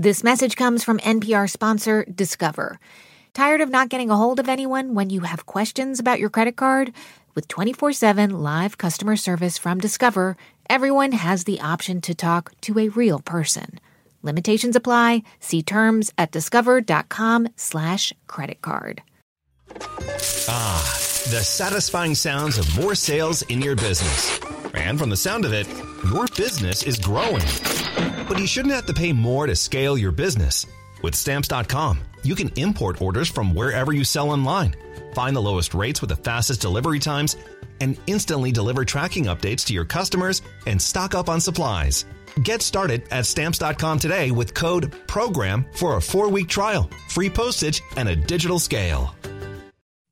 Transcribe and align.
This 0.00 0.22
message 0.22 0.54
comes 0.54 0.84
from 0.84 1.00
NPR 1.00 1.50
sponsor 1.50 2.04
Discover. 2.04 2.78
Tired 3.34 3.60
of 3.60 3.68
not 3.68 3.88
getting 3.88 4.10
a 4.10 4.16
hold 4.16 4.38
of 4.38 4.48
anyone 4.48 4.94
when 4.94 5.10
you 5.10 5.22
have 5.22 5.44
questions 5.44 5.98
about 5.98 6.20
your 6.20 6.30
credit 6.30 6.54
card? 6.54 6.92
With 7.34 7.48
24 7.48 7.94
7 7.94 8.30
live 8.30 8.78
customer 8.78 9.16
service 9.16 9.58
from 9.58 9.80
Discover, 9.80 10.36
everyone 10.70 11.10
has 11.10 11.42
the 11.42 11.60
option 11.60 12.00
to 12.02 12.14
talk 12.14 12.52
to 12.60 12.78
a 12.78 12.90
real 12.90 13.18
person. 13.18 13.80
Limitations 14.22 14.76
apply. 14.76 15.24
See 15.40 15.64
terms 15.64 16.12
at 16.16 16.30
discover.com 16.30 17.48
slash 17.56 18.12
credit 18.28 18.62
card. 18.62 19.02
Ah, 20.48 20.94
the 21.30 21.42
satisfying 21.42 22.14
sounds 22.14 22.56
of 22.56 22.72
more 22.76 22.94
sales 22.94 23.42
in 23.42 23.60
your 23.60 23.74
business. 23.74 24.38
And 24.78 24.96
from 24.98 25.10
the 25.10 25.16
sound 25.16 25.44
of 25.44 25.52
it, 25.52 25.66
your 26.04 26.26
business 26.36 26.84
is 26.84 26.98
growing. 26.98 27.44
But 28.28 28.38
you 28.38 28.46
shouldn't 28.46 28.74
have 28.74 28.86
to 28.86 28.94
pay 28.94 29.12
more 29.12 29.46
to 29.46 29.56
scale 29.56 29.98
your 29.98 30.12
business. 30.12 30.66
With 31.02 31.16
stamps.com, 31.16 32.00
you 32.22 32.36
can 32.36 32.52
import 32.56 33.02
orders 33.02 33.28
from 33.28 33.54
wherever 33.54 33.92
you 33.92 34.04
sell 34.04 34.30
online, 34.30 34.76
find 35.14 35.34
the 35.34 35.42
lowest 35.42 35.74
rates 35.74 36.00
with 36.00 36.10
the 36.10 36.16
fastest 36.16 36.60
delivery 36.60 37.00
times, 37.00 37.36
and 37.80 37.98
instantly 38.06 38.52
deliver 38.52 38.84
tracking 38.84 39.24
updates 39.24 39.64
to 39.66 39.74
your 39.74 39.84
customers 39.84 40.42
and 40.66 40.80
stock 40.80 41.14
up 41.14 41.28
on 41.28 41.40
supplies. 41.40 42.04
Get 42.44 42.62
started 42.62 43.02
at 43.10 43.26
stamps.com 43.26 43.98
today 43.98 44.30
with 44.30 44.54
code 44.54 44.94
PROGRAM 45.08 45.66
for 45.74 45.96
a 45.96 46.00
four 46.00 46.28
week 46.28 46.48
trial, 46.48 46.88
free 47.08 47.30
postage, 47.30 47.82
and 47.96 48.08
a 48.08 48.14
digital 48.14 48.60
scale. 48.60 49.14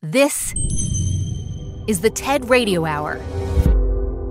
This 0.02 0.52
is 1.86 2.00
the 2.00 2.10
TED 2.10 2.50
Radio 2.50 2.84
Hour. 2.84 3.20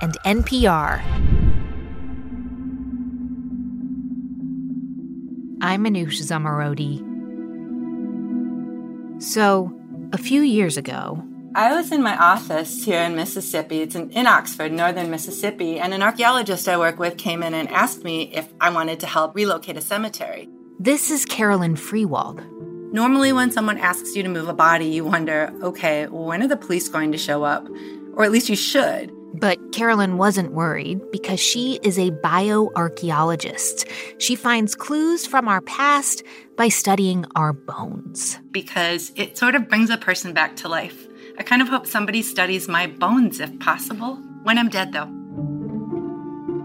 and 0.00 0.16
NPR. 0.24 1.02
I'm 5.60 5.84
Manoush 5.84 6.20
Zomorodi. 6.22 7.04
So, 9.20 9.74
a 10.12 10.18
few 10.18 10.42
years 10.42 10.76
ago, 10.76 11.24
I 11.54 11.74
was 11.74 11.90
in 11.90 12.02
my 12.02 12.16
office 12.16 12.84
here 12.84 13.02
in 13.02 13.16
Mississippi. 13.16 13.80
It's 13.80 13.96
in, 13.96 14.10
in, 14.10 14.28
Oxford, 14.28 14.70
northern 14.70 15.10
Mississippi, 15.10 15.80
and 15.80 15.92
an 15.92 16.02
archaeologist 16.02 16.68
I 16.68 16.78
work 16.78 17.00
with 17.00 17.16
came 17.16 17.42
in 17.42 17.54
and 17.54 17.68
asked 17.70 18.04
me 18.04 18.30
if 18.32 18.52
I 18.60 18.70
wanted 18.70 19.00
to 19.00 19.06
help 19.06 19.34
relocate 19.34 19.76
a 19.76 19.80
cemetery. 19.80 20.48
This 20.78 21.10
is 21.10 21.24
Carolyn 21.24 21.74
Freiwald. 21.74 22.46
Normally, 22.92 23.32
when 23.32 23.50
someone 23.50 23.78
asks 23.78 24.14
you 24.14 24.22
to 24.22 24.28
move 24.28 24.48
a 24.48 24.54
body, 24.54 24.86
you 24.86 25.04
wonder, 25.04 25.52
okay, 25.62 26.06
when 26.06 26.42
are 26.42 26.48
the 26.48 26.56
police 26.56 26.88
going 26.88 27.10
to 27.12 27.18
show 27.18 27.42
up? 27.42 27.68
Or 28.14 28.24
at 28.24 28.30
least 28.30 28.48
you 28.48 28.56
should. 28.56 29.12
But 29.40 29.72
Carolyn 29.72 30.16
wasn't 30.16 30.52
worried 30.52 31.00
because 31.10 31.40
she 31.40 31.78
is 31.82 31.98
a 31.98 32.10
bioarchaeologist. 32.10 33.88
She 34.20 34.34
finds 34.34 34.74
clues 34.74 35.26
from 35.26 35.48
our 35.48 35.60
past 35.60 36.22
by 36.56 36.68
studying 36.68 37.24
our 37.36 37.52
bones. 37.52 38.38
Because 38.50 39.12
it 39.16 39.38
sort 39.38 39.54
of 39.54 39.68
brings 39.68 39.90
a 39.90 39.98
person 39.98 40.32
back 40.32 40.56
to 40.56 40.68
life. 40.68 41.06
I 41.38 41.42
kind 41.42 41.62
of 41.62 41.68
hope 41.68 41.86
somebody 41.86 42.22
studies 42.22 42.68
my 42.68 42.86
bones 42.86 43.40
if 43.40 43.58
possible. 43.60 44.16
When 44.42 44.58
I'm 44.58 44.68
dead, 44.68 44.92
though. 44.92 45.08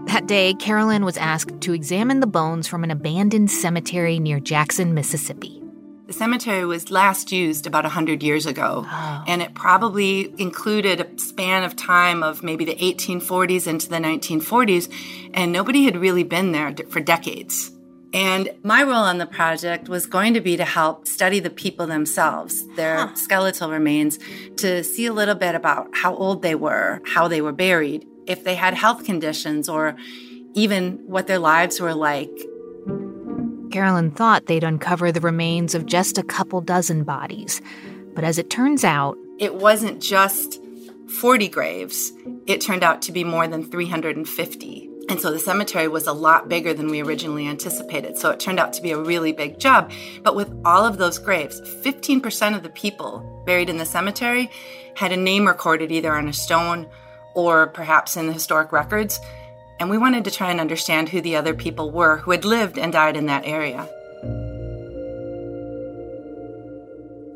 That 0.06 0.26
day, 0.26 0.54
Carolyn 0.54 1.04
was 1.04 1.16
asked 1.16 1.60
to 1.62 1.72
examine 1.72 2.20
the 2.20 2.26
bones 2.26 2.68
from 2.68 2.84
an 2.84 2.90
abandoned 2.90 3.50
cemetery 3.50 4.18
near 4.18 4.38
Jackson, 4.38 4.94
Mississippi. 4.94 5.63
The 6.06 6.12
cemetery 6.12 6.66
was 6.66 6.90
last 6.90 7.32
used 7.32 7.66
about 7.66 7.84
100 7.84 8.22
years 8.22 8.44
ago, 8.44 8.84
oh. 8.86 9.24
and 9.26 9.40
it 9.40 9.54
probably 9.54 10.34
included 10.38 11.00
a 11.00 11.18
span 11.18 11.64
of 11.64 11.76
time 11.76 12.22
of 12.22 12.42
maybe 12.42 12.66
the 12.66 12.74
1840s 12.74 13.66
into 13.66 13.88
the 13.88 13.96
1940s, 13.96 14.92
and 15.32 15.50
nobody 15.50 15.84
had 15.84 15.96
really 15.96 16.22
been 16.22 16.52
there 16.52 16.74
for 16.90 17.00
decades. 17.00 17.70
And 18.12 18.50
my 18.62 18.82
role 18.82 18.92
on 18.96 19.16
the 19.16 19.26
project 19.26 19.88
was 19.88 20.04
going 20.04 20.34
to 20.34 20.42
be 20.42 20.58
to 20.58 20.64
help 20.66 21.08
study 21.08 21.40
the 21.40 21.48
people 21.48 21.86
themselves, 21.86 22.66
their 22.76 23.06
huh. 23.06 23.14
skeletal 23.14 23.70
remains, 23.70 24.18
to 24.56 24.84
see 24.84 25.06
a 25.06 25.12
little 25.12 25.34
bit 25.34 25.54
about 25.54 25.88
how 25.94 26.14
old 26.14 26.42
they 26.42 26.54
were, 26.54 27.00
how 27.06 27.28
they 27.28 27.40
were 27.40 27.52
buried, 27.52 28.06
if 28.26 28.44
they 28.44 28.56
had 28.56 28.74
health 28.74 29.04
conditions, 29.04 29.70
or 29.70 29.96
even 30.52 30.98
what 31.06 31.26
their 31.26 31.38
lives 31.38 31.80
were 31.80 31.94
like 31.94 32.30
Carolyn 33.74 34.12
thought 34.12 34.46
they'd 34.46 34.62
uncover 34.62 35.10
the 35.10 35.20
remains 35.20 35.74
of 35.74 35.84
just 35.84 36.16
a 36.16 36.22
couple 36.22 36.60
dozen 36.60 37.02
bodies. 37.02 37.60
But 38.14 38.22
as 38.22 38.38
it 38.38 38.48
turns 38.48 38.84
out, 38.84 39.18
it 39.40 39.56
wasn't 39.56 40.00
just 40.00 40.60
40 41.18 41.48
graves, 41.48 42.12
it 42.46 42.60
turned 42.60 42.84
out 42.84 43.02
to 43.02 43.10
be 43.10 43.24
more 43.24 43.48
than 43.48 43.68
350. 43.68 44.90
And 45.08 45.20
so 45.20 45.32
the 45.32 45.40
cemetery 45.40 45.88
was 45.88 46.06
a 46.06 46.12
lot 46.12 46.48
bigger 46.48 46.72
than 46.72 46.88
we 46.88 47.02
originally 47.02 47.48
anticipated. 47.48 48.16
So 48.16 48.30
it 48.30 48.38
turned 48.38 48.60
out 48.60 48.74
to 48.74 48.80
be 48.80 48.92
a 48.92 48.96
really 48.96 49.32
big 49.32 49.58
job. 49.58 49.90
But 50.22 50.36
with 50.36 50.54
all 50.64 50.86
of 50.86 50.98
those 50.98 51.18
graves, 51.18 51.60
15% 51.60 52.54
of 52.54 52.62
the 52.62 52.68
people 52.68 53.42
buried 53.44 53.68
in 53.68 53.78
the 53.78 53.86
cemetery 53.86 54.52
had 54.94 55.10
a 55.10 55.16
name 55.16 55.48
recorded 55.48 55.90
either 55.90 56.14
on 56.14 56.28
a 56.28 56.32
stone 56.32 56.88
or 57.34 57.66
perhaps 57.66 58.16
in 58.16 58.28
the 58.28 58.32
historic 58.32 58.70
records 58.70 59.18
and 59.80 59.90
we 59.90 59.98
wanted 59.98 60.24
to 60.24 60.30
try 60.30 60.50
and 60.50 60.60
understand 60.60 61.08
who 61.08 61.20
the 61.20 61.36
other 61.36 61.54
people 61.54 61.90
were 61.90 62.18
who 62.18 62.30
had 62.30 62.44
lived 62.44 62.78
and 62.78 62.92
died 62.92 63.16
in 63.16 63.26
that 63.26 63.46
area. 63.46 63.88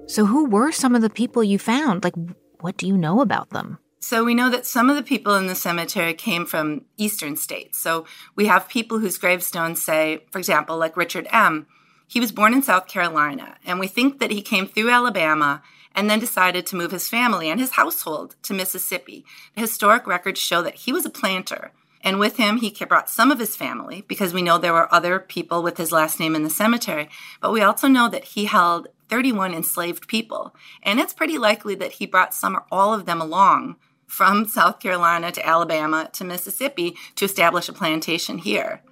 So, 0.06 0.25
who 0.25 0.47
were 0.47 0.72
some 0.72 0.94
of 0.94 1.03
the 1.03 1.10
people 1.10 1.44
you 1.44 1.59
found? 1.59 2.03
Like, 2.03 2.15
what 2.60 2.78
do 2.78 2.87
you 2.87 2.97
know 2.97 3.21
about 3.21 3.50
them? 3.50 3.78
So, 4.00 4.25
we 4.25 4.34
know 4.34 4.49
that 4.49 4.65
some 4.65 4.88
of 4.88 4.97
the 4.97 5.03
people 5.03 5.34
in 5.34 5.49
the 5.49 5.54
cemetery 5.54 6.15
came 6.15 6.47
from 6.47 6.87
eastern 6.97 7.37
states. 7.37 7.78
So, 7.78 8.06
we 8.34 8.47
have 8.47 8.69
people 8.69 9.00
whose 9.00 9.19
gravestones 9.19 9.82
say, 9.82 10.25
for 10.31 10.38
example, 10.38 10.78
like 10.78 10.97
Richard 10.97 11.26
M., 11.31 11.66
he 12.06 12.20
was 12.20 12.32
born 12.32 12.55
in 12.55 12.62
South 12.62 12.88
Carolina, 12.88 13.56
and 13.66 13.78
we 13.78 13.87
think 13.87 14.19
that 14.19 14.31
he 14.31 14.41
came 14.41 14.66
through 14.66 14.88
Alabama 14.88 15.62
and 15.94 16.09
then 16.09 16.20
decided 16.20 16.66
to 16.66 16.76
move 16.76 16.91
his 16.91 17.09
family 17.09 17.50
and 17.50 17.60
his 17.60 17.72
household 17.72 18.34
to 18.44 18.55
Mississippi. 18.55 19.26
The 19.56 19.60
historic 19.60 20.06
records 20.06 20.41
show 20.41 20.62
that 20.62 20.76
he 20.76 20.93
was 20.93 21.05
a 21.05 21.10
planter 21.10 21.72
and 22.03 22.19
with 22.19 22.36
him, 22.36 22.59
he 22.59 22.70
brought 22.84 23.10
some 23.10 23.31
of 23.31 23.38
his 23.38 23.56
family 23.56 24.04
because 24.06 24.32
we 24.32 24.42
know 24.42 24.59
there 24.59 24.72
were 24.72 24.92
other 24.92 25.19
people 25.19 25.62
with 25.62 25.76
his 25.76 25.92
last 25.92 26.20
name 26.20 26.34
in 26.34 26.44
the 26.44 26.50
cemetery. 26.50 27.09
But 27.41 27.53
we 27.53 27.60
also 27.60 27.88
know 27.88 28.09
that 28.09 28.25
he 28.25 28.44
held 28.44 28.88
31 29.09 29.54
enslaved 29.54 30.08
people. 30.08 30.54
And 30.82 31.00
it's 31.00 31.12
pretty 31.12 31.38
likely 31.38 31.75
that 31.76 31.92
he 31.92 32.06
brought 32.06 32.34
some 32.34 32.56
or 32.56 32.64
all 32.70 32.94
of 32.94 33.06
them 33.06 33.20
along 33.20 33.76
from 34.06 34.47
South 34.47 34.81
Carolina 34.81 35.31
to 35.32 35.47
Alabama 35.47 36.08
to 36.14 36.25
Mississippi 36.25 36.97
to 37.16 37.25
establish 37.25 37.69
a 37.69 37.72
plantation 37.72 38.38
here. 38.38 38.82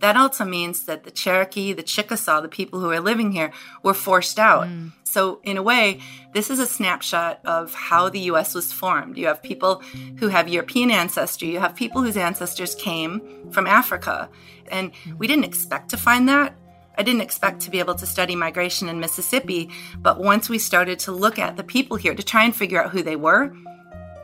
That 0.00 0.16
also 0.16 0.44
means 0.44 0.84
that 0.84 1.04
the 1.04 1.10
Cherokee, 1.10 1.72
the 1.72 1.82
Chickasaw, 1.82 2.40
the 2.40 2.48
people 2.48 2.78
who 2.78 2.90
are 2.90 3.00
living 3.00 3.32
here, 3.32 3.52
were 3.82 3.94
forced 3.94 4.38
out. 4.38 4.68
Mm. 4.68 4.92
So, 5.04 5.40
in 5.42 5.56
a 5.56 5.62
way, 5.62 6.00
this 6.34 6.50
is 6.50 6.58
a 6.58 6.66
snapshot 6.66 7.40
of 7.44 7.74
how 7.74 8.08
the 8.08 8.20
US 8.30 8.54
was 8.54 8.72
formed. 8.72 9.16
You 9.16 9.26
have 9.26 9.42
people 9.42 9.82
who 10.18 10.28
have 10.28 10.48
European 10.48 10.90
ancestry, 10.90 11.48
you 11.48 11.60
have 11.60 11.74
people 11.74 12.02
whose 12.02 12.16
ancestors 12.16 12.74
came 12.74 13.22
from 13.50 13.66
Africa. 13.66 14.28
And 14.70 14.92
we 15.16 15.26
didn't 15.26 15.44
expect 15.44 15.88
to 15.90 15.96
find 15.96 16.28
that. 16.28 16.54
I 16.96 17.02
didn't 17.02 17.22
expect 17.22 17.60
to 17.60 17.70
be 17.70 17.78
able 17.78 17.94
to 17.94 18.06
study 18.06 18.34
migration 18.34 18.88
in 18.88 18.98
Mississippi, 18.98 19.70
but 19.98 20.18
once 20.18 20.48
we 20.48 20.58
started 20.58 20.98
to 21.00 21.12
look 21.12 21.38
at 21.38 21.56
the 21.56 21.62
people 21.62 21.96
here 21.96 22.14
to 22.14 22.22
try 22.24 22.42
and 22.44 22.54
figure 22.54 22.82
out 22.82 22.90
who 22.90 23.02
they 23.02 23.14
were, 23.14 23.54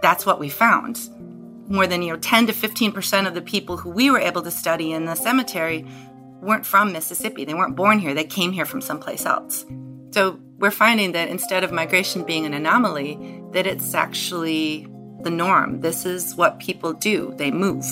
that's 0.02 0.26
what 0.26 0.40
we 0.40 0.48
found. 0.48 1.00
More 1.68 1.86
than 1.86 2.02
you 2.02 2.12
know 2.12 2.18
10 2.18 2.46
to 2.48 2.52
15% 2.52 3.26
of 3.26 3.34
the 3.34 3.42
people 3.42 3.76
who 3.76 3.90
we 3.90 4.10
were 4.10 4.18
able 4.18 4.42
to 4.42 4.50
study 4.50 4.92
in 4.92 5.06
the 5.06 5.14
cemetery 5.14 5.86
weren't 6.40 6.66
from 6.66 6.92
Mississippi. 6.92 7.44
They 7.44 7.54
weren't 7.54 7.76
born 7.76 7.98
here. 7.98 8.14
They 8.14 8.24
came 8.24 8.52
here 8.52 8.66
from 8.66 8.80
someplace 8.80 9.24
else. 9.24 9.64
So 10.10 10.38
we're 10.58 10.70
finding 10.70 11.12
that 11.12 11.28
instead 11.28 11.64
of 11.64 11.72
migration 11.72 12.22
being 12.22 12.46
an 12.46 12.54
anomaly, 12.54 13.42
that 13.52 13.66
it's 13.66 13.94
actually 13.94 14.86
the 15.22 15.30
norm. 15.30 15.80
This 15.80 16.04
is 16.04 16.36
what 16.36 16.60
people 16.60 16.92
do, 16.92 17.34
they 17.38 17.50
move. 17.50 17.84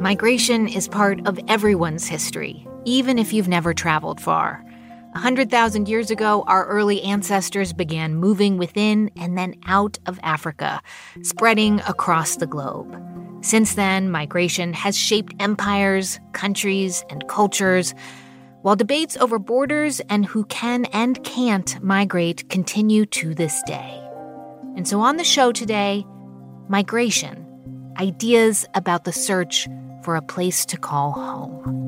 Migration 0.00 0.66
is 0.66 0.88
part 0.88 1.26
of 1.28 1.38
everyone's 1.46 2.08
history, 2.08 2.66
even 2.84 3.18
if 3.18 3.32
you've 3.32 3.48
never 3.48 3.74
traveled 3.74 4.20
far. 4.20 4.64
A 5.10 5.18
100,000 5.18 5.88
years 5.88 6.12
ago, 6.12 6.44
our 6.46 6.66
early 6.66 7.02
ancestors 7.02 7.72
began 7.72 8.14
moving 8.14 8.58
within 8.58 9.10
and 9.16 9.36
then 9.36 9.56
out 9.66 9.98
of 10.06 10.20
Africa, 10.22 10.80
spreading 11.22 11.80
across 11.80 12.36
the 12.36 12.46
globe. 12.46 12.96
Since 13.40 13.74
then, 13.74 14.12
migration 14.12 14.72
has 14.72 14.96
shaped 14.96 15.34
empires, 15.40 16.20
countries, 16.32 17.04
and 17.10 17.26
cultures, 17.26 17.92
while 18.62 18.76
debates 18.76 19.16
over 19.16 19.40
borders 19.40 19.98
and 20.08 20.24
who 20.26 20.44
can 20.44 20.84
and 20.86 21.22
can't 21.24 21.82
migrate 21.82 22.48
continue 22.48 23.04
to 23.06 23.34
this 23.34 23.60
day. 23.66 24.00
And 24.76 24.86
so 24.86 25.00
on 25.00 25.16
the 25.16 25.24
show 25.24 25.50
today, 25.50 26.06
migration 26.68 27.48
ideas 27.98 28.64
about 28.74 29.02
the 29.02 29.12
search 29.12 29.66
for 30.04 30.14
a 30.14 30.22
place 30.22 30.64
to 30.66 30.76
call 30.76 31.10
home. 31.10 31.79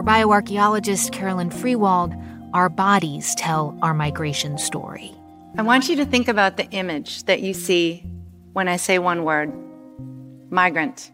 For 0.00 0.06
bioarchaeologist 0.06 1.12
Carolyn 1.12 1.50
Freiwald, 1.50 2.16
our 2.54 2.70
bodies 2.70 3.34
tell 3.34 3.78
our 3.82 3.92
migration 3.92 4.56
story. 4.56 5.14
I 5.58 5.62
want 5.62 5.90
you 5.90 5.96
to 5.96 6.06
think 6.06 6.26
about 6.26 6.56
the 6.56 6.64
image 6.70 7.24
that 7.24 7.42
you 7.42 7.52
see 7.52 8.06
when 8.54 8.66
I 8.66 8.76
say 8.76 8.98
one 8.98 9.24
word 9.24 9.52
migrant. 10.48 11.12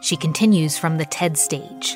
She 0.00 0.16
continues 0.16 0.78
from 0.78 0.96
the 0.96 1.04
TED 1.04 1.36
stage. 1.36 1.94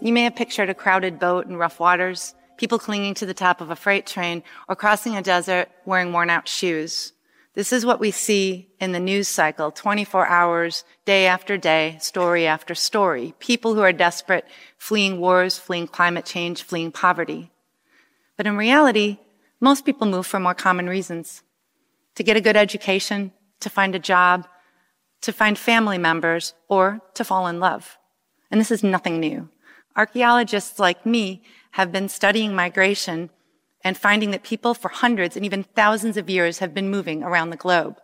You 0.00 0.14
may 0.14 0.22
have 0.22 0.34
pictured 0.34 0.70
a 0.70 0.74
crowded 0.74 1.18
boat 1.18 1.44
in 1.44 1.58
rough 1.58 1.78
waters, 1.78 2.34
people 2.56 2.78
clinging 2.78 3.12
to 3.16 3.26
the 3.26 3.34
top 3.34 3.60
of 3.60 3.68
a 3.68 3.76
freight 3.76 4.06
train, 4.06 4.42
or 4.68 4.74
crossing 4.74 5.16
a 5.16 5.22
desert 5.22 5.68
wearing 5.84 6.14
worn 6.14 6.30
out 6.30 6.48
shoes. 6.48 7.12
This 7.54 7.72
is 7.72 7.84
what 7.84 8.00
we 8.00 8.10
see 8.10 8.70
in 8.80 8.92
the 8.92 9.00
news 9.00 9.28
cycle 9.28 9.70
24 9.70 10.26
hours, 10.26 10.84
day 11.04 11.26
after 11.26 11.58
day, 11.58 11.98
story 12.00 12.46
after 12.46 12.74
story. 12.74 13.34
People 13.40 13.74
who 13.74 13.82
are 13.82 13.92
desperate, 13.92 14.46
fleeing 14.78 15.20
wars, 15.20 15.58
fleeing 15.58 15.86
climate 15.86 16.24
change, 16.24 16.62
fleeing 16.62 16.90
poverty. 16.92 17.50
But 18.38 18.46
in 18.46 18.56
reality, 18.56 19.18
most 19.60 19.84
people 19.84 20.06
move 20.06 20.26
for 20.26 20.40
more 20.40 20.54
common 20.54 20.88
reasons 20.88 21.42
to 22.14 22.22
get 22.22 22.38
a 22.38 22.40
good 22.40 22.56
education, 22.56 23.32
to 23.60 23.68
find 23.68 23.94
a 23.94 23.98
job, 23.98 24.46
to 25.20 25.32
find 25.32 25.58
family 25.58 25.98
members, 25.98 26.54
or 26.68 27.00
to 27.14 27.24
fall 27.24 27.46
in 27.46 27.60
love. 27.60 27.98
And 28.50 28.60
this 28.60 28.70
is 28.70 28.82
nothing 28.82 29.20
new. 29.20 29.50
Archaeologists 29.94 30.78
like 30.78 31.04
me 31.04 31.42
have 31.72 31.92
been 31.92 32.08
studying 32.08 32.54
migration 32.54 33.28
and 33.84 33.96
finding 33.96 34.30
that 34.30 34.42
people 34.42 34.74
for 34.74 34.88
hundreds 34.88 35.36
and 35.36 35.44
even 35.44 35.62
thousands 35.62 36.16
of 36.16 36.30
years 36.30 36.58
have 36.58 36.74
been 36.74 36.90
moving 36.90 37.22
around 37.22 37.50
the 37.50 37.56
globe. 37.56 37.98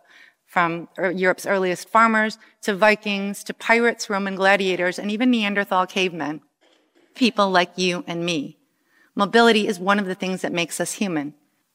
From 0.45 0.89
er, 0.97 1.11
Europe's 1.11 1.45
earliest 1.45 1.89
farmers 1.89 2.37
to 2.63 2.75
Vikings 2.75 3.43
to 3.45 3.53
pirates, 3.53 4.09
Roman 4.09 4.35
gladiators, 4.35 4.97
and 4.97 5.11
even 5.11 5.29
Neanderthal 5.29 5.85
cavemen. 5.85 6.41
People 7.15 7.49
like 7.49 7.77
you 7.77 8.03
and 8.07 8.25
me. 8.25 8.57
Mobility 9.15 9.67
is 9.67 9.79
one 9.79 9.99
of 9.99 10.05
the 10.05 10.15
things 10.15 10.41
that 10.41 10.53
makes 10.53 10.79
us 10.79 10.93
human. 10.93 11.33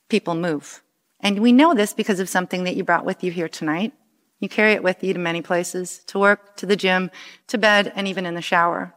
People 0.08 0.34
move. 0.34 0.82
And 1.20 1.38
we 1.38 1.52
know 1.52 1.74
this 1.74 1.92
because 1.92 2.20
of 2.20 2.28
something 2.28 2.64
that 2.64 2.76
you 2.76 2.84
brought 2.84 3.04
with 3.04 3.22
you 3.22 3.30
here 3.30 3.48
tonight. 3.48 3.92
You 4.40 4.48
carry 4.48 4.72
it 4.72 4.82
with 4.82 5.02
you 5.02 5.12
to 5.12 5.18
many 5.18 5.40
places, 5.40 6.00
to 6.06 6.18
work, 6.18 6.56
to 6.56 6.66
the 6.66 6.76
gym, 6.76 7.10
to 7.46 7.56
bed, 7.56 7.92
and 7.94 8.06
even 8.08 8.26
in 8.26 8.34
the 8.34 8.42
shower. 8.42 8.94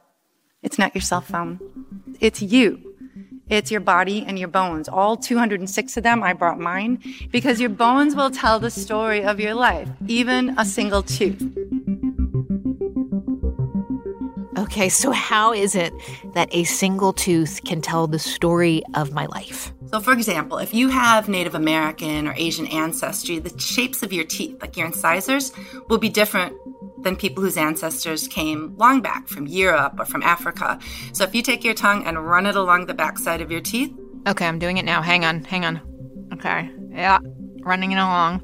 It's 0.62 0.80
not 0.80 0.94
your 0.94 1.01
cell 1.01 1.21
phone. 1.21 1.59
It's 2.19 2.42
you. 2.42 2.87
It's 3.49 3.71
your 3.71 3.79
body 3.79 4.25
and 4.27 4.38
your 4.38 4.49
bones. 4.49 4.89
All 4.89 5.15
206 5.15 5.97
of 5.97 6.03
them, 6.03 6.21
I 6.21 6.33
brought 6.33 6.59
mine 6.59 7.01
because 7.31 7.61
your 7.61 7.69
bones 7.69 8.15
will 8.15 8.29
tell 8.29 8.59
the 8.59 8.69
story 8.69 9.23
of 9.23 9.39
your 9.39 9.53
life, 9.53 9.88
even 10.07 10.53
a 10.57 10.65
single 10.65 11.01
tooth. 11.01 11.41
Okay, 14.57 14.89
so 14.89 15.11
how 15.11 15.53
is 15.53 15.75
it 15.75 15.94
that 16.33 16.49
a 16.51 16.65
single 16.65 17.13
tooth 17.13 17.61
can 17.63 17.79
tell 17.79 18.05
the 18.07 18.19
story 18.19 18.83
of 18.95 19.13
my 19.13 19.27
life? 19.27 19.71
So, 19.91 20.01
for 20.01 20.11
example, 20.11 20.57
if 20.57 20.73
you 20.73 20.89
have 20.89 21.29
Native 21.29 21.55
American 21.55 22.27
or 22.27 22.33
Asian 22.35 22.67
ancestry, 22.67 23.39
the 23.39 23.57
shapes 23.57 24.03
of 24.03 24.11
your 24.11 24.25
teeth, 24.25 24.61
like 24.61 24.75
your 24.75 24.88
incisors, 24.88 25.53
will 25.88 25.99
be 25.99 26.09
different 26.09 26.53
than 27.07 27.15
people 27.15 27.42
whose 27.42 27.56
ancestors 27.56 28.27
came 28.27 28.75
long 28.75 29.01
back 29.01 29.30
from 29.30 29.48
Europe 29.48 29.95
or 29.98 30.06
from 30.06 30.21
Africa. 30.24 30.77
So, 31.13 31.24
if 31.24 31.33
you 31.33 31.42
take 31.42 31.63
your 31.63 31.74
tongue 31.74 32.06
and 32.06 32.27
run 32.27 32.45
it 32.45 32.56
along 32.56 32.86
the 32.86 32.94
backside 32.94 33.39
of 33.39 33.50
your 33.50 33.62
teeth. 33.62 33.94
Okay, 34.27 34.45
I'm 34.45 34.59
doing 34.59 34.77
it 34.77 34.83
now. 34.83 35.01
Hang 35.01 35.24
on, 35.24 35.45
hang 35.45 35.63
on. 35.63 35.80
Okay, 36.33 36.69
yeah, 36.92 37.19
running 37.62 37.94
it 37.94 37.95
along. 37.95 38.44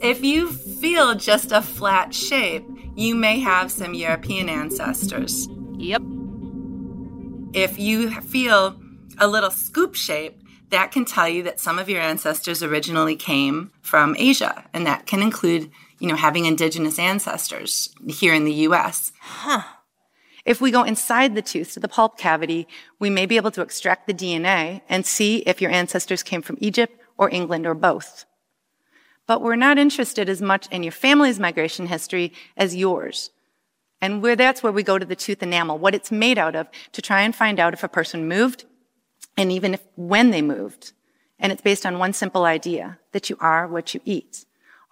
If 0.00 0.24
you 0.24 0.50
feel 0.50 1.14
just 1.14 1.52
a 1.52 1.60
flat 1.60 2.14
shape, 2.14 2.64
you 2.96 3.14
may 3.14 3.38
have 3.40 3.70
some 3.70 3.92
European 3.92 4.48
ancestors. 4.48 5.46
Yep. 5.76 6.02
If 7.52 7.78
you 7.78 8.10
feel 8.22 8.80
a 9.18 9.28
little 9.28 9.50
scoop 9.50 9.94
shape, 9.94 10.40
that 10.70 10.90
can 10.90 11.04
tell 11.04 11.28
you 11.28 11.42
that 11.44 11.60
some 11.60 11.78
of 11.78 11.88
your 11.88 12.00
ancestors 12.00 12.62
originally 12.62 13.14
came 13.14 13.70
from 13.82 14.16
Asia, 14.18 14.64
and 14.72 14.86
that 14.86 15.06
can 15.06 15.20
include, 15.20 15.70
you 15.98 16.08
know, 16.08 16.16
having 16.16 16.44
indigenous 16.44 16.98
ancestors 16.98 17.94
here 18.08 18.34
in 18.34 18.44
the 18.44 18.52
US. 18.52 19.12
Huh. 19.20 19.62
If 20.44 20.60
we 20.60 20.70
go 20.70 20.82
inside 20.82 21.34
the 21.34 21.42
tooth 21.42 21.72
to 21.72 21.80
the 21.80 21.88
pulp 21.88 22.18
cavity, 22.18 22.68
we 22.98 23.08
may 23.08 23.24
be 23.24 23.36
able 23.36 23.50
to 23.52 23.62
extract 23.62 24.06
the 24.06 24.14
DNA 24.14 24.82
and 24.88 25.06
see 25.06 25.38
if 25.38 25.60
your 25.60 25.70
ancestors 25.70 26.22
came 26.22 26.42
from 26.42 26.58
Egypt 26.60 27.00
or 27.16 27.30
England 27.30 27.66
or 27.66 27.74
both. 27.74 28.26
But 29.26 29.40
we're 29.40 29.56
not 29.56 29.78
interested 29.78 30.28
as 30.28 30.42
much 30.42 30.66
in 30.70 30.82
your 30.82 30.92
family's 30.92 31.40
migration 31.40 31.86
history 31.86 32.32
as 32.56 32.76
yours. 32.76 33.30
And 34.02 34.22
where 34.22 34.36
that's 34.36 34.62
where 34.62 34.72
we 34.72 34.82
go 34.82 34.98
to 34.98 35.06
the 35.06 35.16
tooth 35.16 35.42
enamel, 35.42 35.78
what 35.78 35.94
it's 35.94 36.12
made 36.12 36.36
out 36.36 36.54
of, 36.54 36.68
to 36.92 37.00
try 37.00 37.22
and 37.22 37.34
find 37.34 37.58
out 37.58 37.72
if 37.72 37.82
a 37.82 37.88
person 37.88 38.28
moved 38.28 38.66
and 39.36 39.50
even 39.50 39.72
if 39.72 39.80
when 39.96 40.30
they 40.30 40.42
moved. 40.42 40.92
And 41.38 41.52
it's 41.52 41.62
based 41.62 41.86
on 41.86 41.98
one 41.98 42.12
simple 42.12 42.44
idea 42.44 42.98
that 43.12 43.30
you 43.30 43.38
are 43.40 43.66
what 43.66 43.94
you 43.94 44.00
eat. 44.04 44.44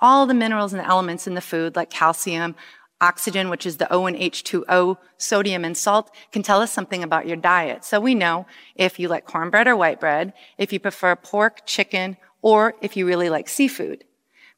All 0.03 0.27
the 0.27 0.35
minerals 0.35 0.73
and 0.73 0.83
elements 0.83 1.27
in 1.29 1.35
the 1.35 1.41
food, 1.41 1.77
like 1.77 1.89
calcium, 1.89 2.57
oxygen, 3.01 3.49
which 3.49 3.65
is 3.65 3.77
the 3.77 3.91
O 3.93 4.07
and 4.07 4.17
H2O, 4.17 4.99
sodium 5.17 5.65
and 5.65 5.77
salt, 5.77 6.11
can 6.33 6.43
tell 6.43 6.61
us 6.61 6.73
something 6.73 7.05
about 7.05 7.27
your 7.27 7.37
diet. 7.37 7.85
So 7.85 8.01
we 8.01 8.15
know 8.15 8.47
if 8.75 8.99
you 8.99 9.07
like 9.07 9.27
cornbread 9.27 9.69
or 9.69 9.77
white 9.77 10.01
bread, 10.01 10.33
if 10.59 10.73
you 10.73 10.81
prefer 10.81 11.15
pork, 11.15 11.65
chicken, 11.67 12.17
or 12.43 12.75
if 12.83 12.97
you 12.97 13.07
really 13.07 13.31
like 13.31 13.49
seafood. 13.49 14.05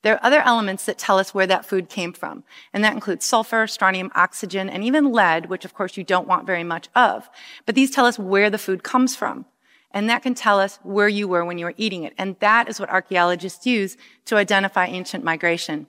There 0.00 0.14
are 0.14 0.24
other 0.24 0.40
elements 0.40 0.84
that 0.86 0.98
tell 0.98 1.18
us 1.18 1.32
where 1.32 1.46
that 1.46 1.64
food 1.64 1.88
came 1.88 2.12
from, 2.12 2.44
and 2.72 2.84
that 2.84 2.94
includes 2.94 3.24
sulfur, 3.24 3.66
strontium, 3.66 4.10
oxygen, 4.14 4.68
and 4.68 4.82
even 4.82 5.12
lead, 5.12 5.46
which 5.46 5.64
of 5.64 5.74
course 5.74 5.96
you 5.96 6.04
don't 6.04 6.28
want 6.28 6.46
very 6.46 6.64
much 6.64 6.88
of. 6.94 7.28
But 7.64 7.74
these 7.74 7.90
tell 7.90 8.04
us 8.04 8.18
where 8.18 8.50
the 8.50 8.58
food 8.58 8.82
comes 8.82 9.16
from. 9.16 9.46
And 9.94 10.10
that 10.10 10.22
can 10.22 10.34
tell 10.34 10.58
us 10.58 10.80
where 10.82 11.08
you 11.08 11.28
were 11.28 11.44
when 11.44 11.56
you 11.56 11.64
were 11.66 11.74
eating 11.76 12.02
it. 12.02 12.12
And 12.18 12.36
that 12.40 12.68
is 12.68 12.80
what 12.80 12.90
archaeologists 12.90 13.64
use 13.64 13.96
to 14.26 14.36
identify 14.36 14.86
ancient 14.86 15.24
migration. 15.24 15.86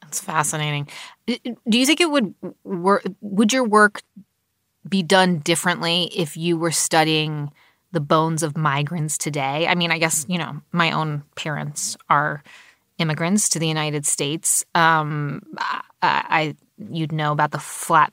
That's 0.00 0.20
fascinating. 0.20 0.88
Do 1.26 1.78
you 1.78 1.86
think 1.86 2.00
it 2.00 2.10
would 2.10 2.34
work? 2.64 3.04
Would 3.20 3.52
your 3.52 3.64
work 3.64 4.02
be 4.88 5.02
done 5.02 5.38
differently 5.38 6.10
if 6.16 6.36
you 6.36 6.56
were 6.56 6.72
studying 6.72 7.52
the 7.92 8.00
bones 8.00 8.42
of 8.42 8.56
migrants 8.56 9.18
today? 9.18 9.66
I 9.66 9.74
mean, 9.74 9.90
I 9.90 9.98
guess, 9.98 10.24
you 10.28 10.38
know, 10.38 10.62
my 10.72 10.90
own 10.90 11.24
parents 11.36 11.96
are 12.08 12.42
immigrants 12.98 13.50
to 13.50 13.58
the 13.58 13.68
United 13.68 14.06
States. 14.06 14.64
Um, 14.74 15.42
I, 15.58 15.82
I 16.02 16.56
you'd 16.90 17.12
know 17.12 17.32
about 17.32 17.50
the 17.50 17.58
flat 17.58 18.12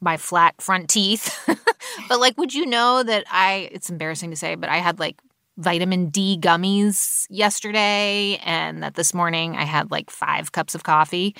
my 0.00 0.16
flat 0.16 0.60
front 0.60 0.88
teeth. 0.88 1.36
but 2.08 2.20
like, 2.20 2.36
would 2.38 2.54
you 2.54 2.66
know 2.66 3.02
that 3.02 3.24
I, 3.30 3.68
it's 3.72 3.90
embarrassing 3.90 4.30
to 4.30 4.36
say, 4.36 4.54
but 4.54 4.68
I 4.68 4.78
had 4.78 4.98
like 4.98 5.20
vitamin 5.56 6.08
D 6.08 6.38
gummies 6.40 7.26
yesterday 7.28 8.40
and 8.44 8.82
that 8.82 8.94
this 8.94 9.12
morning 9.12 9.56
I 9.56 9.64
had 9.64 9.90
like 9.90 10.08
five 10.10 10.52
cups 10.52 10.74
of 10.74 10.84
coffee. 10.84 11.34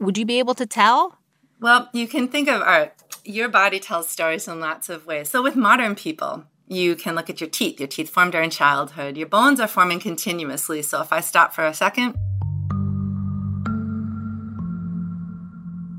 would 0.00 0.16
you 0.16 0.24
be 0.24 0.38
able 0.38 0.54
to 0.54 0.66
tell? 0.66 1.18
Well, 1.60 1.88
you 1.92 2.08
can 2.08 2.28
think 2.28 2.48
of 2.48 2.62
art. 2.62 2.94
Your 3.24 3.48
body 3.48 3.78
tells 3.80 4.08
stories 4.08 4.48
in 4.48 4.60
lots 4.60 4.88
of 4.88 5.06
ways. 5.06 5.30
So 5.30 5.42
with 5.42 5.56
modern 5.56 5.94
people, 5.94 6.44
you 6.66 6.96
can 6.96 7.14
look 7.14 7.30
at 7.30 7.40
your 7.40 7.50
teeth. 7.50 7.78
Your 7.78 7.86
teeth 7.86 8.10
formed 8.10 8.32
during 8.32 8.50
childhood. 8.50 9.16
Your 9.16 9.28
bones 9.28 9.60
are 9.60 9.68
forming 9.68 10.00
continuously. 10.00 10.82
So 10.82 11.00
if 11.00 11.12
I 11.12 11.20
stop 11.20 11.54
for 11.54 11.64
a 11.64 11.74
second, 11.74 12.16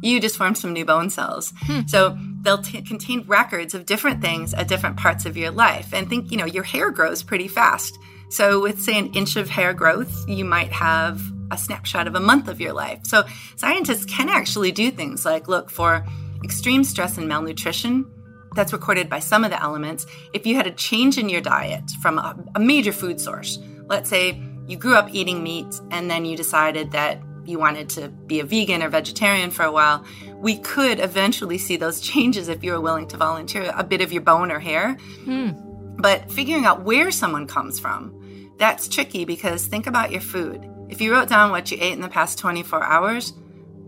you 0.05 0.19
just 0.19 0.37
formed 0.37 0.57
some 0.57 0.73
new 0.73 0.85
bone 0.85 1.09
cells. 1.09 1.51
Hmm. 1.61 1.81
So 1.87 2.17
they'll 2.41 2.61
t- 2.61 2.81
contain 2.81 3.23
records 3.27 3.73
of 3.73 3.85
different 3.85 4.21
things 4.21 4.53
at 4.53 4.67
different 4.67 4.97
parts 4.97 5.25
of 5.25 5.35
your 5.35 5.51
life. 5.51 5.93
And 5.93 6.07
think, 6.07 6.31
you 6.31 6.37
know, 6.37 6.45
your 6.45 6.63
hair 6.63 6.91
grows 6.91 7.23
pretty 7.23 7.47
fast. 7.47 7.97
So 8.29 8.61
with, 8.61 8.81
say, 8.81 8.97
an 8.97 9.13
inch 9.13 9.35
of 9.35 9.49
hair 9.49 9.73
growth, 9.73 10.27
you 10.27 10.45
might 10.45 10.71
have 10.71 11.21
a 11.51 11.57
snapshot 11.57 12.07
of 12.07 12.15
a 12.15 12.19
month 12.19 12.47
of 12.47 12.59
your 12.59 12.73
life. 12.73 12.99
So 13.03 13.23
scientists 13.55 14.05
can 14.05 14.29
actually 14.29 14.71
do 14.71 14.91
things 14.91 15.25
like 15.25 15.47
look 15.47 15.69
for 15.69 16.05
extreme 16.43 16.83
stress 16.83 17.17
and 17.17 17.27
malnutrition 17.27 18.11
that's 18.55 18.73
recorded 18.73 19.09
by 19.09 19.19
some 19.19 19.43
of 19.43 19.51
the 19.51 19.61
elements. 19.61 20.05
If 20.33 20.45
you 20.45 20.55
had 20.55 20.67
a 20.67 20.71
change 20.71 21.17
in 21.17 21.29
your 21.29 21.41
diet 21.41 21.89
from 22.01 22.17
a, 22.17 22.35
a 22.55 22.59
major 22.59 22.91
food 22.91 23.19
source, 23.19 23.59
let's 23.87 24.09
say 24.09 24.41
you 24.67 24.77
grew 24.77 24.95
up 24.95 25.13
eating 25.13 25.43
meat 25.43 25.79
and 25.91 26.09
then 26.09 26.25
you 26.25 26.35
decided 26.37 26.91
that 26.91 27.19
you 27.47 27.59
wanted 27.59 27.89
to 27.89 28.09
be 28.09 28.39
a 28.39 28.43
vegan 28.43 28.83
or 28.83 28.89
vegetarian 28.89 29.51
for 29.51 29.63
a 29.63 29.71
while, 29.71 30.05
we 30.35 30.57
could 30.57 30.99
eventually 30.99 31.57
see 31.57 31.77
those 31.77 31.99
changes 32.11 32.47
if 32.47 32.63
you 32.63 32.71
were 32.71 32.81
willing 32.81 33.07
to 33.09 33.17
volunteer 33.17 33.71
a 33.75 33.83
bit 33.83 34.01
of 34.01 34.11
your 34.11 34.21
bone 34.21 34.51
or 34.51 34.59
hair. 34.59 34.93
Hmm. 35.23 35.51
But 35.97 36.31
figuring 36.31 36.65
out 36.65 36.83
where 36.83 37.11
someone 37.11 37.47
comes 37.47 37.79
from, 37.79 38.53
that's 38.57 38.87
tricky 38.87 39.25
because 39.25 39.65
think 39.65 39.87
about 39.87 40.11
your 40.11 40.21
food. 40.21 40.69
If 40.89 41.01
you 41.01 41.11
wrote 41.11 41.29
down 41.29 41.51
what 41.51 41.71
you 41.71 41.77
ate 41.79 41.93
in 41.93 42.01
the 42.01 42.09
past 42.09 42.37
24 42.37 42.83
hours, 42.83 43.33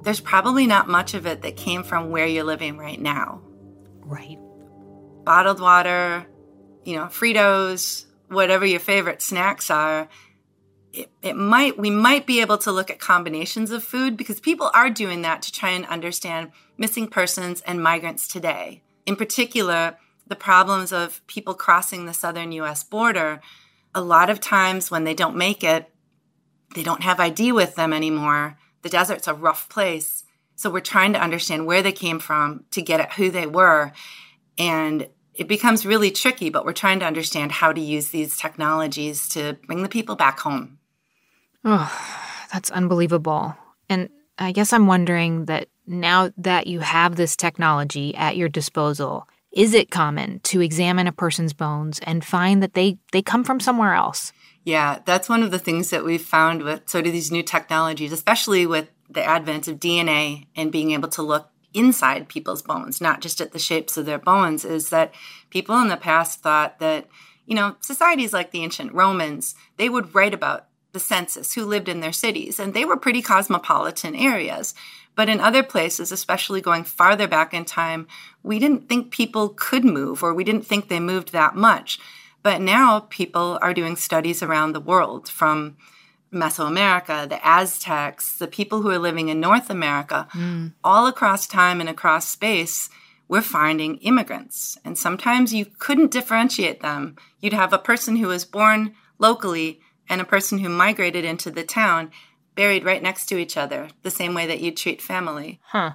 there's 0.03 0.19
probably 0.19 0.67
not 0.67 0.87
much 0.87 1.13
of 1.13 1.25
it 1.25 1.41
that 1.41 1.57
came 1.57 1.83
from 1.83 2.09
where 2.09 2.25
you're 2.25 2.43
living 2.43 2.77
right 2.77 2.99
now. 2.99 3.41
Right. 4.01 4.37
Bottled 5.23 5.59
water, 5.59 6.25
you 6.85 6.95
know, 6.95 7.05
Fritos, 7.05 8.05
whatever 8.29 8.65
your 8.65 8.79
favorite 8.79 9.21
snacks 9.21 9.69
are, 9.69 10.07
it, 10.97 11.11
it 11.21 11.35
might 11.35 11.77
we 11.77 11.91
might 11.91 12.25
be 12.25 12.41
able 12.41 12.57
to 12.59 12.71
look 12.71 12.89
at 12.89 12.99
combinations 12.99 13.69
of 13.69 13.83
food 13.83 14.17
because 14.17 14.39
people 14.39 14.71
are 14.73 14.89
doing 14.89 15.21
that 15.21 15.43
to 15.43 15.51
try 15.51 15.69
and 15.69 15.85
understand 15.85 16.51
missing 16.77 17.07
persons 17.07 17.61
and 17.61 17.81
migrants 17.81 18.27
today. 18.27 18.81
In 19.05 19.15
particular, 19.15 19.97
the 20.25 20.35
problems 20.35 20.91
of 20.91 21.25
people 21.27 21.53
crossing 21.53 22.05
the 22.05 22.13
southern 22.13 22.51
US 22.53 22.83
border. 22.83 23.41
A 23.93 24.01
lot 24.01 24.29
of 24.29 24.41
times 24.41 24.91
when 24.91 25.03
they 25.03 25.13
don't 25.13 25.35
make 25.35 25.63
it, 25.63 25.89
they 26.75 26.83
don't 26.83 27.03
have 27.03 27.19
ID 27.19 27.51
with 27.51 27.75
them 27.75 27.93
anymore. 27.93 28.57
The 28.81 28.89
desert's 28.89 29.27
a 29.27 29.33
rough 29.33 29.69
place. 29.69 30.23
So 30.55 30.69
we're 30.69 30.79
trying 30.79 31.13
to 31.13 31.21
understand 31.21 31.67
where 31.67 31.83
they 31.83 31.91
came 31.91 32.19
from 32.19 32.65
to 32.71 32.81
get 32.81 32.99
at 32.99 33.13
who 33.13 33.29
they 33.29 33.45
were. 33.45 33.93
And 34.57 35.07
it 35.35 35.47
becomes 35.47 35.85
really 35.85 36.09
tricky, 36.09 36.49
but 36.49 36.65
we're 36.65 36.73
trying 36.73 36.99
to 36.99 37.05
understand 37.05 37.51
how 37.51 37.71
to 37.71 37.79
use 37.79 38.09
these 38.09 38.37
technologies 38.37 39.29
to 39.29 39.57
bring 39.67 39.83
the 39.83 39.89
people 39.89 40.15
back 40.15 40.39
home. 40.39 40.76
Oh, 41.69 41.91
that's 42.53 42.71
unbelievable. 42.71 43.53
And 43.89 44.07
I 44.37 44.53
guess 44.53 44.71
I'm 44.71 44.87
wondering 44.87 45.45
that 45.45 45.67
now 45.85 46.31
that 46.37 46.65
you 46.65 46.79
have 46.79 47.17
this 47.17 47.35
technology 47.35 48.15
at 48.15 48.37
your 48.37 48.47
disposal, 48.47 49.27
is 49.51 49.73
it 49.73 49.91
common 49.91 50.39
to 50.43 50.61
examine 50.61 51.07
a 51.07 51.11
person's 51.11 51.51
bones 51.51 51.99
and 52.03 52.23
find 52.23 52.63
that 52.63 52.73
they, 52.73 52.99
they 53.11 53.21
come 53.21 53.43
from 53.43 53.59
somewhere 53.59 53.93
else? 53.93 54.31
Yeah, 54.63 54.99
that's 55.03 55.27
one 55.27 55.43
of 55.43 55.51
the 55.51 55.59
things 55.59 55.89
that 55.89 56.05
we've 56.05 56.21
found 56.21 56.63
with 56.63 56.87
sort 56.87 57.05
of 57.05 57.11
these 57.11 57.33
new 57.33 57.43
technologies, 57.43 58.13
especially 58.13 58.65
with 58.65 58.89
the 59.09 59.23
advent 59.23 59.67
of 59.67 59.77
DNA 59.77 60.47
and 60.55 60.71
being 60.71 60.91
able 60.91 61.09
to 61.09 61.21
look 61.21 61.49
inside 61.73 62.29
people's 62.29 62.61
bones, 62.61 63.01
not 63.01 63.19
just 63.19 63.41
at 63.41 63.51
the 63.51 63.59
shapes 63.59 63.97
of 63.97 64.05
their 64.05 64.17
bones, 64.17 64.63
is 64.63 64.89
that 64.89 65.13
people 65.49 65.77
in 65.81 65.89
the 65.89 65.97
past 65.97 66.39
thought 66.39 66.79
that, 66.79 67.09
you 67.45 67.55
know, 67.55 67.75
societies 67.81 68.31
like 68.31 68.51
the 68.51 68.63
ancient 68.63 68.93
Romans, 68.93 69.53
they 69.75 69.89
would 69.89 70.15
write 70.15 70.33
about 70.33 70.66
the 70.97 71.03
census 71.03 71.53
who 71.53 71.63
lived 71.63 71.87
in 71.87 71.99
their 71.99 72.11
cities, 72.11 72.59
and 72.59 72.73
they 72.73 72.83
were 72.83 72.97
pretty 72.97 73.21
cosmopolitan 73.21 74.15
areas. 74.15 74.73
But 75.13 75.29
in 75.29 75.39
other 75.39 75.61
places, 75.61 76.11
especially 76.11 76.59
going 76.59 76.85
farther 76.85 77.27
back 77.27 77.53
in 77.53 77.65
time, 77.65 78.07
we 78.41 78.57
didn't 78.57 78.89
think 78.89 79.11
people 79.11 79.49
could 79.49 79.85
move 79.85 80.23
or 80.23 80.33
we 80.33 80.43
didn't 80.43 80.65
think 80.65 80.87
they 80.87 80.99
moved 80.99 81.33
that 81.33 81.55
much. 81.55 81.99
But 82.41 82.61
now 82.61 83.01
people 83.09 83.59
are 83.61 83.75
doing 83.75 83.95
studies 83.95 84.41
around 84.41 84.73
the 84.73 84.79
world 84.79 85.29
from 85.29 85.77
Mesoamerica, 86.33 87.29
the 87.29 87.45
Aztecs, 87.47 88.37
the 88.37 88.47
people 88.47 88.81
who 88.81 88.89
are 88.89 88.99
living 88.99 89.29
in 89.29 89.39
North 89.39 89.69
America, 89.69 90.27
mm. 90.33 90.73
all 90.83 91.05
across 91.05 91.45
time 91.45 91.79
and 91.79 91.89
across 91.89 92.27
space, 92.27 92.89
we're 93.27 93.41
finding 93.41 93.97
immigrants. 93.97 94.79
And 94.83 94.97
sometimes 94.97 95.53
you 95.53 95.65
couldn't 95.77 96.11
differentiate 96.11 96.81
them. 96.81 97.17
You'd 97.39 97.53
have 97.53 97.73
a 97.73 97.77
person 97.77 98.15
who 98.15 98.27
was 98.27 98.45
born 98.45 98.95
locally 99.19 99.79
and 100.09 100.21
a 100.21 100.25
person 100.25 100.59
who 100.59 100.69
migrated 100.69 101.25
into 101.25 101.51
the 101.51 101.63
town 101.63 102.11
buried 102.55 102.83
right 102.83 103.03
next 103.03 103.27
to 103.27 103.37
each 103.37 103.55
other, 103.55 103.89
the 104.03 104.11
same 104.11 104.33
way 104.33 104.47
that 104.47 104.59
you 104.59 104.71
treat 104.71 105.01
family. 105.01 105.59
Huh. 105.67 105.93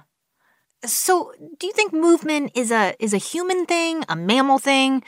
So, 0.85 1.33
do 1.59 1.67
you 1.67 1.73
think 1.73 1.93
movement 1.93 2.51
is 2.55 2.71
a 2.71 2.95
is 2.99 3.13
a 3.13 3.17
human 3.17 3.65
thing, 3.65 4.03
a 4.09 4.15
mammal 4.15 4.59
thing, 4.59 5.03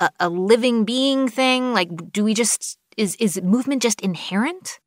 a, 0.00 0.10
a 0.20 0.28
living 0.28 0.84
being 0.84 1.28
thing? 1.28 1.72
Like, 1.72 2.12
do 2.12 2.24
we 2.24 2.34
just 2.34 2.78
is 2.96 3.14
is 3.16 3.40
movement 3.40 3.82
just 3.82 4.00
inherent? 4.00 4.80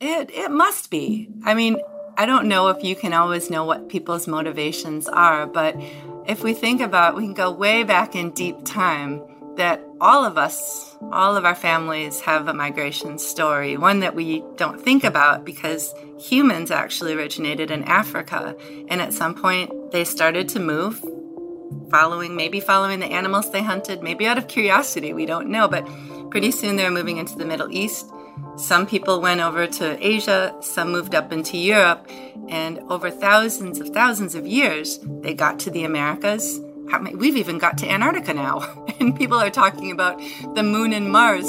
It 0.00 0.30
it 0.30 0.50
must 0.50 0.90
be. 0.90 1.28
I 1.44 1.54
mean, 1.54 1.76
I 2.16 2.26
don't 2.26 2.48
know 2.48 2.68
if 2.68 2.82
you 2.82 2.96
can 2.96 3.12
always 3.12 3.50
know 3.50 3.64
what 3.64 3.88
people's 3.88 4.26
motivations 4.26 5.08
are, 5.08 5.46
but 5.46 5.76
if 6.26 6.42
we 6.42 6.52
think 6.52 6.80
about, 6.80 7.16
we 7.16 7.22
can 7.22 7.34
go 7.34 7.50
way 7.50 7.82
back 7.84 8.14
in 8.14 8.30
deep 8.30 8.64
time 8.64 9.22
that 9.56 9.82
all 10.00 10.24
of 10.24 10.38
us, 10.38 10.96
all 11.12 11.36
of 11.36 11.44
our 11.44 11.54
families 11.54 12.20
have 12.20 12.48
a 12.48 12.54
migration 12.54 13.18
story, 13.18 13.76
one 13.76 14.00
that 14.00 14.14
we 14.14 14.42
don't 14.56 14.80
think 14.80 15.04
about 15.04 15.44
because 15.44 15.94
humans 16.18 16.70
actually 16.70 17.12
originated 17.14 17.70
in 17.70 17.84
Africa. 17.84 18.56
And 18.88 19.00
at 19.00 19.12
some 19.12 19.34
point, 19.34 19.92
they 19.92 20.04
started 20.04 20.48
to 20.50 20.60
move, 20.60 21.04
following, 21.90 22.36
maybe 22.36 22.60
following 22.60 23.00
the 23.00 23.06
animals 23.06 23.50
they 23.50 23.62
hunted, 23.62 24.02
maybe 24.02 24.26
out 24.26 24.38
of 24.38 24.48
curiosity, 24.48 25.12
we 25.12 25.26
don't 25.26 25.48
know. 25.48 25.68
But 25.68 25.86
Pretty 26.30 26.52
soon 26.52 26.76
they 26.76 26.84
were 26.84 26.90
moving 26.92 27.16
into 27.16 27.36
the 27.36 27.44
Middle 27.44 27.72
East. 27.72 28.08
Some 28.56 28.86
people 28.86 29.20
went 29.20 29.40
over 29.40 29.66
to 29.66 30.06
Asia, 30.06 30.54
some 30.60 30.92
moved 30.92 31.14
up 31.14 31.32
into 31.32 31.58
Europe, 31.58 32.08
and 32.48 32.78
over 32.88 33.10
thousands 33.10 33.80
of 33.80 33.88
thousands 33.88 34.36
of 34.36 34.46
years, 34.46 35.00
they 35.22 35.34
got 35.34 35.58
to 35.60 35.70
the 35.70 35.84
Americas. 35.84 36.60
We've 37.14 37.36
even 37.36 37.58
got 37.58 37.78
to 37.78 37.90
Antarctica 37.90 38.34
now, 38.34 38.60
and 39.00 39.16
people 39.16 39.38
are 39.38 39.50
talking 39.50 39.90
about 39.92 40.20
the 40.54 40.62
moon 40.62 40.92
and 40.92 41.10
Mars. 41.10 41.46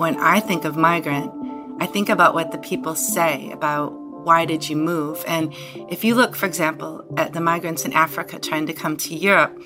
When 0.00 0.16
I 0.20 0.40
think 0.40 0.64
of 0.64 0.76
migrant, 0.76 1.32
I 1.80 1.86
think 1.86 2.08
about 2.08 2.34
what 2.34 2.52
the 2.52 2.58
people 2.58 2.94
say 2.94 3.50
about 3.50 3.92
why 4.26 4.44
did 4.44 4.68
you 4.68 4.76
move? 4.76 5.24
And 5.26 5.54
if 5.88 6.02
you 6.02 6.14
look, 6.14 6.34
for 6.34 6.46
example, 6.46 7.04
at 7.16 7.32
the 7.32 7.40
migrants 7.40 7.84
in 7.84 7.92
Africa 7.92 8.38
trying 8.40 8.66
to 8.66 8.72
come 8.72 8.96
to 8.96 9.14
Europe, 9.14 9.56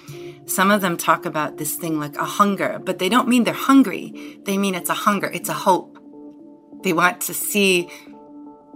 some 0.44 0.70
of 0.70 0.80
them 0.80 0.96
talk 0.96 1.24
about 1.24 1.56
this 1.56 1.76
thing 1.76 1.98
like 1.98 2.16
a 2.16 2.24
hunger, 2.24 2.78
but 2.84 2.98
they 2.98 3.08
don't 3.08 3.28
mean 3.28 3.44
they're 3.44 3.54
hungry. 3.54 4.38
They 4.44 4.58
mean 4.58 4.74
it's 4.74 4.90
a 4.90 4.94
hunger, 4.94 5.30
it's 5.32 5.48
a 5.48 5.54
hope. 5.54 5.96
They 6.82 6.92
want 6.92 7.20
to 7.22 7.34
see, 7.34 7.88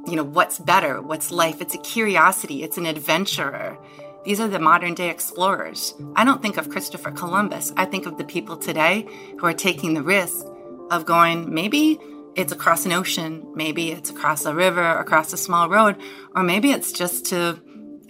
you 0.07 0.17
know, 0.17 0.25
what's 0.25 0.59
better, 0.59 1.01
what's 1.01 1.31
life. 1.31 1.61
It's 1.61 1.75
a 1.75 1.79
curiosity, 1.79 2.63
it's 2.63 2.79
an 2.79 2.87
adventurer. 2.87 3.79
These 4.25 4.41
are 4.41 4.49
the 4.49 4.59
modern 4.59 4.95
day 4.95 5.11
explorers. 5.11 5.95
I 6.17 6.25
don't 6.25 6.41
think 6.41 6.57
of 6.57 6.71
Christopher 6.71 7.11
Columbus. 7.11 7.73
I 7.77 7.85
think 7.85 8.07
of 8.07 8.17
the 8.17 8.25
people 8.25 8.57
today 8.57 9.07
who 9.39 9.47
are 9.47 9.53
taking 9.53 9.95
the 9.95 10.03
risk 10.03 10.47
of 10.91 11.05
going 11.05 11.53
maybe 11.53 11.99
it's 12.35 12.53
across 12.53 12.87
an 12.87 12.93
ocean, 12.93 13.47
maybe 13.55 13.91
it's 13.93 14.11
across 14.11 14.45
a 14.45 14.55
river, 14.55 14.83
across 14.83 15.33
a 15.33 15.37
small 15.37 15.69
road, 15.69 15.97
or 16.35 16.43
maybe 16.43 16.73
it's 16.73 16.91
just 16.91 17.27
to 17.27 17.61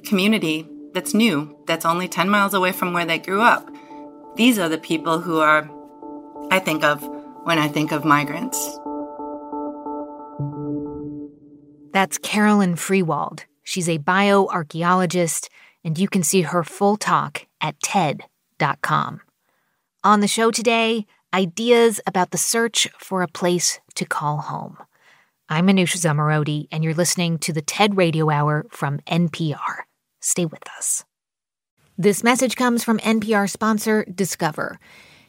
community 0.05 0.69
that's 0.93 1.15
new, 1.15 1.59
that's 1.67 1.85
only 1.85 2.09
10 2.09 2.31
miles 2.31 2.55
away 2.55 2.73
from 2.73 2.93
where 2.93 3.05
they 3.05 3.19
grew 3.19 3.43
up. 3.43 3.69
These 4.37 4.59
are 4.59 4.69
the 4.69 4.79
people 4.79 5.21
who 5.21 5.41
are, 5.41 5.69
I 6.51 6.59
think 6.59 6.85
of 6.85 7.03
when 7.45 7.59
I 7.59 7.69
think 7.69 7.93
of 7.93 8.05
migrants. 8.05 8.79
That's 11.95 12.19
Carolyn 12.19 12.75
Freiwald. 12.75 13.45
She's 13.63 13.89
a 13.89 14.01
bioarchaeologist, 14.01 15.49
and 15.85 15.97
you 15.97 16.09
can 16.09 16.25
see 16.25 16.43
her 16.43 16.65
full 16.65 16.97
talk 16.97 17.47
at 17.61 17.79
TED.com. 17.79 19.21
On 20.03 20.19
the 20.19 20.27
show 20.27 20.51
today, 20.51 21.07
ideas 21.33 22.01
about 22.05 22.33
the 22.33 22.37
search 22.37 22.89
for 22.99 23.23
a 23.23 23.29
place 23.29 23.79
to 23.95 24.05
call 24.05 24.39
home. 24.39 24.77
I'm 25.49 25.69
Manoush 25.69 25.97
Zomorodi, 25.97 26.67
and 26.73 26.83
you're 26.83 26.95
listening 26.95 27.39
to 27.39 27.53
the 27.53 27.63
TED 27.63 27.97
Radio 27.97 28.29
Hour 28.29 28.67
from 28.71 28.99
NPR. 29.07 29.85
Stay 30.21 30.47
with 30.47 30.69
us. 30.77 31.05
This 31.97 32.25
message 32.25 32.57
comes 32.57 32.83
from 32.83 32.99
NPR 32.99 33.49
sponsor 33.49 34.05
Discover. 34.13 34.81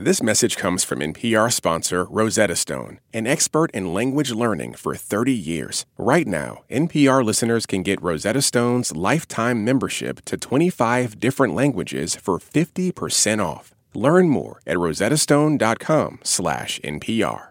This 0.00 0.22
message 0.22 0.56
comes 0.56 0.84
from 0.84 1.00
NPR 1.00 1.52
sponsor 1.52 2.04
Rosetta 2.04 2.54
Stone, 2.54 3.00
an 3.12 3.26
expert 3.26 3.72
in 3.72 3.92
language 3.92 4.30
learning 4.30 4.74
for 4.74 4.94
30 4.94 5.32
years. 5.32 5.86
Right 5.98 6.24
now, 6.24 6.62
NPR 6.70 7.24
listeners 7.24 7.66
can 7.66 7.82
get 7.82 8.00
Rosetta 8.00 8.42
Stone's 8.42 8.94
lifetime 8.94 9.64
membership 9.64 10.24
to 10.26 10.36
25 10.36 11.18
different 11.18 11.56
languages 11.56 12.14
for 12.14 12.38
50% 12.38 13.44
off. 13.44 13.74
Learn 13.92 14.28
more 14.28 14.60
at 14.68 14.76
rosettastone.com/npr. 14.76 17.48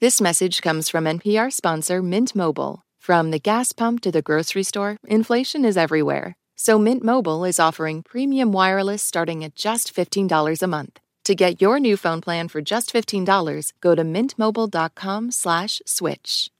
This 0.00 0.18
message 0.18 0.62
comes 0.62 0.88
from 0.88 1.06
NPR 1.06 1.50
sponsor 1.50 2.02
Mint 2.02 2.34
Mobile. 2.34 2.80
From 2.98 3.32
the 3.32 3.38
gas 3.38 3.72
pump 3.72 4.00
to 4.00 4.10
the 4.10 4.22
grocery 4.22 4.62
store, 4.62 4.96
inflation 5.06 5.66
is 5.66 5.76
everywhere. 5.76 6.32
So 6.56 6.78
Mint 6.78 7.04
Mobile 7.04 7.44
is 7.44 7.60
offering 7.60 8.02
premium 8.02 8.50
wireless 8.50 9.02
starting 9.02 9.44
at 9.44 9.54
just 9.54 9.94
$15 9.94 10.62
a 10.62 10.66
month. 10.66 10.98
To 11.30 11.36
get 11.36 11.62
your 11.62 11.78
new 11.78 11.96
phone 11.96 12.20
plan 12.20 12.48
for 12.48 12.60
just 12.60 12.92
$15, 12.92 13.72
go 13.80 13.94
to 13.94 14.02
mintmobile.com 14.02 15.30
slash 15.30 15.80
switch. 15.86 16.50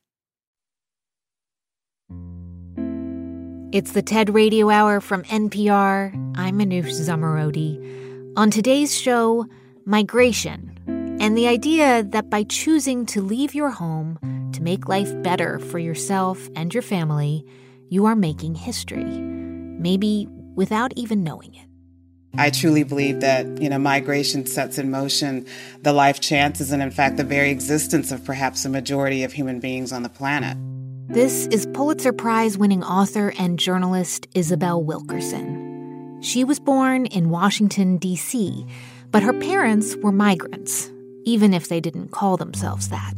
It's 3.73 3.91
the 3.91 4.01
TED 4.01 4.33
Radio 4.33 4.71
Hour 4.71 5.01
from 5.01 5.25
NPR. 5.25 6.15
I'm 6.37 6.61
Manoush 6.61 6.93
Zomorodi. 7.01 8.33
On 8.37 8.49
today's 8.49 8.97
show, 8.97 9.45
migration 9.87 10.79
and 11.21 11.37
the 11.37 11.49
idea 11.49 12.05
that 12.05 12.31
by 12.31 12.45
choosing 12.45 13.07
to 13.07 13.21
leave 13.21 13.57
your 13.57 13.71
home 13.71 14.21
to 14.53 14.63
make 14.63 14.89
life 14.89 15.11
better 15.25 15.59
for 15.59 15.81
yourself 15.81 16.49
and 16.55 16.73
your 16.73 16.85
family, 16.85 17.45
you 17.89 18.07
are 18.07 18.15
making 18.15 18.55
history, 18.55 19.03
maybe 19.03 20.29
without 20.55 20.93
even 20.95 21.25
knowing 21.25 21.57
it. 21.57 21.70
I 22.37 22.51
truly 22.51 22.85
believe 22.85 23.21
that, 23.21 23.61
you 23.61 23.69
know, 23.69 23.79
migration 23.79 24.47
sets 24.47 24.79
in 24.79 24.91
motion 24.91 25.47
the 25.83 25.93
life 25.93 26.21
chances 26.21 26.71
and 26.71 26.83
in 26.83 26.91
fact 26.91 27.17
the 27.17 27.25
very 27.25 27.51
existence 27.51 28.13
of 28.13 28.25
perhaps 28.25 28.63
the 28.63 28.69
majority 28.69 29.25
of 29.25 29.33
human 29.33 29.61
beings 29.61 29.93
on 29.93 30.03
the 30.03 30.09
planet. 30.09 30.57
This 31.09 31.49
is 31.49 31.67
Pulitzer 31.75 32.13
Prize 32.13 32.57
winning 32.57 32.85
author 32.85 33.33
and 33.37 33.59
journalist 33.59 34.29
Isabel 34.35 34.83
Wilkerson. 34.83 36.21
She 36.23 36.45
was 36.45 36.61
born 36.61 37.07
in 37.07 37.31
Washington, 37.31 37.97
D.C., 37.97 38.67
but 39.11 39.25
her 39.25 39.33
parents 39.33 39.97
were 39.97 40.13
migrants, 40.13 40.89
even 41.25 41.53
if 41.53 41.69
they 41.69 41.81
didn't 41.81 42.13
call 42.13 42.37
themselves 42.37 42.91
that. 42.91 43.15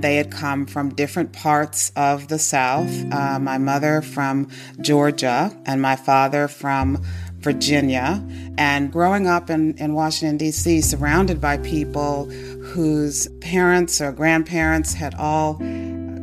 They 0.00 0.14
had 0.14 0.30
come 0.30 0.64
from 0.64 0.94
different 0.94 1.32
parts 1.32 1.90
of 1.96 2.28
the 2.28 2.38
South. 2.38 2.88
Uh, 3.12 3.40
my 3.40 3.58
mother 3.58 4.00
from 4.00 4.48
Georgia, 4.80 5.54
and 5.66 5.82
my 5.82 5.96
father 5.96 6.46
from 6.46 7.02
Virginia. 7.38 8.24
And 8.56 8.92
growing 8.92 9.26
up 9.26 9.50
in, 9.50 9.76
in 9.78 9.94
Washington, 9.94 10.36
D.C., 10.36 10.80
surrounded 10.80 11.40
by 11.40 11.58
people 11.58 12.26
whose 12.26 13.28
parents 13.40 14.00
or 14.00 14.12
grandparents 14.12 14.92
had 14.94 15.14
all 15.14 15.54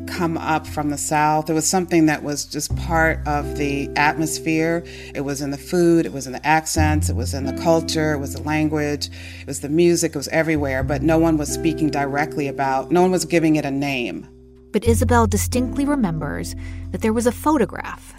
come 0.07 0.37
up 0.37 0.65
from 0.65 0.89
the 0.91 0.97
South. 0.97 1.49
It 1.49 1.53
was 1.53 1.67
something 1.67 2.05
that 2.05 2.23
was 2.23 2.45
just 2.45 2.75
part 2.77 3.19
of 3.27 3.57
the 3.57 3.89
atmosphere. 3.95 4.83
It 5.13 5.21
was 5.21 5.41
in 5.41 5.51
the 5.51 5.57
food, 5.57 6.05
it 6.05 6.13
was 6.13 6.25
in 6.25 6.33
the 6.33 6.45
accents, 6.45 7.09
it 7.09 7.15
was 7.15 7.33
in 7.33 7.45
the 7.45 7.53
culture, 7.61 8.13
it 8.13 8.19
was 8.19 8.33
the 8.33 8.43
language, 8.43 9.09
it 9.41 9.47
was 9.47 9.61
the 9.61 9.69
music, 9.69 10.11
it 10.11 10.17
was 10.17 10.27
everywhere, 10.29 10.83
but 10.83 11.01
no 11.01 11.17
one 11.17 11.37
was 11.37 11.51
speaking 11.51 11.89
directly 11.89 12.47
about, 12.47 12.91
no 12.91 13.01
one 13.01 13.11
was 13.11 13.25
giving 13.25 13.55
it 13.57 13.65
a 13.65 13.71
name. 13.71 14.27
But 14.71 14.85
Isabel 14.85 15.27
distinctly 15.27 15.85
remembers 15.85 16.55
that 16.91 17.01
there 17.01 17.13
was 17.13 17.25
a 17.25 17.31
photograph 17.31 18.14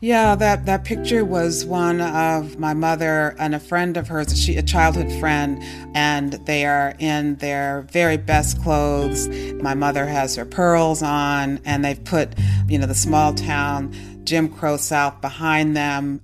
yeah, 0.00 0.34
that, 0.34 0.64
that 0.64 0.84
picture 0.84 1.24
was 1.24 1.64
one 1.64 2.00
of 2.00 2.58
my 2.58 2.72
mother 2.72 3.36
and 3.38 3.54
a 3.54 3.60
friend 3.60 3.98
of 3.98 4.08
hers, 4.08 4.38
she, 4.38 4.56
a 4.56 4.62
childhood 4.62 5.12
friend, 5.20 5.62
and 5.94 6.32
they 6.46 6.64
are 6.64 6.94
in 6.98 7.36
their 7.36 7.82
very 7.82 8.16
best 8.16 8.62
clothes. 8.62 9.28
My 9.62 9.74
mother 9.74 10.06
has 10.06 10.36
her 10.36 10.46
pearls 10.46 11.02
on, 11.02 11.60
and 11.66 11.84
they've 11.84 12.02
put, 12.02 12.32
you 12.66 12.78
know, 12.78 12.86
the 12.86 12.94
small 12.94 13.34
town 13.34 13.92
Jim 14.24 14.48
Crow 14.48 14.78
South 14.78 15.20
behind 15.20 15.76
them 15.76 16.22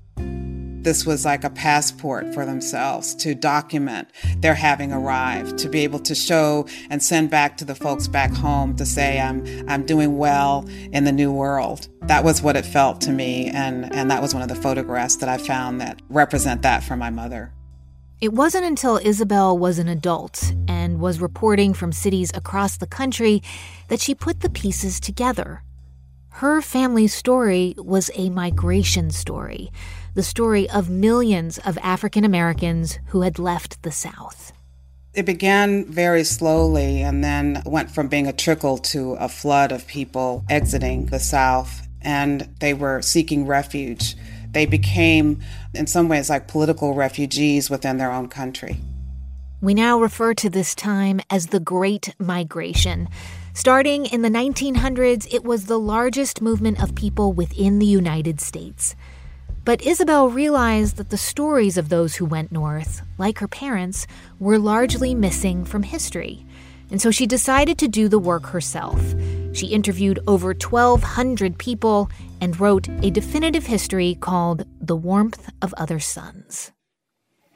this 0.87 1.05
was 1.05 1.25
like 1.25 1.43
a 1.43 1.51
passport 1.51 2.33
for 2.33 2.47
themselves 2.47 3.13
to 3.17 3.35
document 3.35 4.09
their 4.37 4.55
having 4.55 4.93
arrived, 4.93 5.59
to 5.59 5.69
be 5.69 5.81
able 5.81 5.99
to 5.99 6.15
show 6.15 6.65
and 6.91 7.03
send 7.03 7.29
back 7.29 7.57
to 7.57 7.65
the 7.65 7.75
folks 7.75 8.07
back 8.07 8.31
home 8.31 8.77
to 8.77 8.87
say, 8.87 9.21
I'm, 9.21 9.45
I'm 9.69 9.85
doing 9.85 10.17
well 10.17 10.65
in 10.93 11.03
the 11.03 11.11
new 11.11 11.33
world. 11.33 11.89
That 12.03 12.23
was 12.23 12.41
what 12.41 12.55
it 12.55 12.65
felt 12.65 13.01
to 13.01 13.11
me. 13.11 13.49
And, 13.49 13.93
and 13.93 14.09
that 14.13 14.23
was 14.23 14.33
one 14.33 14.45
of 14.45 14.49
the 14.49 14.55
photographs 14.55 15.17
that 15.17 15.29
I 15.29 15.39
found 15.39 15.81
that 15.81 16.01
represent 16.09 16.63
that 16.63 16.85
for 16.85 16.97
my 16.97 17.11
mother. 17.11 17.53
It 18.21 18.33
wasn't 18.33 18.65
until 18.65 18.99
Isabel 18.99 19.59
was 19.59 19.81
an 19.81 19.89
adult 19.89 20.53
and 20.69 21.01
was 21.01 21.21
reporting 21.21 21.75
from 21.75 21.91
cities 21.91 22.31
across 22.33 22.77
the 22.77 22.87
country 22.87 23.43
that 23.89 24.01
she 24.01 24.15
put 24.15 24.41
the 24.41 24.49
pieces 24.49 25.01
together. 25.01 25.65
Her 26.37 26.61
family's 26.61 27.15
story 27.15 27.75
was 27.79 28.11
a 28.15 28.29
migration 28.29 29.11
story 29.11 29.73
the 30.13 30.23
story 30.23 30.69
of 30.69 30.91
millions 30.91 31.57
of 31.57 31.79
African 31.79 32.25
Americans 32.25 32.99
who 33.07 33.23
had 33.23 33.39
left 33.39 33.83
the 33.83 33.91
South. 33.91 34.53
It 35.15 35.25
began 35.25 35.87
very 35.87 36.25
slowly 36.25 37.01
and 37.01 37.25
then 37.25 37.63
went 37.65 37.91
from 37.91 38.09
being 38.09 38.27
a 38.27 38.35
trickle 38.35 38.77
to 38.93 39.15
a 39.15 39.31
flood 39.31 39.73
of 39.73 39.87
people 39.87 40.45
exiting 40.51 41.07
the 41.07 41.21
South, 41.21 41.89
and 42.03 42.55
they 42.61 42.75
were 42.75 43.01
seeking 43.01 43.47
refuge. 43.47 44.15
They 44.51 44.67
became, 44.67 45.41
in 45.73 45.87
some 45.87 46.07
ways, 46.07 46.29
like 46.29 46.49
political 46.49 46.93
refugees 46.93 47.71
within 47.71 47.97
their 47.97 48.13
own 48.13 48.29
country. 48.29 48.77
We 49.63 49.73
now 49.73 49.99
refer 49.99 50.35
to 50.35 50.51
this 50.51 50.75
time 50.75 51.21
as 51.31 51.47
the 51.47 51.61
Great 51.61 52.15
Migration. 52.19 53.09
Starting 53.57 54.05
in 54.05 54.21
the 54.21 54.29
1900s, 54.29 55.27
it 55.33 55.43
was 55.43 55.65
the 55.65 55.79
largest 55.79 56.43
movement 56.43 56.81
of 56.83 56.95
people 56.95 57.33
within 57.33 57.79
the 57.79 57.87
United 57.87 58.39
States. 58.39 58.95
But 59.65 59.81
Isabel 59.81 60.29
realized 60.29 60.99
that 60.99 61.09
the 61.09 61.17
stories 61.17 61.79
of 61.79 61.89
those 61.89 62.17
who 62.17 62.27
went 62.27 62.53
north, 62.53 63.01
like 63.17 63.39
her 63.39 63.49
parents, 63.49 64.07
were 64.39 64.59
largely 64.59 65.15
missing 65.15 65.65
from 65.65 65.85
history. 65.85 66.45
And 66.91 67.01
so 67.01 67.11
she 67.11 67.27
decided 67.27 67.79
to 67.79 67.89
do 67.89 68.09
the 68.09 68.19
work 68.19 68.45
herself. 68.45 69.01
She 69.55 69.69
interviewed 69.69 70.19
over 70.27 70.49
1,200 70.49 71.57
people 71.57 72.11
and 72.43 72.61
wrote 72.61 72.91
a 73.03 73.11
definitive 73.11 73.65
history 73.65 74.19
called 74.21 74.67
The 74.83 74.97
Warmth 74.97 75.51
of 75.63 75.73
Other 75.79 75.99
Suns. 75.99 76.73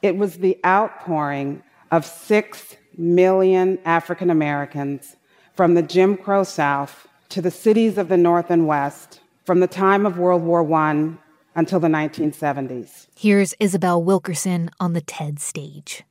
It 0.01 0.17
was 0.17 0.37
the 0.37 0.57
outpouring 0.65 1.61
of 1.91 2.07
six 2.07 2.75
million 2.97 3.77
African 3.85 4.31
Americans 4.31 5.15
from 5.53 5.73
the 5.73 5.81
Jim 5.81 6.17
Crow 6.17 6.43
South 6.43 7.07
to 7.29 7.41
the 7.41 7.51
cities 7.51 7.97
of 7.97 8.07
the 8.07 8.17
North 8.17 8.49
and 8.49 8.67
West 8.67 9.21
from 9.45 9.59
the 9.59 9.67
time 9.67 10.05
of 10.05 10.17
World 10.17 10.43
War 10.43 10.69
I 10.73 11.11
until 11.55 11.79
the 11.79 11.87
1970s. 11.87 13.07
Here's 13.17 13.53
Isabel 13.59 14.01
Wilkerson 14.01 14.69
on 14.79 14.93
the 14.93 15.01
TED 15.01 15.39
stage. 15.39 16.03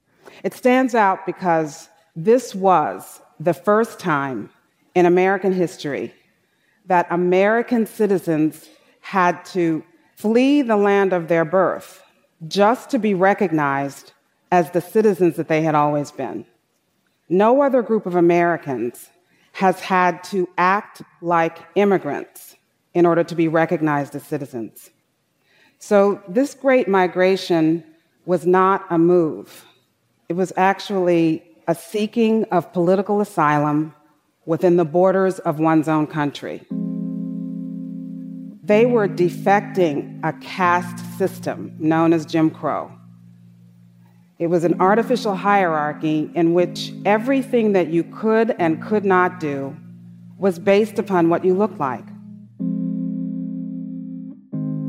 It 0.45 0.55
stands 0.55 0.95
out 0.95 1.27
because 1.27 1.89
this 2.15 2.55
was 2.55 3.21
the 3.39 3.55
first 3.55 3.99
time 3.99 4.51
in 4.95 5.07
American 5.07 5.53
history 5.53 6.15
that 6.87 7.07
American 7.11 7.87
citizens 7.87 8.69
had 9.01 9.45
to 9.47 9.83
flee 10.17 10.63
the 10.63 10.77
land 10.77 11.13
of 11.13 11.29
their 11.29 11.45
birth 11.45 12.03
just 12.49 12.91
to 12.91 12.99
be 12.99 13.15
recognized 13.15 14.13
as 14.53 14.71
the 14.71 14.81
citizens 14.81 15.37
that 15.37 15.49
they 15.49 15.63
had 15.63 15.75
always 15.75 16.11
been. 16.11 16.45
No 17.29 17.63
other 17.63 17.83
group 17.83 18.07
of 18.07 18.17
Americans 18.17 19.09
has 19.61 19.79
had 19.79 20.25
to 20.25 20.49
act 20.57 21.03
like 21.21 21.59
immigrants 21.75 22.57
in 22.95 23.05
order 23.05 23.23
to 23.23 23.35
be 23.35 23.47
recognized 23.47 24.15
as 24.15 24.23
citizens. 24.23 24.89
So, 25.79 26.23
this 26.27 26.55
great 26.55 26.89
migration 26.89 27.85
was 28.25 28.47
not 28.47 28.87
a 28.89 28.97
move, 28.97 29.67
it 30.31 30.33
was 30.33 30.51
actually 30.57 31.45
a 31.69 31.75
seeking 31.75 32.45
of 32.45 32.73
political 32.73 33.21
asylum 33.21 33.95
within 34.47 34.77
the 34.77 34.85
borders 34.87 35.39
of 35.41 35.59
one's 35.59 35.89
own 35.89 36.07
country. 36.07 36.67
They 38.65 38.87
were 38.87 39.09
defecting 39.09 40.21
a 40.25 40.33
caste 40.41 41.05
system 41.19 41.77
known 41.79 42.15
as 42.15 42.25
Jim 42.25 42.51
Crow. 42.51 42.91
It 44.41 44.49
was 44.49 44.65
an 44.65 44.81
artificial 44.81 45.35
hierarchy 45.35 46.31
in 46.35 46.55
which 46.55 46.95
everything 47.05 47.73
that 47.73 47.89
you 47.89 48.03
could 48.03 48.57
and 48.59 48.83
could 48.83 49.05
not 49.05 49.39
do 49.39 49.77
was 50.39 50.59
based 50.59 50.99
upon 50.99 51.29
what 51.29 51.45
you 51.45 51.53
looked 51.53 51.79
like. 51.79 52.05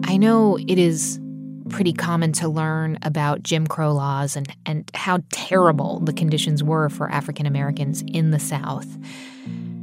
I 0.06 0.16
know 0.16 0.58
it 0.58 0.80
is 0.80 1.20
pretty 1.68 1.92
common 1.92 2.32
to 2.32 2.48
learn 2.48 2.98
about 3.02 3.44
Jim 3.44 3.68
Crow 3.68 3.92
laws 3.92 4.38
and, 4.38 4.56
and 4.66 4.90
how 4.94 5.20
terrible 5.32 6.00
the 6.00 6.14
conditions 6.14 6.64
were 6.64 6.88
for 6.88 7.12
African 7.12 7.46
Americans 7.46 8.06
in 8.08 8.32
the 8.32 8.40
South. 8.40 8.88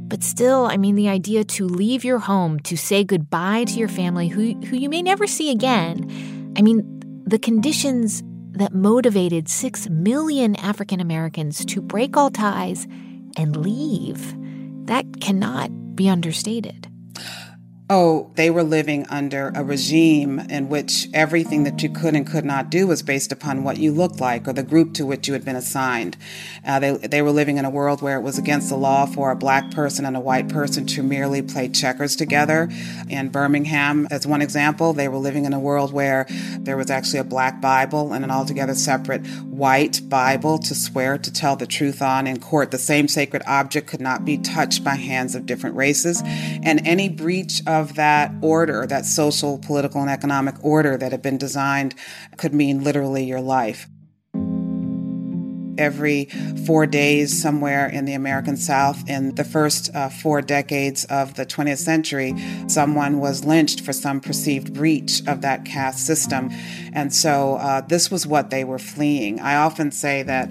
But 0.07 0.23
still, 0.23 0.65
I 0.65 0.77
mean, 0.77 0.95
the 0.95 1.09
idea 1.09 1.43
to 1.43 1.67
leave 1.67 2.03
your 2.03 2.17
home, 2.17 2.59
to 2.61 2.75
say 2.75 3.03
goodbye 3.03 3.65
to 3.65 3.73
your 3.73 3.87
family 3.87 4.29
who, 4.29 4.59
who 4.61 4.77
you 4.77 4.89
may 4.89 5.03
never 5.03 5.27
see 5.27 5.51
again, 5.51 6.53
I 6.57 6.63
mean, 6.63 6.83
the 7.27 7.37
conditions 7.37 8.23
that 8.59 8.73
motivated 8.73 9.47
six 9.49 9.89
million 9.89 10.55
African 10.57 10.99
Americans 10.99 11.65
to 11.65 11.81
break 11.81 12.15
all 12.17 12.29
ties 12.29 12.85
and 13.37 13.55
leave, 13.55 14.35
that 14.85 15.05
cannot 15.21 15.95
be 15.95 16.09
understated. 16.09 16.87
Oh, 17.91 18.29
they 18.35 18.51
were 18.51 18.61
living 18.61 19.07
under 19.09 19.51
a 19.55 19.63
regime 19.63 20.37
in 20.41 20.69
which 20.69 21.07
everything 21.11 21.63
that 21.63 21.81
you 21.81 21.89
could 21.89 22.13
and 22.13 22.27
could 22.27 22.45
not 22.45 22.69
do 22.69 22.85
was 22.85 23.01
based 23.01 23.31
upon 23.31 23.63
what 23.63 23.77
you 23.77 23.91
looked 23.91 24.21
like 24.21 24.47
or 24.47 24.53
the 24.53 24.61
group 24.61 24.93
to 24.93 25.07
which 25.07 25.27
you 25.27 25.33
had 25.33 25.43
been 25.43 25.55
assigned. 25.55 26.15
Uh, 26.63 26.79
they, 26.79 26.91
they 26.97 27.23
were 27.23 27.31
living 27.31 27.57
in 27.57 27.65
a 27.65 27.69
world 27.71 28.03
where 28.03 28.15
it 28.15 28.21
was 28.21 28.37
against 28.37 28.69
the 28.69 28.77
law 28.77 29.07
for 29.07 29.31
a 29.31 29.35
black 29.35 29.71
person 29.71 30.05
and 30.05 30.15
a 30.15 30.19
white 30.19 30.47
person 30.49 30.85
to 30.85 31.01
merely 31.01 31.41
play 31.41 31.67
checkers 31.67 32.15
together. 32.15 32.69
In 33.09 33.29
Birmingham, 33.29 34.07
as 34.11 34.27
one 34.27 34.43
example, 34.43 34.93
they 34.93 35.07
were 35.07 35.17
living 35.17 35.45
in 35.45 35.53
a 35.53 35.59
world 35.59 35.91
where 35.91 36.27
there 36.59 36.77
was 36.77 36.91
actually 36.91 37.21
a 37.21 37.23
black 37.23 37.59
Bible 37.59 38.13
and 38.13 38.23
an 38.23 38.29
altogether 38.29 38.75
separate 38.75 39.25
white 39.45 40.07
Bible 40.07 40.59
to 40.59 40.75
swear 40.75 41.17
to 41.17 41.33
tell 41.33 41.55
the 41.55 41.65
truth 41.65 42.03
on 42.03 42.27
in 42.27 42.39
court. 42.39 42.69
The 42.69 42.77
same 42.77 43.07
sacred 43.07 43.41
object 43.47 43.87
could 43.87 43.99
not 43.99 44.25
be 44.25 44.37
touched 44.37 44.83
by 44.83 44.93
hands 44.93 45.33
of 45.33 45.47
different 45.47 45.75
races. 45.75 46.21
And 46.23 46.85
any 46.85 47.09
breach 47.09 47.63
of 47.65 47.78
of 47.79 47.95
that 47.95 48.31
order, 48.41 48.85
that 48.85 49.05
social, 49.05 49.57
political, 49.57 50.01
and 50.01 50.09
economic 50.09 50.55
order 50.63 50.97
that 50.97 51.11
had 51.11 51.21
been 51.21 51.37
designed, 51.37 51.95
could 52.37 52.53
mean 52.53 52.83
literally 52.83 53.23
your 53.23 53.41
life 53.41 53.87
every 55.79 56.25
four 56.67 56.85
days 56.85 57.41
somewhere 57.41 57.87
in 57.87 58.05
the 58.05 58.13
American 58.13 58.57
South. 58.57 59.09
In 59.09 59.33
the 59.35 59.43
first 59.43 59.93
uh, 59.95 60.09
four 60.09 60.41
decades 60.41 61.05
of 61.05 61.33
the 61.35 61.45
20th 61.45 61.79
century, 61.79 62.35
someone 62.67 63.19
was 63.19 63.45
lynched 63.45 63.81
for 63.81 63.93
some 63.93 64.19
perceived 64.19 64.73
breach 64.73 65.21
of 65.27 65.41
that 65.41 65.65
caste 65.65 66.05
system. 66.05 66.49
And 66.93 67.13
so 67.13 67.55
uh, 67.55 67.81
this 67.81 68.11
was 68.11 68.27
what 68.27 68.49
they 68.49 68.63
were 68.63 68.79
fleeing. 68.79 69.39
I 69.39 69.55
often 69.55 69.91
say 69.91 70.21
that 70.23 70.49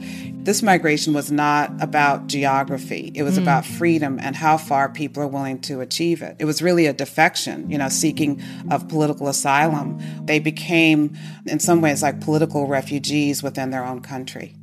this 0.48 0.62
migration 0.62 1.12
was 1.12 1.30
not 1.30 1.70
about 1.80 2.26
geography, 2.26 3.12
it 3.14 3.22
was 3.22 3.38
mm. 3.38 3.42
about 3.42 3.66
freedom 3.66 4.18
and 4.22 4.34
how 4.34 4.56
far 4.56 4.88
people 4.88 5.22
are 5.22 5.28
willing 5.28 5.60
to 5.62 5.82
achieve 5.82 6.22
it. 6.22 6.36
It 6.38 6.46
was 6.46 6.62
really 6.62 6.86
a 6.86 6.94
defection, 6.94 7.70
you 7.70 7.76
know, 7.76 7.90
seeking 7.90 8.42
of 8.70 8.88
political 8.88 9.28
asylum. 9.28 10.00
They 10.24 10.38
became, 10.38 11.18
in 11.44 11.60
some 11.60 11.82
ways, 11.82 12.02
like 12.02 12.20
political 12.22 12.66
refugees 12.66 13.42
within 13.42 13.70
their 13.70 13.84
own 13.84 14.00
country. 14.00 14.56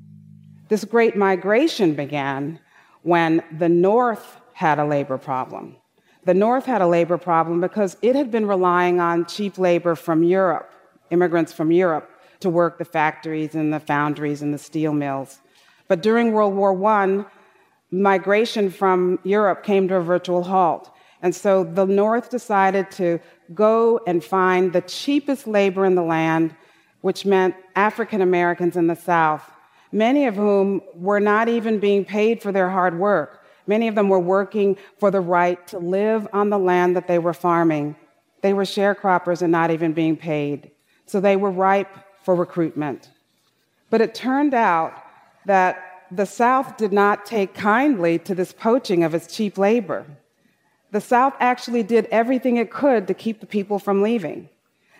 This 0.67 0.83
great 0.83 1.15
migration 1.15 1.93
began 1.93 2.59
when 3.03 3.43
the 3.55 3.69
North 3.69 4.37
had 4.53 4.79
a 4.79 4.85
labor 4.85 5.17
problem. 5.17 5.75
The 6.23 6.33
North 6.33 6.65
had 6.65 6.81
a 6.81 6.87
labor 6.87 7.19
problem 7.19 7.61
because 7.61 7.97
it 8.01 8.15
had 8.15 8.31
been 8.31 8.47
relying 8.47 8.99
on 8.99 9.27
cheap 9.27 9.59
labor 9.59 9.93
from 9.93 10.23
Europe, 10.23 10.73
immigrants 11.11 11.53
from 11.53 11.71
Europe, 11.71 12.09
to 12.39 12.49
work 12.49 12.79
the 12.79 12.85
factories 12.85 13.53
and 13.53 13.71
the 13.71 13.79
foundries 13.79 14.41
and 14.41 14.51
the 14.51 14.57
steel 14.57 14.91
mills. 14.91 15.39
But 15.87 16.01
during 16.01 16.31
World 16.31 16.55
War 16.55 16.73
I, 16.83 17.25
migration 17.91 18.71
from 18.71 19.19
Europe 19.23 19.61
came 19.61 19.87
to 19.89 19.97
a 19.97 20.01
virtual 20.01 20.43
halt. 20.43 20.89
And 21.21 21.35
so 21.35 21.63
the 21.63 21.85
North 21.85 22.31
decided 22.31 22.89
to 22.91 23.19
go 23.53 23.99
and 24.07 24.23
find 24.23 24.73
the 24.73 24.81
cheapest 24.81 25.45
labor 25.45 25.85
in 25.85 25.93
the 25.93 26.03
land, 26.03 26.55
which 27.01 27.23
meant 27.23 27.53
African 27.75 28.21
Americans 28.21 28.75
in 28.75 28.87
the 28.87 28.95
South 28.95 29.43
many 29.95 30.27
of 30.27 30.35
whom 30.35 30.81
were 30.93 31.21
not 31.21 31.47
even 31.47 31.79
being 31.79 32.03
paid 32.03 32.41
for 32.41 32.51
their 32.51 32.69
hard 32.69 32.99
work. 32.99 33.41
Many 33.65 33.87
of 33.87 33.95
them 33.95 34.09
were 34.09 34.19
working 34.19 34.77
for 34.99 35.09
the 35.09 35.21
right 35.21 35.65
to 35.67 35.79
live 35.79 36.27
on 36.33 36.49
the 36.49 36.59
land 36.59 36.97
that 36.97 37.07
they 37.07 37.17
were 37.17 37.33
farming. 37.33 37.95
They 38.41 38.53
were 38.53 38.63
sharecroppers 38.63 39.41
and 39.41 39.51
not 39.51 39.71
even 39.71 39.93
being 39.93 40.17
paid. 40.17 40.71
So 41.05 41.19
they 41.19 41.37
were 41.37 41.49
ripe 41.49 41.95
for 42.23 42.35
recruitment. 42.35 43.09
But 43.89 44.01
it 44.01 44.13
turned 44.13 44.53
out 44.53 44.93
that 45.45 46.03
the 46.11 46.25
South 46.25 46.75
did 46.77 46.91
not 46.91 47.25
take 47.25 47.53
kindly 47.53 48.19
to 48.19 48.35
this 48.35 48.51
poaching 48.51 49.03
of 49.03 49.15
its 49.15 49.33
cheap 49.33 49.57
labor. 49.57 50.05
The 50.91 51.01
South 51.01 51.33
actually 51.39 51.83
did 51.83 52.05
everything 52.11 52.57
it 52.57 52.69
could 52.69 53.07
to 53.07 53.13
keep 53.13 53.39
the 53.39 53.45
people 53.45 53.79
from 53.79 54.01
leaving. 54.01 54.49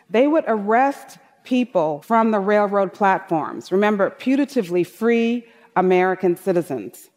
They 0.10 0.26
would 0.26 0.46
arrest 0.48 1.18
people 1.46 2.02
from 2.02 2.32
the 2.32 2.40
railroad 2.40 2.94
platforms. 2.94 3.72
Remember, 3.72 4.10
putatively 4.10 4.86
free 4.86 5.46
American 5.76 6.36
citizens. 6.36 7.10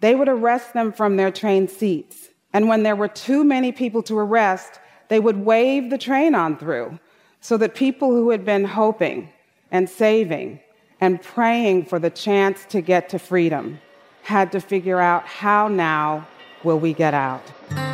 They 0.00 0.14
would 0.14 0.28
arrest 0.28 0.72
them 0.72 0.92
from 0.92 1.16
their 1.16 1.30
train 1.30 1.68
seats. 1.68 2.28
And 2.52 2.68
when 2.68 2.82
there 2.82 2.96
were 2.96 3.08
too 3.08 3.44
many 3.44 3.72
people 3.72 4.02
to 4.04 4.18
arrest, 4.18 4.80
they 5.08 5.20
would 5.20 5.44
wave 5.44 5.90
the 5.90 5.98
train 5.98 6.34
on 6.34 6.56
through 6.56 6.98
so 7.40 7.56
that 7.58 7.74
people 7.74 8.10
who 8.10 8.30
had 8.30 8.44
been 8.44 8.64
hoping 8.64 9.28
and 9.70 9.88
saving 9.88 10.60
and 11.00 11.22
praying 11.22 11.84
for 11.84 11.98
the 11.98 12.10
chance 12.10 12.64
to 12.66 12.80
get 12.80 13.08
to 13.10 13.18
freedom 13.18 13.78
had 14.22 14.50
to 14.52 14.60
figure 14.60 15.00
out 15.00 15.24
how 15.26 15.68
now 15.68 16.26
will 16.64 16.78
we 16.78 16.92
get 16.92 17.14
out. 17.14 17.85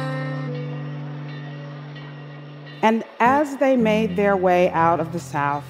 And 2.82 3.04
as 3.20 3.56
they 3.58 3.76
made 3.76 4.16
their 4.16 4.36
way 4.36 4.68
out 4.70 4.98
of 4.98 5.12
the 5.12 5.20
South, 5.20 5.64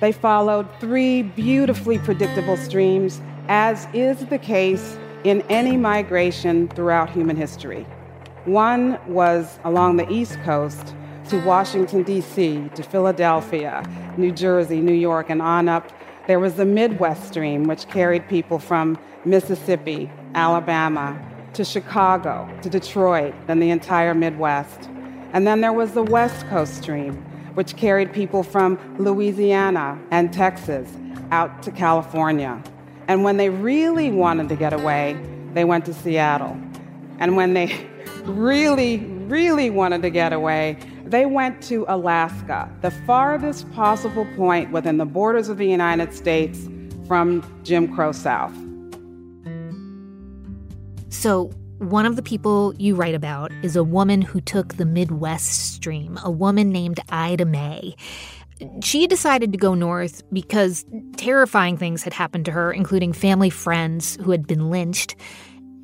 they 0.00 0.12
followed 0.12 0.68
three 0.80 1.22
beautifully 1.22 1.98
predictable 1.98 2.56
streams, 2.56 3.20
as 3.48 3.86
is 3.92 4.24
the 4.26 4.38
case 4.38 4.96
in 5.24 5.42
any 5.42 5.76
migration 5.76 6.68
throughout 6.68 7.10
human 7.10 7.36
history. 7.36 7.84
One 8.44 8.98
was 9.06 9.58
along 9.64 9.96
the 9.96 10.10
East 10.10 10.40
Coast 10.42 10.94
to 11.28 11.40
Washington, 11.44 12.02
D.C., 12.02 12.68
to 12.74 12.82
Philadelphia, 12.82 13.84
New 14.16 14.32
Jersey, 14.32 14.80
New 14.80 14.94
York, 14.94 15.30
and 15.30 15.40
on 15.40 15.68
up. 15.68 15.90
There 16.26 16.40
was 16.40 16.54
the 16.54 16.64
Midwest 16.64 17.28
Stream, 17.28 17.64
which 17.64 17.88
carried 17.88 18.28
people 18.28 18.58
from 18.58 18.98
Mississippi, 19.24 20.10
Alabama, 20.34 21.20
to 21.54 21.64
Chicago, 21.64 22.48
to 22.62 22.70
Detroit, 22.70 23.34
and 23.46 23.62
the 23.62 23.70
entire 23.70 24.14
Midwest. 24.14 24.88
And 25.32 25.46
then 25.46 25.60
there 25.60 25.72
was 25.72 25.92
the 25.92 26.02
West 26.02 26.46
Coast 26.48 26.76
Stream, 26.82 27.14
which 27.54 27.76
carried 27.76 28.12
people 28.12 28.42
from 28.42 28.78
Louisiana 28.98 29.98
and 30.10 30.32
Texas 30.32 30.88
out 31.30 31.62
to 31.62 31.70
California. 31.70 32.62
And 33.08 33.24
when 33.24 33.36
they 33.36 33.50
really 33.50 34.10
wanted 34.10 34.48
to 34.50 34.56
get 34.56 34.72
away, 34.72 35.18
they 35.54 35.64
went 35.64 35.84
to 35.86 35.94
Seattle. 35.94 36.56
And 37.18 37.36
when 37.36 37.54
they 37.54 37.86
really, 38.24 38.98
really 38.98 39.70
wanted 39.70 40.02
to 40.02 40.10
get 40.10 40.32
away, 40.32 40.76
they 41.04 41.26
went 41.26 41.62
to 41.64 41.84
Alaska, 41.88 42.70
the 42.80 42.90
farthest 42.90 43.70
possible 43.72 44.26
point 44.36 44.70
within 44.70 44.98
the 44.98 45.04
borders 45.04 45.48
of 45.48 45.58
the 45.58 45.66
United 45.66 46.14
States 46.14 46.68
from 47.06 47.42
Jim 47.64 47.92
Crow 47.94 48.12
South. 48.12 48.54
So, 51.10 51.52
one 51.82 52.06
of 52.06 52.16
the 52.16 52.22
people 52.22 52.74
you 52.78 52.94
write 52.94 53.14
about 53.14 53.50
is 53.62 53.74
a 53.74 53.82
woman 53.82 54.22
who 54.22 54.40
took 54.40 54.76
the 54.76 54.84
Midwest 54.84 55.74
stream, 55.74 56.18
a 56.22 56.30
woman 56.30 56.70
named 56.70 57.00
Ida 57.08 57.44
Mae. 57.44 57.96
She 58.82 59.08
decided 59.08 59.50
to 59.52 59.58
go 59.58 59.74
north 59.74 60.22
because 60.32 60.84
terrifying 61.16 61.76
things 61.76 62.04
had 62.04 62.14
happened 62.14 62.44
to 62.44 62.52
her, 62.52 62.72
including 62.72 63.12
family 63.12 63.50
friends 63.50 64.16
who 64.22 64.30
had 64.30 64.46
been 64.46 64.70
lynched. 64.70 65.16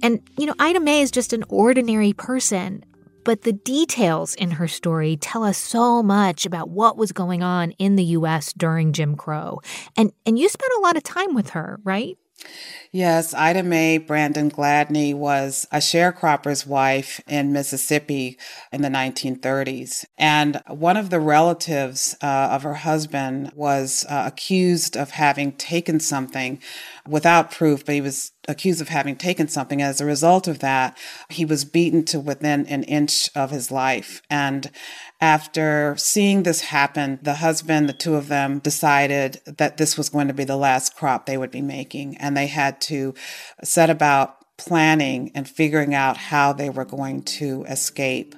And, 0.01 0.21
you 0.39 0.47
know, 0.47 0.55
Ida 0.61 0.79
Mae 0.79 1.01
is 1.01 1.11
just 1.11 1.33
an 1.33 1.45
ordinary 1.49 2.13
person, 2.13 2.85
but 3.25 3.43
the 3.43 3.53
details 3.53 4.37
in 4.37 4.53
her 4.53 4.69
story 4.69 5.17
tell 5.17 5.43
us 5.43 5.59
so 5.59 6.03
much 6.03 6.47
about 6.47 6.71
what 6.71 6.97
was 6.97 7.11
going 7.11 7.43
on 7.43 7.73
in 7.73 7.97
the 7.97 8.05
US 8.05 8.53
during 8.53 8.93
Jim 8.93 9.17
Crow. 9.17 9.61
And 9.97 10.13
and 10.25 10.39
you 10.39 10.49
spent 10.49 10.73
a 10.79 10.81
lot 10.81 10.97
of 10.97 11.03
time 11.03 11.35
with 11.35 11.51
her, 11.51 11.81
right? 11.83 12.17
Yes, 12.91 13.35
Ida 13.35 13.63
Mae 13.63 13.99
Brandon 13.99 14.51
Gladney 14.51 15.15
was 15.15 15.67
a 15.71 15.77
sharecropper's 15.77 16.67
wife 16.67 17.21
in 17.29 17.53
Mississippi 17.53 18.39
in 18.73 18.81
the 18.81 18.89
1930s. 18.89 20.07
And 20.17 20.63
one 20.69 20.97
of 20.97 21.11
the 21.11 21.21
relatives 21.21 22.17
uh, 22.23 22.27
of 22.27 22.63
her 22.63 22.75
husband 22.75 23.53
was 23.55 24.07
uh, 24.09 24.25
accused 24.27 24.97
of 24.97 25.11
having 25.11 25.53
taken 25.53 26.01
something 26.01 26.63
without 27.09 27.51
proof, 27.51 27.85
but 27.85 27.95
he 27.95 28.01
was 28.01 28.33
accused 28.47 28.81
of 28.81 28.89
having 28.89 29.17
taken 29.17 29.49
something. 29.49 29.81
As 29.81 30.01
a 30.01 30.07
result 30.07 30.47
of 30.47 30.59
that, 30.61 30.97
he 31.29 31.45
was 31.45 31.65
beaten 31.65 32.05
to 32.07 32.21
within 32.21 32.67
an 32.67 32.83
inch 32.85 33.31
of 33.35 33.51
his 33.51 33.71
life. 33.71 34.23
And 34.29 34.71
after 35.21 35.95
seeing 35.97 36.43
this 36.43 36.61
happen, 36.61 37.19
the 37.23 37.35
husband, 37.35 37.89
the 37.89 37.95
two 37.95 38.15
of 38.15 38.29
them 38.29 38.59
decided 38.59 39.41
that 39.47 39.77
this 39.77 39.97
was 39.97 40.09
going 40.09 40.29
to 40.29 40.35
be 40.35 40.45
the 40.45 40.57
last 40.57 40.97
crop 40.97 41.27
they 41.27 41.39
would 41.39 41.51
be 41.51 41.63
making. 41.63 42.17
And 42.19 42.37
they 42.37 42.47
had 42.47 42.81
to 42.83 43.15
set 43.65 43.91
about 43.91 44.37
planning 44.59 45.31
and 45.35 45.49
figuring 45.49 45.95
out 45.95 46.17
how 46.17 46.53
they 46.53 46.69
were 46.69 46.85
going 46.85 47.23
to 47.23 47.65
escape 47.65 48.35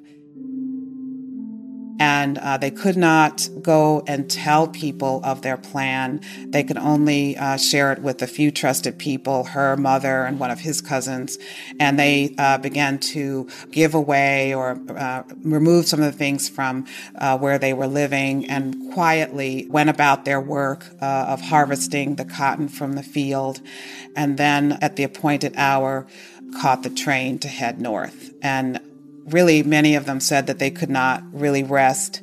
and 2.00 2.38
uh, 2.38 2.56
they 2.56 2.70
could 2.70 2.96
not 2.96 3.46
go 3.60 4.02
and 4.06 4.28
tell 4.30 4.66
people 4.66 5.20
of 5.22 5.42
their 5.42 5.58
plan. 5.58 6.20
They 6.46 6.64
could 6.64 6.78
only 6.78 7.36
uh, 7.36 7.58
share 7.58 7.92
it 7.92 8.00
with 8.00 8.22
a 8.22 8.26
few 8.26 8.50
trusted 8.50 8.98
people, 8.98 9.44
her 9.44 9.76
mother 9.76 10.24
and 10.24 10.40
one 10.40 10.50
of 10.50 10.60
his 10.60 10.80
cousins, 10.80 11.38
and 11.78 11.98
they 11.98 12.34
uh, 12.38 12.56
began 12.56 12.98
to 12.98 13.48
give 13.70 13.94
away 13.94 14.54
or 14.54 14.80
uh, 14.96 15.24
remove 15.42 15.86
some 15.86 16.00
of 16.00 16.06
the 16.10 16.18
things 16.18 16.48
from 16.48 16.86
uh, 17.16 17.36
where 17.36 17.58
they 17.58 17.74
were 17.74 17.86
living 17.86 18.48
and 18.48 18.94
quietly 18.94 19.66
went 19.68 19.90
about 19.90 20.24
their 20.24 20.40
work 20.40 20.86
uh, 21.02 21.26
of 21.28 21.42
harvesting 21.42 22.16
the 22.16 22.24
cotton 22.24 22.68
from 22.68 22.94
the 22.94 23.02
field, 23.02 23.60
and 24.16 24.38
then 24.38 24.78
at 24.80 24.96
the 24.96 25.04
appointed 25.04 25.54
hour 25.56 26.06
caught 26.58 26.82
the 26.82 26.90
train 26.90 27.38
to 27.38 27.46
head 27.46 27.78
north. 27.78 28.32
And 28.42 28.80
really 29.26 29.62
many 29.62 29.94
of 29.94 30.06
them 30.06 30.20
said 30.20 30.46
that 30.46 30.58
they 30.58 30.70
could 30.70 30.90
not 30.90 31.22
really 31.32 31.62
rest 31.62 32.22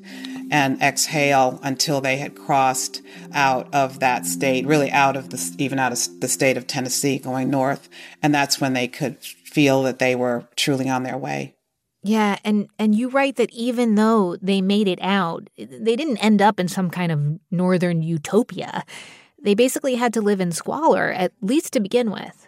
and 0.50 0.82
exhale 0.82 1.60
until 1.64 2.00
they 2.00 2.18
had 2.18 2.36
crossed 2.36 3.02
out 3.34 3.74
of 3.74 4.00
that 4.00 4.26
state, 4.26 4.66
really 4.66 4.90
out 4.92 5.16
of 5.16 5.30
the, 5.30 5.56
even 5.58 5.80
out 5.80 5.92
of 5.92 6.20
the 6.22 6.28
state 6.28 6.58
of 6.58 6.68
Tennessee 6.68 7.20
going 7.20 7.50
north. 7.50 7.90
And 8.22 8.34
that's 8.34 8.62
when 8.62 8.74
they 8.74 8.88
could 8.88 9.18
feel 9.20 9.84
that 9.84 10.00
they 10.00 10.16
were 10.16 10.48
truly 10.56 10.90
on 10.90 11.04
their 11.04 11.18
way. 11.18 11.56
Yeah, 12.04 12.38
and 12.46 12.70
and 12.80 12.96
you 12.96 13.10
write 13.10 13.36
that 13.36 13.52
even 13.52 13.96
though 13.96 14.38
they 14.42 14.62
made 14.62 14.88
it 14.88 15.00
out, 15.02 15.50
they 15.58 15.96
didn't 15.96 16.24
end 16.24 16.42
up 16.42 16.60
in 16.60 16.68
some 16.68 16.90
kind 16.90 17.12
of 17.12 17.40
northern 17.52 18.02
utopia. 18.02 18.86
They 19.44 19.56
basically 19.56 19.96
had 19.96 20.14
to 20.14 20.22
live 20.22 20.40
in 20.40 20.52
squalor, 20.52 21.12
at 21.12 21.34
least 21.42 21.74
to 21.74 21.80
begin 21.80 22.12
with. 22.12 22.47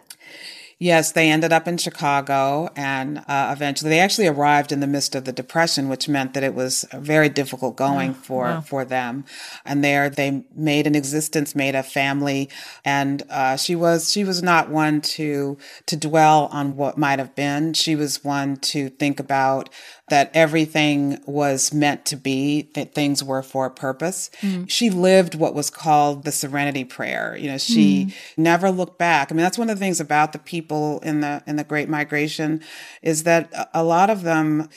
Yes, 0.82 1.12
they 1.12 1.30
ended 1.30 1.52
up 1.52 1.68
in 1.68 1.76
Chicago 1.76 2.70
and 2.74 3.18
uh, 3.28 3.50
eventually 3.54 3.90
they 3.90 4.00
actually 4.00 4.26
arrived 4.26 4.72
in 4.72 4.80
the 4.80 4.86
midst 4.86 5.14
of 5.14 5.26
the 5.26 5.32
depression, 5.32 5.90
which 5.90 6.08
meant 6.08 6.32
that 6.32 6.42
it 6.42 6.54
was 6.54 6.86
very 6.94 7.28
difficult 7.28 7.76
going 7.76 8.12
oh, 8.12 8.14
for, 8.14 8.44
wow. 8.44 8.60
for 8.62 8.86
them. 8.86 9.26
And 9.66 9.84
there 9.84 10.08
they 10.08 10.42
made 10.56 10.86
an 10.86 10.94
existence, 10.94 11.54
made 11.54 11.74
a 11.74 11.82
family. 11.82 12.48
And, 12.82 13.22
uh, 13.28 13.58
she 13.58 13.76
was, 13.76 14.10
she 14.10 14.24
was 14.24 14.42
not 14.42 14.70
one 14.70 15.02
to, 15.02 15.58
to 15.84 15.96
dwell 15.98 16.48
on 16.50 16.76
what 16.76 16.96
might 16.96 17.18
have 17.18 17.34
been. 17.34 17.74
She 17.74 17.94
was 17.94 18.24
one 18.24 18.56
to 18.56 18.88
think 18.88 19.20
about 19.20 19.68
that 20.10 20.30
everything 20.34 21.18
was 21.24 21.72
meant 21.72 22.04
to 22.06 22.16
be, 22.16 22.68
that 22.74 22.94
things 22.94 23.24
were 23.24 23.42
for 23.42 23.66
a 23.66 23.70
purpose. 23.70 24.30
Mm. 24.42 24.68
She 24.68 24.90
lived 24.90 25.34
what 25.34 25.54
was 25.54 25.70
called 25.70 26.24
the 26.24 26.32
serenity 26.32 26.84
prayer. 26.84 27.36
You 27.36 27.50
know, 27.50 27.58
she 27.58 28.06
mm. 28.06 28.14
never 28.36 28.70
looked 28.70 28.98
back. 28.98 29.32
I 29.32 29.34
mean, 29.34 29.42
that's 29.42 29.58
one 29.58 29.70
of 29.70 29.76
the 29.78 29.84
things 29.84 30.00
about 30.00 30.32
the 30.32 30.38
people 30.38 31.00
in 31.00 31.20
the 31.20 31.42
in 31.46 31.56
the 31.56 31.64
Great 31.64 31.88
Migration 31.88 32.62
is 33.02 33.22
that 33.22 33.70
a 33.72 33.82
lot 33.82 34.10
of 34.10 34.22
them 34.22 34.68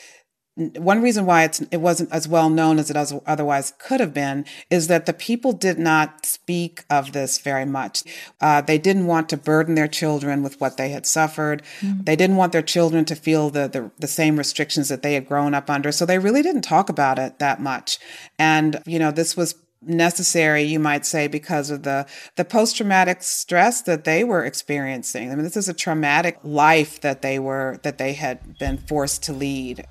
one 0.56 1.02
reason 1.02 1.26
why 1.26 1.46
it's, 1.46 1.62
it 1.72 1.78
wasn't 1.78 2.12
as 2.12 2.28
well 2.28 2.50
known 2.50 2.78
as 2.78 2.92
it 2.92 2.98
otherwise 3.26 3.74
could 3.80 4.00
have 4.00 4.13
been 4.13 4.46
is 4.70 4.88
that 4.88 5.08
the 5.08 5.13
people 5.13 5.52
did 5.52 5.80
not 5.80 6.28
speak 6.28 6.84
of 6.92 7.12
this 7.12 7.39
very 7.39 7.66
much. 7.66 8.04
Uh, 8.39 8.62
they 8.62 8.78
didn't 8.78 9.08
want 9.08 9.30
to 9.30 9.38
burden 9.38 9.74
their 9.74 9.88
children 9.88 10.44
with 10.44 10.62
what 10.62 10.78
they 10.78 10.89
had 10.89 11.08
suffered. 11.08 11.63
Mm. 11.82 12.06
They 12.06 12.16
didn't 12.16 12.36
want 12.36 12.52
their 12.52 12.62
children 12.62 13.04
to 13.06 13.16
feel 13.16 13.50
the, 13.50 13.68
the, 13.68 13.92
the 13.98 14.08
same 14.08 14.38
restrictions 14.38 14.89
that 14.89 15.02
they 15.02 15.16
had 15.16 15.28
grown 15.28 15.56
up 15.56 15.72
under. 15.72 15.92
So 15.92 16.06
they 16.06 16.20
really 16.20 16.44
didn't 16.44 16.62
talk 16.62 16.88
about 16.88 17.18
it 17.18 17.39
that 17.39 17.60
much. 17.60 17.98
And, 18.38 18.82
you 18.86 19.00
know, 19.00 19.12
this 19.12 19.36
was 19.36 19.56
necessary 19.86 20.63
you 20.63 20.80
might 20.80 21.06
say 21.06 21.28
because 21.28 21.70
of 21.70 21.84
the 21.84 22.06
the 22.38 22.46
post 22.46 22.78
traumatic 22.78 23.22
stress 23.22 23.82
that 23.82 24.06
they 24.06 24.24
were 24.24 24.46
experiencing 24.46 25.30
i 25.30 25.36
mean 25.36 25.44
this 25.44 25.58
is 25.58 25.68
a 25.68 25.74
traumatic 25.74 26.39
life 26.42 27.02
that 27.02 27.22
they 27.22 27.38
were 27.38 27.78
that 27.84 27.98
they 27.98 28.13
had 28.13 28.58
been 28.58 28.78
forced 28.78 29.22
to 29.22 29.34
lead 29.34 29.86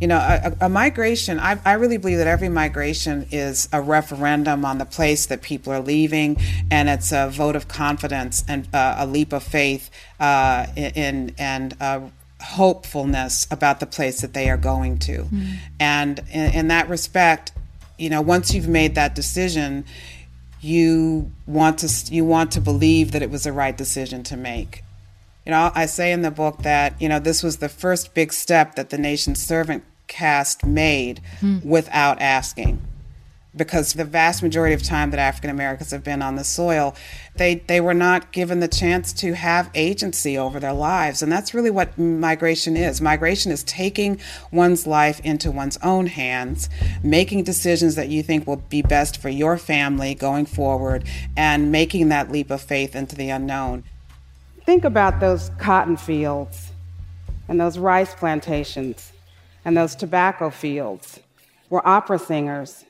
you 0.00 0.06
know, 0.06 0.16
a, 0.16 0.66
a 0.66 0.68
migration, 0.68 1.40
I, 1.40 1.58
I, 1.64 1.72
really 1.72 1.96
believe 1.96 2.18
that 2.18 2.28
every 2.28 2.48
migration 2.48 3.26
is 3.32 3.68
a 3.72 3.82
referendum 3.82 4.64
on 4.64 4.78
the 4.78 4.84
place 4.84 5.26
that 5.26 5.42
people 5.42 5.72
are 5.72 5.80
leaving, 5.80 6.36
and 6.70 6.88
it's 6.88 7.10
a 7.10 7.28
vote 7.28 7.56
of 7.56 7.66
confidence 7.66 8.44
and 8.46 8.72
uh, 8.72 8.96
a 8.98 9.06
leap 9.06 9.32
of 9.32 9.42
faith 9.42 9.90
uh, 10.20 10.66
in, 10.76 11.34
and 11.36 11.76
uh, 11.80 12.00
hopefulness 12.40 13.48
about 13.50 13.80
the 13.80 13.86
place 13.86 14.20
that 14.20 14.34
they 14.34 14.48
are 14.48 14.56
going 14.56 14.98
to. 14.98 15.24
Mm. 15.24 15.56
And 15.80 16.18
in, 16.30 16.52
in 16.52 16.68
that 16.68 16.88
respect, 16.88 17.50
you 17.98 18.08
know, 18.08 18.20
once 18.20 18.54
you've 18.54 18.68
made 18.68 18.94
that 18.94 19.16
decision, 19.16 19.84
you 20.60 21.32
want 21.46 21.78
to 21.80 22.14
you 22.14 22.24
want 22.24 22.52
to 22.52 22.60
believe 22.60 23.12
that 23.12 23.22
it 23.22 23.30
was 23.30 23.44
the 23.44 23.52
right 23.52 23.76
decision 23.76 24.22
to 24.24 24.36
make. 24.36 24.84
You 25.48 25.52
know, 25.52 25.72
I 25.74 25.86
say 25.86 26.12
in 26.12 26.20
the 26.20 26.30
book 26.30 26.58
that, 26.58 27.00
you 27.00 27.08
know, 27.08 27.18
this 27.18 27.42
was 27.42 27.56
the 27.56 27.70
first 27.70 28.12
big 28.12 28.34
step 28.34 28.74
that 28.74 28.90
the 28.90 28.98
nation's 28.98 29.42
servant 29.42 29.82
caste 30.06 30.66
made 30.66 31.22
hmm. 31.40 31.60
without 31.64 32.20
asking. 32.20 32.86
Because 33.56 33.94
the 33.94 34.04
vast 34.04 34.42
majority 34.42 34.74
of 34.74 34.82
time 34.82 35.10
that 35.10 35.18
African 35.18 35.48
Americans 35.48 35.90
have 35.90 36.04
been 36.04 36.20
on 36.20 36.36
the 36.36 36.44
soil, 36.44 36.94
they, 37.36 37.54
they 37.66 37.80
were 37.80 37.94
not 37.94 38.30
given 38.30 38.60
the 38.60 38.68
chance 38.68 39.10
to 39.14 39.32
have 39.32 39.70
agency 39.74 40.36
over 40.36 40.60
their 40.60 40.74
lives. 40.74 41.22
And 41.22 41.32
that's 41.32 41.54
really 41.54 41.70
what 41.70 41.96
migration 41.96 42.76
is. 42.76 43.00
Migration 43.00 43.50
is 43.50 43.64
taking 43.64 44.20
one's 44.52 44.86
life 44.86 45.18
into 45.20 45.50
one's 45.50 45.78
own 45.78 46.08
hands, 46.08 46.68
making 47.02 47.44
decisions 47.44 47.94
that 47.94 48.10
you 48.10 48.22
think 48.22 48.46
will 48.46 48.56
be 48.68 48.82
best 48.82 49.16
for 49.16 49.30
your 49.30 49.56
family 49.56 50.14
going 50.14 50.44
forward, 50.44 51.08
and 51.38 51.72
making 51.72 52.10
that 52.10 52.30
leap 52.30 52.50
of 52.50 52.60
faith 52.60 52.94
into 52.94 53.16
the 53.16 53.30
unknown. 53.30 53.84
Think 54.68 54.84
about 54.84 55.18
those 55.18 55.50
cotton 55.56 55.96
fields 55.96 56.72
and 57.48 57.58
those 57.58 57.78
rice 57.78 58.14
plantations 58.14 59.14
and 59.64 59.74
those 59.74 59.96
tobacco 59.96 60.50
fields 60.50 61.20
where 61.70 61.88
opera 61.88 62.18
singers, 62.18 62.84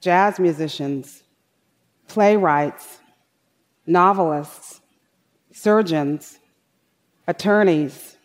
jazz 0.00 0.40
musicians, 0.40 1.22
playwrights, 2.08 2.98
novelists, 3.86 4.80
surgeons, 5.52 6.40
attorneys, 7.28 8.16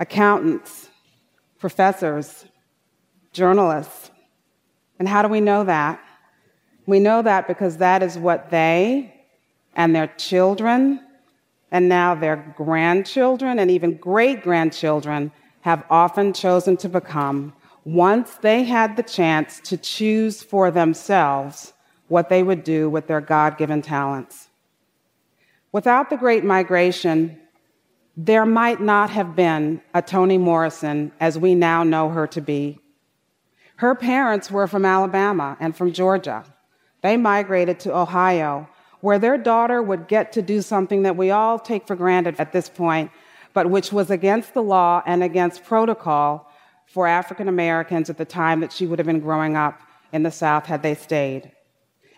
accountants, 0.00 0.88
professors, 1.58 2.46
journalists. 3.34 4.10
And 4.98 5.06
how 5.06 5.20
do 5.20 5.28
we 5.28 5.42
know 5.42 5.62
that? 5.64 6.02
We 6.86 7.00
know 7.00 7.20
that 7.20 7.46
because 7.46 7.76
that 7.76 8.02
is 8.02 8.16
what 8.16 8.48
they 8.48 9.26
and 9.76 9.94
their 9.94 10.06
children 10.16 10.98
and 11.72 11.88
now 11.88 12.14
their 12.14 12.54
grandchildren 12.56 13.58
and 13.58 13.70
even 13.70 13.96
great 13.96 14.42
grandchildren 14.42 15.32
have 15.62 15.84
often 15.90 16.32
chosen 16.32 16.76
to 16.76 16.88
become 16.88 17.54
once 17.84 18.34
they 18.42 18.62
had 18.62 18.96
the 18.96 19.02
chance 19.02 19.58
to 19.60 19.76
choose 19.76 20.42
for 20.42 20.70
themselves 20.70 21.72
what 22.08 22.28
they 22.28 22.42
would 22.42 22.62
do 22.62 22.88
with 22.90 23.06
their 23.06 23.22
God 23.22 23.56
given 23.56 23.80
talents. 23.80 24.48
Without 25.72 26.10
the 26.10 26.16
Great 26.16 26.44
Migration, 26.44 27.40
there 28.16 28.44
might 28.44 28.80
not 28.80 29.08
have 29.08 29.34
been 29.34 29.80
a 29.94 30.02
Toni 30.02 30.36
Morrison 30.36 31.10
as 31.18 31.38
we 31.38 31.54
now 31.54 31.82
know 31.82 32.10
her 32.10 32.26
to 32.26 32.42
be. 32.42 32.78
Her 33.76 33.94
parents 33.94 34.50
were 34.50 34.66
from 34.66 34.84
Alabama 34.84 35.56
and 35.58 35.74
from 35.74 35.92
Georgia. 35.92 36.44
They 37.00 37.16
migrated 37.16 37.80
to 37.80 37.96
Ohio 37.96 38.68
where 39.02 39.18
their 39.18 39.36
daughter 39.36 39.82
would 39.82 40.08
get 40.08 40.32
to 40.32 40.40
do 40.40 40.62
something 40.62 41.02
that 41.02 41.16
we 41.16 41.30
all 41.30 41.58
take 41.58 41.86
for 41.86 41.94
granted 41.94 42.36
at 42.38 42.52
this 42.52 42.68
point, 42.68 43.10
but 43.52 43.68
which 43.68 43.92
was 43.92 44.10
against 44.10 44.54
the 44.54 44.62
law 44.62 45.02
and 45.04 45.22
against 45.22 45.64
protocol 45.64 46.50
for 46.86 47.06
African 47.06 47.48
Americans 47.48 48.08
at 48.08 48.16
the 48.16 48.24
time 48.24 48.60
that 48.60 48.72
she 48.72 48.86
would 48.86 48.98
have 48.98 49.06
been 49.06 49.20
growing 49.20 49.56
up 49.56 49.80
in 50.12 50.22
the 50.22 50.30
South 50.30 50.66
had 50.66 50.82
they 50.82 50.94
stayed. 50.94 51.50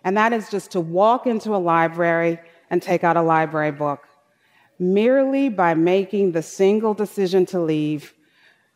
And 0.05 0.17
that 0.19 0.35
is 0.35 0.51
just 0.51 0.73
to 0.73 0.81
walk 0.81 1.27
into 1.27 1.55
a 1.55 1.57
library 1.57 2.39
and 2.69 2.83
take 2.83 3.03
out 3.03 3.17
a 3.17 3.23
library 3.23 3.73
book. 3.73 4.07
Merely 4.79 5.49
by 5.49 5.73
making 5.73 6.33
the 6.33 6.43
single 6.43 6.93
decision 6.93 7.47
to 7.47 7.61
leave, 7.61 8.13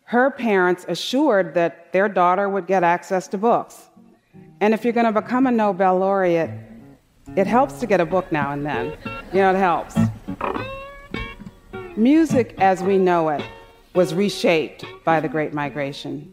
her 0.05 0.31
parents 0.31 0.87
assured 0.89 1.53
that 1.55 1.93
their 1.93 2.09
daughter 2.09 2.49
would 2.49 2.67
get 2.67 2.83
access 2.83 3.29
to 3.29 3.37
books. 3.37 3.91
And 4.61 4.73
if 4.73 4.83
you're 4.83 4.95
going 4.95 5.13
to 5.13 5.21
become 5.21 5.47
a 5.47 5.51
Nobel 5.51 5.99
laureate, 5.99 6.68
it 7.37 7.47
helps 7.47 7.81
to 7.81 7.87
get 7.87 8.01
a 8.01 8.07
book 8.07 8.31
now 8.33 8.53
and 8.53 8.65
then. 8.65 8.97
You 9.33 9.41
know, 9.41 9.51
it 9.51 9.59
helps. 9.59 9.97
Music 11.97 12.55
as 12.59 12.83
we 12.83 12.99
know 12.99 13.29
it 13.29 13.43
was 13.95 14.15
reshaped 14.15 14.85
by 15.05 15.21
the 15.21 15.29
Great 15.29 15.53
Migration. 15.53 16.33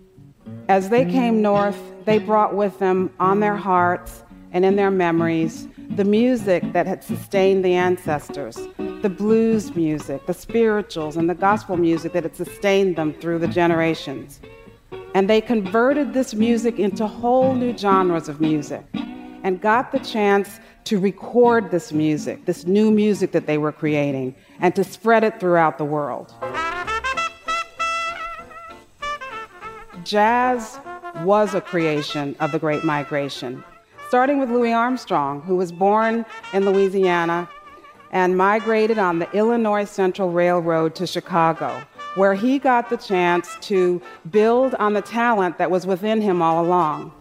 As 0.70 0.90
they 0.90 1.06
came 1.06 1.42
north, 1.42 1.80
they 2.06 2.20
brought 2.20 2.56
with 2.56 2.78
them 2.80 3.12
on 3.20 3.40
their 3.40 3.56
hearts 3.56 4.24
and 4.52 4.64
in 4.64 4.76
their 4.76 4.92
memories 4.92 5.68
the 5.92 6.04
music 6.04 6.64
that 6.74 6.88
had 6.88 7.04
sustained 7.04 7.64
the 7.64 7.74
ancestors, 7.74 8.58
the 9.02 9.10
blues 9.10 9.76
music, 9.76 10.26
the 10.26 10.34
spirituals, 10.34 11.18
and 11.18 11.30
the 11.30 11.36
gospel 11.36 11.78
music 11.78 12.14
that 12.14 12.24
had 12.24 12.36
sustained 12.36 12.96
them 12.96 13.14
through 13.14 13.40
the 13.40 13.48
generations. 13.48 14.42
And 15.14 15.30
they 15.30 15.42
converted 15.42 16.14
this 16.14 16.34
music 16.34 16.80
into 16.80 17.08
whole 17.08 17.54
new 17.54 17.78
genres 17.78 18.28
of 18.28 18.42
music 18.42 18.84
and 19.44 19.62
got 19.62 19.92
the 19.92 20.00
chance 20.00 20.60
to 20.86 21.00
record 21.00 21.72
this 21.72 21.92
music, 21.92 22.46
this 22.46 22.66
new 22.66 22.92
music 22.92 23.32
that 23.32 23.48
they 23.48 23.58
were 23.58 23.72
creating, 23.72 24.36
and 24.60 24.76
to 24.76 24.84
spread 24.84 25.24
it 25.24 25.40
throughout 25.40 25.78
the 25.78 25.86
world. 25.86 26.34
Jazz 30.04 30.80
was 31.24 31.56
a 31.56 31.62
creation 31.62 32.36
of 32.40 32.52
the 32.52 32.60
Great 32.60 32.84
Migration, 32.84 33.64
starting 34.08 34.40
with 34.40 34.52
Louis 34.52 34.74
Armstrong, 34.74 35.42
who 35.42 35.56
was 35.56 35.72
born 35.72 36.26
in 36.54 36.66
Louisiana 36.66 37.50
and 38.12 38.38
migrated 38.38 39.00
on 39.00 39.18
the 39.20 39.32
Illinois 39.36 39.86
Central 39.86 40.32
Railroad 40.32 40.94
to 40.96 41.08
Chicago, 41.08 41.82
where 42.14 42.36
he 42.36 42.60
got 42.60 42.90
the 42.90 42.98
chance 42.98 43.58
to 43.62 44.00
build 44.30 44.76
on 44.76 44.94
the 44.94 45.02
talent 45.02 45.58
that 45.58 45.72
was 45.72 45.88
within 45.88 46.22
him 46.22 46.42
all 46.42 46.64
along. 46.64 47.12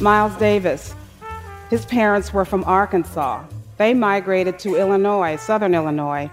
Miles 0.00 0.34
Davis. 0.36 0.94
His 1.70 1.86
parents 1.86 2.32
were 2.32 2.44
from 2.44 2.64
Arkansas. 2.64 3.44
They 3.78 3.94
migrated 3.94 4.58
to 4.60 4.76
Illinois, 4.76 5.36
southern 5.36 5.74
Illinois. 5.74 6.30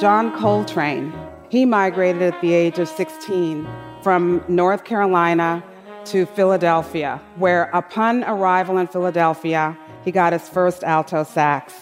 John 0.00 0.36
Coltrane, 0.36 1.12
he 1.48 1.64
migrated 1.64 2.22
at 2.22 2.40
the 2.40 2.52
age 2.52 2.78
of 2.78 2.88
16 2.88 3.66
from 4.02 4.44
North 4.48 4.84
Carolina 4.84 5.62
to 6.06 6.26
Philadelphia, 6.26 7.20
where 7.36 7.64
upon 7.74 8.24
arrival 8.24 8.78
in 8.78 8.86
Philadelphia, 8.88 9.76
he 10.04 10.10
got 10.10 10.32
his 10.32 10.48
first 10.48 10.82
alto 10.82 11.22
sax. 11.24 11.74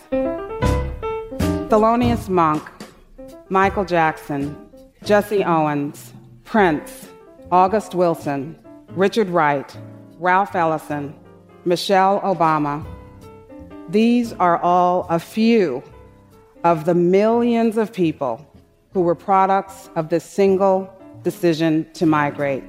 Thelonious 1.71 2.29
Monk, 2.29 2.63
Michael 3.49 3.85
Jackson, 3.85 4.57
Jesse 5.05 5.45
Owens, 5.45 6.13
Prince, 6.45 7.09
August 7.51 7.95
Wilson, 7.95 8.59
Richard 8.91 9.29
Wright, 9.29 9.77
Ralph 10.19 10.55
Ellison, 10.55 11.15
Michelle 11.65 12.21
Obama. 12.21 12.87
These 13.89 14.33
are 14.35 14.59
all 14.59 15.07
a 15.11 15.19
few 15.19 15.83
of 16.65 16.85
the 16.87 16.95
millions 16.95 17.77
of 17.77 17.93
people 17.93 18.45
who 18.93 19.03
were 19.03 19.15
products 19.15 19.91
of 19.95 20.09
this 20.09 20.25
single 20.25 20.91
decision 21.23 21.87
to 21.93 22.07
migrate. 22.07 22.65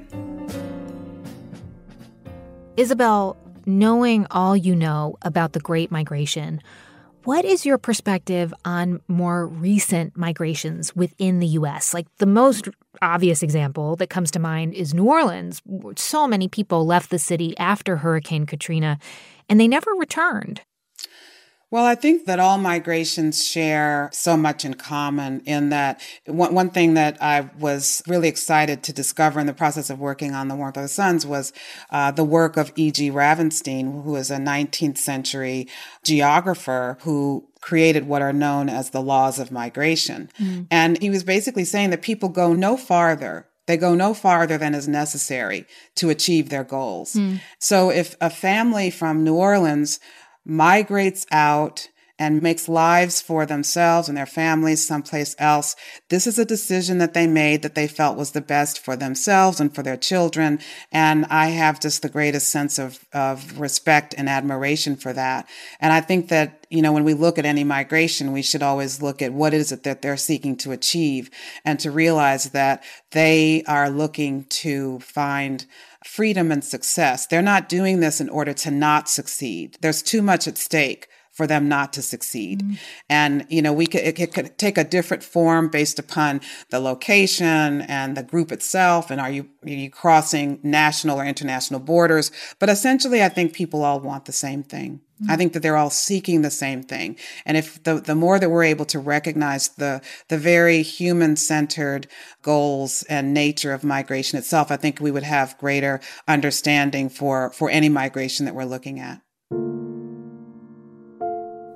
Isabel, 2.75 3.37
knowing 3.65 4.27
all 4.29 4.55
you 4.55 4.75
know 4.75 5.17
about 5.21 5.53
the 5.53 5.59
Great 5.59 5.89
Migration, 5.89 6.61
what 7.27 7.43
is 7.43 7.65
your 7.65 7.77
perspective 7.77 8.53
on 8.63 9.01
more 9.09 9.47
recent 9.47 10.15
migrations 10.15 10.95
within 10.95 11.39
the 11.39 11.47
U.S.? 11.59 11.93
Like 11.93 12.07
the 12.19 12.25
most 12.25 12.69
obvious 13.01 13.43
example 13.43 13.97
that 13.97 14.09
comes 14.09 14.31
to 14.31 14.39
mind 14.39 14.73
is 14.73 14.93
New 14.93 15.03
Orleans. 15.03 15.61
So 15.97 16.25
many 16.25 16.47
people 16.47 16.85
left 16.85 17.09
the 17.09 17.19
city 17.19 17.53
after 17.57 17.97
Hurricane 17.97 18.45
Katrina 18.45 18.97
and 19.49 19.59
they 19.59 19.67
never 19.67 19.91
returned. 19.91 20.61
Well, 21.69 21.83
I 21.83 21.95
think 21.95 22.25
that 22.25 22.39
all 22.39 22.57
migrations 22.57 23.45
share 23.45 24.09
so 24.13 24.37
much 24.37 24.63
in 24.63 24.75
common 24.75 25.41
in 25.41 25.69
that 25.69 26.01
one, 26.25 26.53
one 26.53 26.69
thing 26.69 26.93
that 26.93 27.21
I 27.21 27.49
was 27.59 28.01
really 28.07 28.29
excited 28.29 28.83
to 28.83 28.93
discover 28.93 29.41
in 29.41 29.47
the 29.47 29.53
process 29.53 29.89
of 29.89 29.99
working 29.99 30.33
on 30.33 30.47
The 30.47 30.55
Warmth 30.55 30.77
of 30.77 30.81
Other 30.81 30.87
Suns 30.87 31.25
was 31.25 31.51
uh, 31.89 32.11
the 32.11 32.23
work 32.23 32.55
of 32.55 32.71
E.G. 32.75 33.11
Ravenstein, 33.11 34.03
who 34.03 34.15
is 34.15 34.31
a 34.31 34.37
19th 34.37 34.97
century 34.97 35.67
geographer 36.03 36.97
who 37.01 37.45
created 37.59 38.07
what 38.07 38.21
are 38.21 38.33
known 38.33 38.69
as 38.69 38.91
the 38.91 39.01
laws 39.01 39.37
of 39.37 39.51
migration. 39.51 40.29
Mm. 40.39 40.67
And 40.71 41.01
he 41.01 41.09
was 41.09 41.25
basically 41.25 41.65
saying 41.65 41.89
that 41.89 42.01
people 42.01 42.29
go 42.29 42.53
no 42.53 42.77
farther 42.77 43.47
they 43.67 43.75
go 43.75 43.93
no 43.95 44.13
farther 44.13 44.57
than 44.57 44.73
is 44.73 44.87
necessary 44.87 45.67
to 45.95 46.09
achieve 46.09 46.47
their 46.47 46.63
goals. 46.63 47.15
Mm. 47.15 47.41
So 47.59 47.91
if 47.91 48.15
a 48.21 48.29
family 48.29 48.89
from 48.89 49.25
New 49.25 49.35
Orleans 49.35 49.99
migrates 50.47 51.25
out 51.31 51.89
and 52.19 52.41
makes 52.41 52.67
lives 52.67 53.21
for 53.21 53.45
themselves 53.45 54.09
and 54.09 54.17
their 54.17 54.25
families 54.25 54.85
someplace 54.85 55.35
else. 55.37 55.75
This 56.09 56.25
is 56.25 56.39
a 56.39 56.45
decision 56.45 56.97
that 56.97 57.13
they 57.13 57.27
made 57.27 57.61
that 57.61 57.75
they 57.75 57.87
felt 57.87 58.17
was 58.17 58.31
the 58.31 58.41
best 58.41 58.79
for 58.79 58.95
themselves 58.95 59.59
and 59.59 59.73
for 59.73 59.83
their 59.83 59.97
children. 59.97 60.59
And 60.91 61.25
I 61.25 61.47
have 61.49 61.79
just 61.79 62.01
the 62.01 62.09
greatest 62.09 62.49
sense 62.49 62.79
of, 62.79 63.05
of 63.13 63.59
respect 63.59 64.15
and 64.17 64.27
admiration 64.27 64.95
for 64.95 65.13
that. 65.13 65.47
And 65.79 65.93
I 65.93 66.01
think 66.01 66.29
that, 66.29 66.65
you 66.71 66.81
know, 66.81 66.91
when 66.91 67.03
we 67.03 67.13
look 67.13 67.37
at 67.37 67.45
any 67.45 67.63
migration, 67.63 68.33
we 68.33 68.41
should 68.41 68.63
always 68.63 69.01
look 69.01 69.21
at 69.21 69.33
what 69.33 69.53
is 69.53 69.71
it 69.71 69.83
that 69.83 70.01
they're 70.01 70.17
seeking 70.17 70.55
to 70.57 70.71
achieve 70.71 71.29
and 71.63 71.79
to 71.81 71.91
realize 71.91 72.49
that 72.49 72.83
they 73.11 73.63
are 73.67 73.91
looking 73.91 74.45
to 74.45 74.99
find 74.99 75.67
freedom 76.07 76.51
and 76.51 76.63
success. 76.63 77.27
They're 77.27 77.41
not 77.41 77.69
doing 77.69 77.99
this 77.99 78.21
in 78.21 78.29
order 78.29 78.53
to 78.53 78.71
not 78.71 79.09
succeed. 79.09 79.77
There's 79.81 80.01
too 80.01 80.21
much 80.21 80.47
at 80.47 80.57
stake 80.57 81.07
for 81.37 81.45
them 81.45 81.69
not 81.69 81.93
to 81.93 82.01
succeed. 82.01 82.63
Mm-hmm. 82.63 82.73
And, 83.09 83.45
you 83.47 83.61
know, 83.61 83.71
we 83.71 83.85
could, 83.85 84.01
it, 84.01 84.19
it, 84.19 84.33
could 84.33 84.57
take 84.57 84.75
a 84.75 84.83
different 84.83 85.21
form 85.21 85.69
based 85.69 85.99
upon 85.99 86.41
the 86.71 86.79
location 86.79 87.81
and 87.81 88.17
the 88.17 88.23
group 88.23 88.51
itself. 88.51 89.11
And 89.11 89.21
are 89.21 89.29
you, 89.29 89.47
are 89.63 89.69
you 89.69 89.91
crossing 89.91 90.59
national 90.63 91.19
or 91.19 91.25
international 91.25 91.79
borders? 91.79 92.31
But 92.57 92.69
essentially, 92.69 93.23
I 93.23 93.29
think 93.29 93.53
people 93.53 93.83
all 93.83 93.99
want 93.99 94.25
the 94.25 94.31
same 94.31 94.63
thing. 94.63 95.01
I 95.29 95.35
think 95.35 95.53
that 95.53 95.61
they're 95.61 95.77
all 95.77 95.89
seeking 95.89 96.41
the 96.41 96.51
same 96.51 96.83
thing. 96.83 97.17
And 97.45 97.57
if 97.57 97.81
the, 97.83 97.95
the 97.95 98.15
more 98.15 98.39
that 98.39 98.49
we're 98.49 98.63
able 98.63 98.85
to 98.85 98.99
recognize 98.99 99.69
the, 99.69 100.01
the 100.27 100.37
very 100.37 100.81
human 100.83 101.35
centered 101.35 102.07
goals 102.41 103.03
and 103.09 103.33
nature 103.33 103.73
of 103.73 103.83
migration 103.83 104.37
itself, 104.37 104.71
I 104.71 104.77
think 104.77 104.99
we 104.99 105.11
would 105.11 105.23
have 105.23 105.57
greater 105.57 105.99
understanding 106.27 107.09
for, 107.09 107.51
for 107.51 107.69
any 107.69 107.89
migration 107.89 108.45
that 108.45 108.55
we're 108.55 108.65
looking 108.65 108.99
at. 108.99 109.21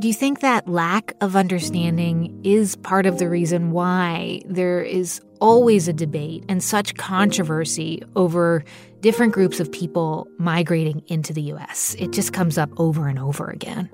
Do 0.01 0.07
you 0.07 0.15
think 0.15 0.39
that 0.39 0.67
lack 0.67 1.13
of 1.21 1.35
understanding 1.35 2.41
is 2.43 2.75
part 2.77 3.05
of 3.05 3.19
the 3.19 3.29
reason 3.29 3.69
why 3.69 4.41
there 4.47 4.81
is 4.81 5.21
always 5.39 5.87
a 5.87 5.93
debate 5.93 6.43
and 6.49 6.63
such 6.63 6.95
controversy 6.95 8.01
over 8.15 8.63
different 9.01 9.33
groups 9.33 9.59
of 9.59 9.71
people 9.71 10.27
migrating 10.37 11.03
into 11.07 11.33
the 11.33 11.41
US. 11.53 11.95
It 11.99 12.11
just 12.11 12.33
comes 12.33 12.57
up 12.57 12.69
over 12.77 13.07
and 13.07 13.19
over 13.19 13.49
again. 13.49 13.89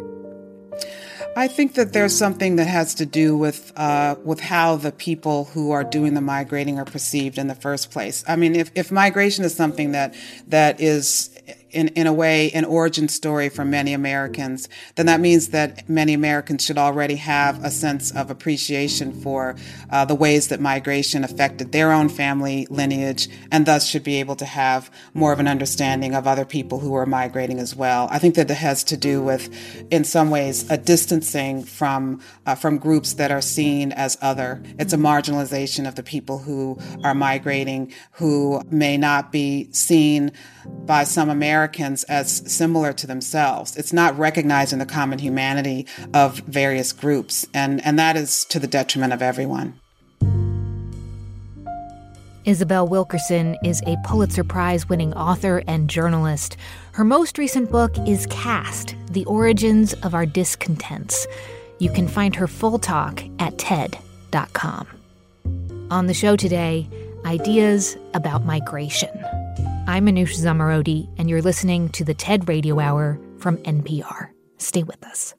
I 1.35 1.47
think 1.47 1.75
that 1.75 1.93
there's 1.93 2.17
something 2.17 2.55
that 2.55 2.65
has 2.65 2.95
to 2.95 3.05
do 3.05 3.37
with 3.37 3.71
uh, 3.75 4.15
with 4.23 4.39
how 4.39 4.75
the 4.75 4.91
people 4.91 5.45
who 5.45 5.69
are 5.69 5.83
doing 5.83 6.15
the 6.15 6.21
migrating 6.21 6.79
are 6.79 6.85
perceived 6.85 7.37
in 7.37 7.47
the 7.47 7.53
first 7.53 7.91
place. 7.91 8.23
I 8.27 8.35
mean, 8.35 8.55
if, 8.55 8.71
if 8.73 8.91
migration 8.91 9.45
is 9.45 9.53
something 9.53 9.91
that 9.91 10.15
that 10.47 10.81
is 10.81 11.36
in, 11.77 11.89
in 11.89 12.07
a 12.07 12.13
way, 12.13 12.49
an 12.51 12.65
origin 12.65 13.07
story 13.07 13.49
for 13.49 13.63
many 13.63 13.93
Americans, 13.93 14.67
then 14.95 15.05
that 15.05 15.19
means 15.19 15.49
that 15.49 15.87
many 15.87 16.11
Americans 16.11 16.65
should 16.65 16.77
already 16.79 17.17
have 17.17 17.63
a 17.63 17.69
sense 17.69 18.09
of 18.15 18.31
appreciation 18.31 19.13
for 19.13 19.55
uh, 19.91 20.03
the 20.03 20.15
ways 20.15 20.47
that 20.47 20.59
migration 20.59 21.23
affected 21.23 21.71
their 21.71 21.91
own 21.91 22.09
family 22.09 22.65
lineage, 22.71 23.29
and 23.51 23.67
thus 23.67 23.85
should 23.85 24.03
be 24.03 24.15
able 24.19 24.35
to 24.35 24.45
have 24.45 24.89
more 25.13 25.31
of 25.31 25.39
an 25.39 25.47
understanding 25.47 26.15
of 26.15 26.25
other 26.25 26.45
people 26.45 26.79
who 26.79 26.95
are 26.95 27.05
migrating 27.05 27.59
as 27.59 27.75
well. 27.75 28.07
I 28.09 28.17
think 28.17 28.33
that 28.35 28.49
it 28.49 28.55
has 28.55 28.83
to 28.85 28.97
do 28.97 29.21
with, 29.21 29.43
in 29.91 30.03
some 30.03 30.31
ways, 30.31 30.67
a 30.71 30.79
distancing 30.79 31.63
from 31.63 32.21
uh, 32.47 32.55
from 32.55 32.79
groups 32.79 33.13
that 33.13 33.29
are 33.29 33.41
seen 33.41 33.91
as 33.91 34.17
other. 34.19 34.63
It's 34.79 34.93
a 34.93 34.97
marginalization 34.97 35.87
of 35.87 35.93
the 35.93 36.01
people 36.01 36.39
who 36.39 36.79
are 37.03 37.13
migrating, 37.13 37.93
who 38.13 38.63
may 38.71 38.97
not 38.97 39.31
be 39.31 39.69
seen 39.71 40.31
by 40.85 41.03
some 41.03 41.29
Americans 41.29 42.03
as 42.05 42.51
similar 42.51 42.93
to 42.93 43.05
themselves. 43.05 43.75
It's 43.75 43.93
not 43.93 44.17
recognizing 44.17 44.79
the 44.79 44.85
common 44.85 45.19
humanity 45.19 45.85
of 46.13 46.39
various 46.39 46.93
groups, 46.93 47.45
and, 47.53 47.85
and 47.85 47.99
that 47.99 48.15
is 48.15 48.45
to 48.45 48.59
the 48.59 48.67
detriment 48.67 49.13
of 49.13 49.21
everyone. 49.21 49.79
Isabel 52.45 52.87
Wilkerson 52.87 53.57
is 53.61 53.81
a 53.85 53.97
Pulitzer 54.05 54.45
Prize 54.45 54.87
winning 54.87 55.13
author 55.13 55.61
and 55.67 55.89
journalist. 55.89 56.55
Her 56.93 57.03
most 57.03 57.37
recent 57.37 57.69
book 57.69 57.93
is 58.07 58.25
Caste 58.27 58.95
The 59.11 59.25
Origins 59.25 59.93
of 59.95 60.15
Our 60.15 60.25
Discontents. 60.25 61.27
You 61.79 61.91
can 61.91 62.07
find 62.07 62.33
her 62.37 62.47
full 62.47 62.79
talk 62.79 63.21
at 63.39 63.57
TED.com. 63.57 64.87
On 65.91 66.07
the 66.07 66.13
show 66.13 66.37
today, 66.37 66.87
ideas 67.25 67.97
about 68.13 68.45
migration. 68.45 69.09
I'm 69.89 70.05
Manoush 70.05 70.35
Zomorodi, 70.35 71.07
and 71.17 71.29
you're 71.29 71.41
listening 71.41 71.87
to 71.89 72.03
the 72.03 72.13
TED 72.13 72.49
Radio 72.49 72.77
Hour 72.77 73.17
from 73.37 73.55
NPR. 73.59 74.31
Stay 74.57 74.83
with 74.83 75.01
us. 75.05 75.33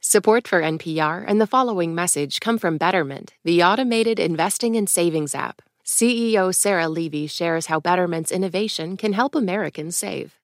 Support 0.00 0.48
for 0.48 0.60
NPR 0.60 1.24
and 1.28 1.40
the 1.40 1.46
following 1.46 1.94
message 1.94 2.40
come 2.40 2.58
from 2.58 2.76
Betterment, 2.76 3.34
the 3.44 3.62
automated 3.62 4.18
investing 4.18 4.74
and 4.76 4.90
savings 4.90 5.32
app. 5.32 5.62
CEO 5.84 6.52
Sarah 6.52 6.88
Levy 6.88 7.28
shares 7.28 7.66
how 7.66 7.78
Betterment's 7.78 8.32
innovation 8.32 8.96
can 8.96 9.12
help 9.12 9.36
Americans 9.36 9.96
save. 9.96 10.40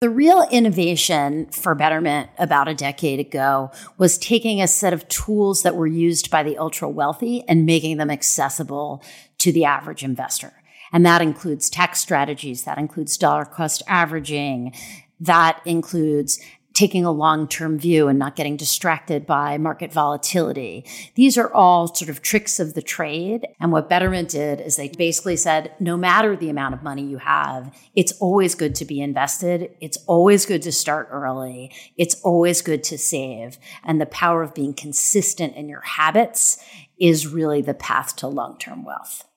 The 0.00 0.08
real 0.08 0.48
innovation 0.50 1.50
for 1.50 1.74
Betterment 1.74 2.30
about 2.38 2.68
a 2.68 2.74
decade 2.74 3.20
ago 3.20 3.70
was 3.98 4.16
taking 4.16 4.62
a 4.62 4.66
set 4.66 4.94
of 4.94 5.06
tools 5.08 5.62
that 5.62 5.76
were 5.76 5.86
used 5.86 6.30
by 6.30 6.42
the 6.42 6.56
ultra 6.56 6.88
wealthy 6.88 7.44
and 7.46 7.66
making 7.66 7.98
them 7.98 8.10
accessible 8.10 9.02
to 9.38 9.52
the 9.52 9.66
average 9.66 10.02
investor. 10.02 10.54
And 10.92 11.04
that 11.06 11.22
includes 11.22 11.70
tax 11.70 12.00
strategies, 12.00 12.64
that 12.64 12.78
includes 12.78 13.16
dollar 13.16 13.44
cost 13.44 13.82
averaging, 13.86 14.74
that 15.20 15.60
includes 15.64 16.38
taking 16.78 17.04
a 17.04 17.10
long 17.10 17.48
term 17.48 17.76
view 17.76 18.06
and 18.06 18.20
not 18.20 18.36
getting 18.36 18.56
distracted 18.56 19.26
by 19.26 19.58
market 19.58 19.92
volatility. 19.92 20.84
These 21.16 21.36
are 21.36 21.52
all 21.52 21.92
sort 21.92 22.08
of 22.08 22.22
tricks 22.22 22.60
of 22.60 22.74
the 22.74 22.82
trade. 22.82 23.48
And 23.58 23.72
what 23.72 23.88
Betterment 23.88 24.28
did 24.28 24.60
is 24.60 24.76
they 24.76 24.88
basically 24.88 25.36
said 25.36 25.72
no 25.80 25.96
matter 25.96 26.36
the 26.36 26.50
amount 26.50 26.74
of 26.74 26.84
money 26.84 27.02
you 27.02 27.18
have, 27.18 27.76
it's 27.96 28.12
always 28.20 28.54
good 28.54 28.76
to 28.76 28.84
be 28.84 29.00
invested. 29.00 29.74
It's 29.80 29.98
always 30.06 30.46
good 30.46 30.62
to 30.62 30.72
start 30.72 31.08
early. 31.10 31.72
It's 31.96 32.14
always 32.22 32.62
good 32.62 32.84
to 32.84 32.96
save. 32.96 33.58
And 33.82 34.00
the 34.00 34.06
power 34.06 34.44
of 34.44 34.54
being 34.54 34.72
consistent 34.72 35.56
in 35.56 35.68
your 35.68 35.82
habits 35.82 36.64
is 36.96 37.26
really 37.26 37.60
the 37.60 37.74
path 37.74 38.14
to 38.16 38.28
long 38.28 38.56
term 38.56 38.84
wealth. 38.84 39.27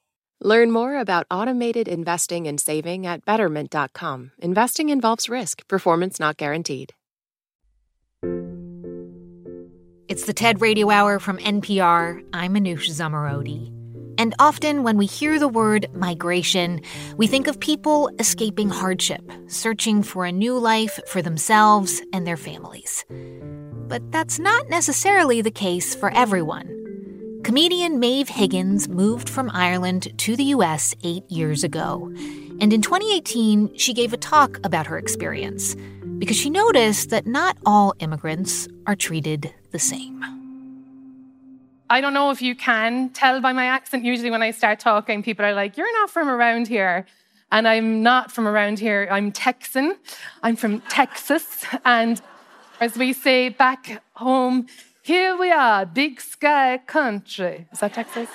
Learn 0.44 0.72
more 0.72 0.98
about 0.98 1.28
automated 1.30 1.88
investing 1.88 2.48
and 2.48 2.60
saving 2.60 3.06
at 3.06 3.24
betterment.com. 3.26 4.32
Investing 4.40 4.90
involves 4.90 5.30
risk, 5.30 5.68
performance 5.68 6.20
not 6.20 6.38
guaranteed. 6.38 6.94
It's 10.08 10.26
the 10.26 10.34
TED 10.34 10.60
Radio 10.60 10.90
Hour 10.90 11.20
from 11.20 11.38
NPR. 11.38 12.26
I'm 12.34 12.56
Manoush 12.56 12.90
Zomorodi. 12.90 13.72
And 14.18 14.34
often 14.40 14.82
when 14.82 14.98
we 14.98 15.06
hear 15.06 15.38
the 15.38 15.48
word 15.48 15.86
migration, 15.94 16.82
we 17.18 17.28
think 17.28 17.48
of 17.48 17.60
people 17.60 18.10
escaping 18.18 18.70
hardship, 18.70 19.32
searching 19.46 20.02
for 20.02 20.26
a 20.26 20.32
new 20.32 20.58
life 20.58 21.00
for 21.08 21.22
themselves 21.22 22.02
and 22.14 22.26
their 22.26 22.36
families. 22.36 23.06
But 23.88 24.12
that's 24.12 24.40
not 24.40 24.70
necessarily 24.70 25.42
the 25.42 25.52
case 25.52 25.94
for 25.94 26.12
everyone. 26.12 26.82
Comedian 27.44 28.00
Maeve 28.00 28.30
Higgins 28.30 28.88
moved 28.88 29.28
from 29.28 29.50
Ireland 29.52 30.14
to 30.20 30.36
the 30.36 30.44
US 30.56 30.94
eight 31.04 31.24
years 31.30 31.64
ago. 31.64 32.14
And 32.60 32.72
in 32.72 32.84
2018, 32.84 33.76
she 33.76 33.94
gave 33.94 34.14
a 34.14 34.18
talk 34.18 34.60
about 34.64 34.86
her 34.86 35.00
experience 35.00 35.76
because 36.20 36.38
she 36.38 36.52
noticed 36.52 37.10
that 37.10 37.26
not 37.26 37.58
all 37.66 37.96
immigrants 37.98 38.68
are 38.86 38.96
treated 38.96 39.52
the 39.72 39.80
same. 39.80 40.24
I 41.90 42.00
don't 42.00 42.14
know 42.14 42.30
if 42.30 42.44
you 42.44 42.56
can 42.56 43.10
tell 43.10 43.42
by 43.42 43.54
my 43.54 43.66
accent. 43.66 44.06
Usually, 44.06 44.30
when 44.30 44.44
I 44.44 44.52
start 44.52 44.80
talking, 44.80 45.24
people 45.24 45.44
are 45.44 45.54
like, 45.54 45.78
You're 45.78 45.92
not 46.00 46.12
from 46.12 46.30
around 46.30 46.68
here. 46.68 47.08
And 47.52 47.68
I'm 47.68 48.04
not 48.04 48.32
from 48.32 48.48
around 48.48 48.80
here. 48.80 49.10
I'm 49.12 49.32
Texan. 49.32 49.98
I'm 50.44 50.56
from 50.56 50.80
Texas. 50.82 51.66
And 51.86 52.22
as 52.80 52.96
we 52.98 53.14
say 53.14 53.50
back 53.50 54.02
home, 54.14 54.68
here 55.02 55.36
we 55.38 55.52
are, 55.52 55.86
big 55.86 56.22
sky 56.22 56.80
country. 56.86 57.68
Is 57.72 57.80
that 57.80 57.94
Texas? 57.94 58.30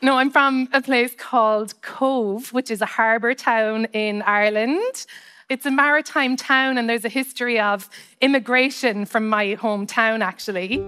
No, 0.00 0.16
I'm 0.16 0.30
from 0.30 0.68
a 0.72 0.80
place 0.80 1.14
called 1.14 1.80
Cobh, 1.82 2.52
which 2.52 2.70
is 2.70 2.80
a 2.80 2.86
harbour 2.86 3.34
town 3.34 3.86
in 3.92 4.22
Ireland. 4.22 5.06
It's 5.48 5.66
a 5.66 5.70
maritime 5.70 6.36
town, 6.36 6.78
and 6.78 6.88
there's 6.88 7.04
a 7.04 7.08
history 7.08 7.58
of 7.58 7.90
immigration 8.20 9.04
from 9.04 9.28
my 9.28 9.56
hometown, 9.56 10.20
actually. 10.20 10.82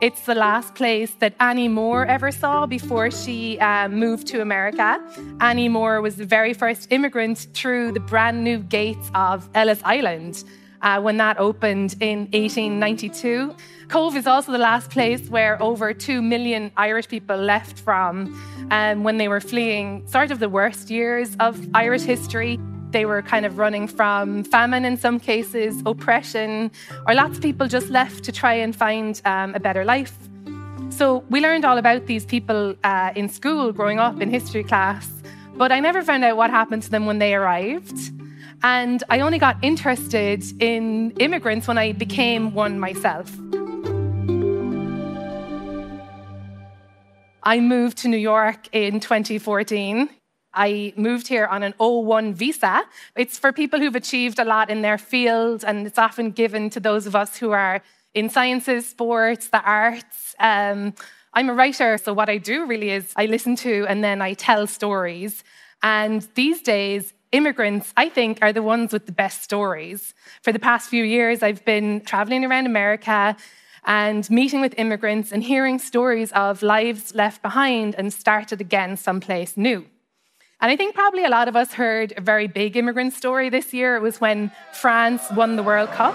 It's 0.00 0.22
the 0.22 0.34
last 0.34 0.74
place 0.74 1.12
that 1.20 1.34
Annie 1.38 1.68
Moore 1.68 2.06
ever 2.06 2.32
saw 2.32 2.66
before 2.66 3.10
she 3.10 3.60
uh, 3.60 3.88
moved 3.88 4.26
to 4.28 4.40
America. 4.40 5.00
Annie 5.40 5.68
Moore 5.68 6.00
was 6.00 6.16
the 6.16 6.24
very 6.24 6.54
first 6.54 6.90
immigrant 6.90 7.46
through 7.52 7.92
the 7.92 8.00
brand 8.00 8.42
new 8.42 8.58
gates 8.58 9.10
of 9.14 9.48
Ellis 9.54 9.80
Island 9.84 10.42
uh, 10.82 11.00
when 11.00 11.16
that 11.16 11.38
opened 11.38 11.96
in 12.00 12.20
1892. 12.32 13.54
Cobh 13.88 14.16
is 14.16 14.26
also 14.26 14.52
the 14.52 14.58
last 14.58 14.90
place 14.90 15.28
where 15.28 15.62
over 15.62 15.92
2 15.92 16.22
million 16.22 16.72
Irish 16.76 17.08
people 17.08 17.36
left 17.36 17.78
from 17.78 18.34
um, 18.70 19.04
when 19.04 19.18
they 19.18 19.28
were 19.28 19.40
fleeing 19.40 20.06
sort 20.06 20.30
of 20.30 20.38
the 20.38 20.48
worst 20.48 20.90
years 20.90 21.36
of 21.40 21.58
Irish 21.74 22.02
history. 22.02 22.58
They 22.90 23.04
were 23.04 23.22
kind 23.22 23.46
of 23.46 23.58
running 23.58 23.86
from 23.88 24.44
famine 24.44 24.84
in 24.84 24.96
some 24.96 25.18
cases, 25.18 25.82
oppression, 25.86 26.70
or 27.06 27.14
lots 27.14 27.36
of 27.36 27.42
people 27.42 27.66
just 27.66 27.88
left 27.88 28.24
to 28.24 28.32
try 28.32 28.54
and 28.54 28.74
find 28.74 29.20
um, 29.24 29.54
a 29.54 29.60
better 29.60 29.84
life. 29.84 30.16
So 30.90 31.24
we 31.30 31.40
learned 31.40 31.64
all 31.64 31.78
about 31.78 32.06
these 32.06 32.26
people 32.26 32.74
uh, 32.84 33.12
in 33.16 33.28
school 33.28 33.72
growing 33.72 33.98
up 33.98 34.20
in 34.20 34.28
history 34.30 34.62
class, 34.62 35.08
but 35.54 35.72
I 35.72 35.80
never 35.80 36.02
found 36.02 36.22
out 36.22 36.36
what 36.36 36.50
happened 36.50 36.82
to 36.82 36.90
them 36.90 37.06
when 37.06 37.18
they 37.18 37.34
arrived. 37.34 38.12
And 38.64 39.02
I 39.10 39.20
only 39.20 39.38
got 39.38 39.56
interested 39.62 40.44
in 40.62 41.10
immigrants 41.18 41.66
when 41.66 41.78
I 41.78 41.92
became 41.92 42.54
one 42.54 42.78
myself. 42.78 43.30
I 47.42 47.58
moved 47.58 47.98
to 47.98 48.08
New 48.08 48.18
York 48.18 48.68
in 48.72 49.00
2014. 49.00 50.08
I 50.54 50.92
moved 50.96 51.26
here 51.26 51.46
on 51.46 51.64
an 51.64 51.74
O1 51.80 52.34
visa. 52.34 52.82
It's 53.16 53.36
for 53.36 53.52
people 53.52 53.80
who've 53.80 53.96
achieved 53.96 54.38
a 54.38 54.44
lot 54.44 54.70
in 54.70 54.82
their 54.82 54.98
field, 54.98 55.64
and 55.64 55.86
it's 55.86 55.98
often 55.98 56.30
given 56.30 56.70
to 56.70 56.78
those 56.78 57.06
of 57.06 57.16
us 57.16 57.36
who 57.36 57.50
are 57.50 57.82
in 58.14 58.28
sciences, 58.28 58.88
sports, 58.88 59.48
the 59.48 59.62
arts. 59.62 60.36
Um, 60.38 60.94
I'm 61.34 61.48
a 61.48 61.54
writer, 61.54 61.98
so 61.98 62.12
what 62.12 62.28
I 62.28 62.36
do 62.36 62.66
really 62.66 62.90
is 62.90 63.12
I 63.16 63.26
listen 63.26 63.56
to 63.56 63.86
and 63.88 64.04
then 64.04 64.20
I 64.20 64.34
tell 64.34 64.66
stories. 64.66 65.42
And 65.82 66.28
these 66.34 66.60
days, 66.60 67.12
immigrants, 67.32 67.92
I 67.96 68.08
think, 68.08 68.38
are 68.42 68.52
the 68.52 68.62
ones 68.62 68.92
with 68.92 69.06
the 69.06 69.12
best 69.12 69.42
stories. 69.42 70.14
For 70.42 70.52
the 70.52 70.58
past 70.58 70.88
few 70.88 71.02
years, 71.02 71.42
I've 71.42 71.64
been 71.64 72.02
traveling 72.02 72.44
around 72.44 72.66
America 72.66 73.36
and 73.84 74.30
meeting 74.30 74.60
with 74.60 74.74
immigrants 74.78 75.32
and 75.32 75.42
hearing 75.42 75.78
stories 75.78 76.30
of 76.32 76.62
lives 76.62 77.14
left 77.14 77.42
behind 77.42 77.94
and 77.96 78.12
started 78.12 78.60
again 78.60 78.96
someplace 78.96 79.56
new. 79.56 79.86
And 80.60 80.70
I 80.70 80.76
think 80.76 80.94
probably 80.94 81.24
a 81.24 81.28
lot 81.28 81.48
of 81.48 81.56
us 81.56 81.72
heard 81.72 82.14
a 82.16 82.20
very 82.20 82.46
big 82.46 82.76
immigrant 82.76 83.14
story 83.14 83.48
this 83.48 83.74
year. 83.74 83.96
It 83.96 84.02
was 84.02 84.20
when 84.20 84.52
France 84.72 85.24
won 85.34 85.56
the 85.56 85.62
World 85.64 85.90
Cup. 85.90 86.14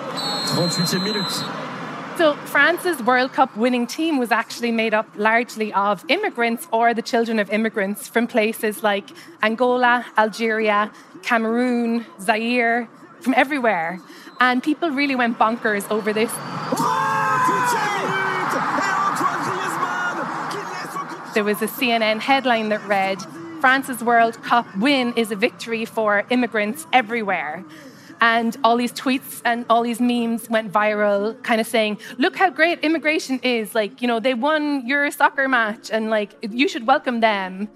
So, 2.17 2.33
France's 2.33 2.99
World 3.03 3.31
Cup 3.33 3.55
winning 3.55 3.85
team 3.85 4.17
was 4.17 4.31
actually 4.31 4.71
made 4.71 4.95
up 4.95 5.07
largely 5.15 5.71
of 5.71 6.03
immigrants 6.07 6.67
or 6.71 6.95
the 6.95 7.03
children 7.03 7.37
of 7.37 7.51
immigrants 7.51 8.07
from 8.07 8.25
places 8.25 8.81
like 8.81 9.07
Angola, 9.43 10.03
Algeria, 10.17 10.91
Cameroon, 11.21 12.07
Zaire, 12.19 12.89
from 13.19 13.35
everywhere. 13.35 13.99
And 14.39 14.63
people 14.63 14.89
really 14.89 15.13
went 15.13 15.37
bonkers 15.37 15.87
over 15.91 16.11
this. 16.11 16.31
There 21.35 21.43
was 21.43 21.61
a 21.61 21.67
CNN 21.67 22.21
headline 22.21 22.69
that 22.69 22.83
read, 22.87 23.21
France's 23.61 24.03
World 24.03 24.41
Cup 24.41 24.65
win 24.75 25.13
is 25.15 25.29
a 25.29 25.35
victory 25.35 25.85
for 25.85 26.25
immigrants 26.31 26.87
everywhere. 26.91 27.63
And 28.21 28.57
all 28.63 28.77
these 28.77 28.93
tweets 28.93 29.41
and 29.45 29.65
all 29.69 29.83
these 29.83 29.99
memes 29.99 30.49
went 30.49 30.71
viral, 30.71 31.41
kind 31.43 31.61
of 31.61 31.67
saying, 31.67 31.99
Look 32.17 32.35
how 32.35 32.49
great 32.49 32.79
immigration 32.79 33.39
is. 33.43 33.75
Like, 33.75 34.01
you 34.01 34.07
know, 34.07 34.19
they 34.19 34.33
won 34.33 34.85
your 34.87 35.11
soccer 35.11 35.47
match 35.47 35.89
and 35.91 36.09
like, 36.09 36.35
you 36.41 36.67
should 36.67 36.87
welcome 36.87 37.19
them. 37.19 37.69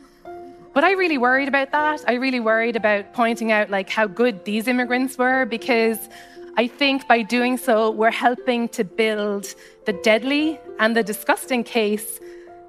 But 0.74 0.84
I 0.84 0.92
really 0.94 1.18
worried 1.18 1.50
about 1.50 1.72
that. 1.72 2.04
I 2.08 2.14
really 2.14 2.40
worried 2.40 2.76
about 2.76 3.14
pointing 3.14 3.52
out 3.52 3.70
like 3.70 3.90
how 3.90 4.08
good 4.08 4.46
these 4.46 4.68
immigrants 4.68 5.18
were 5.18 5.46
because 5.46 6.10
I 6.58 6.68
think 6.68 7.08
by 7.08 7.22
doing 7.22 7.58
so, 7.58 7.92
we're 7.92 8.12
helping 8.12 8.70
to 8.70 8.84
build 8.84 9.54
the 9.86 9.94
deadly 9.94 10.60
and 10.80 10.96
the 10.96 11.04
disgusting 11.04 11.64
case 11.64 12.20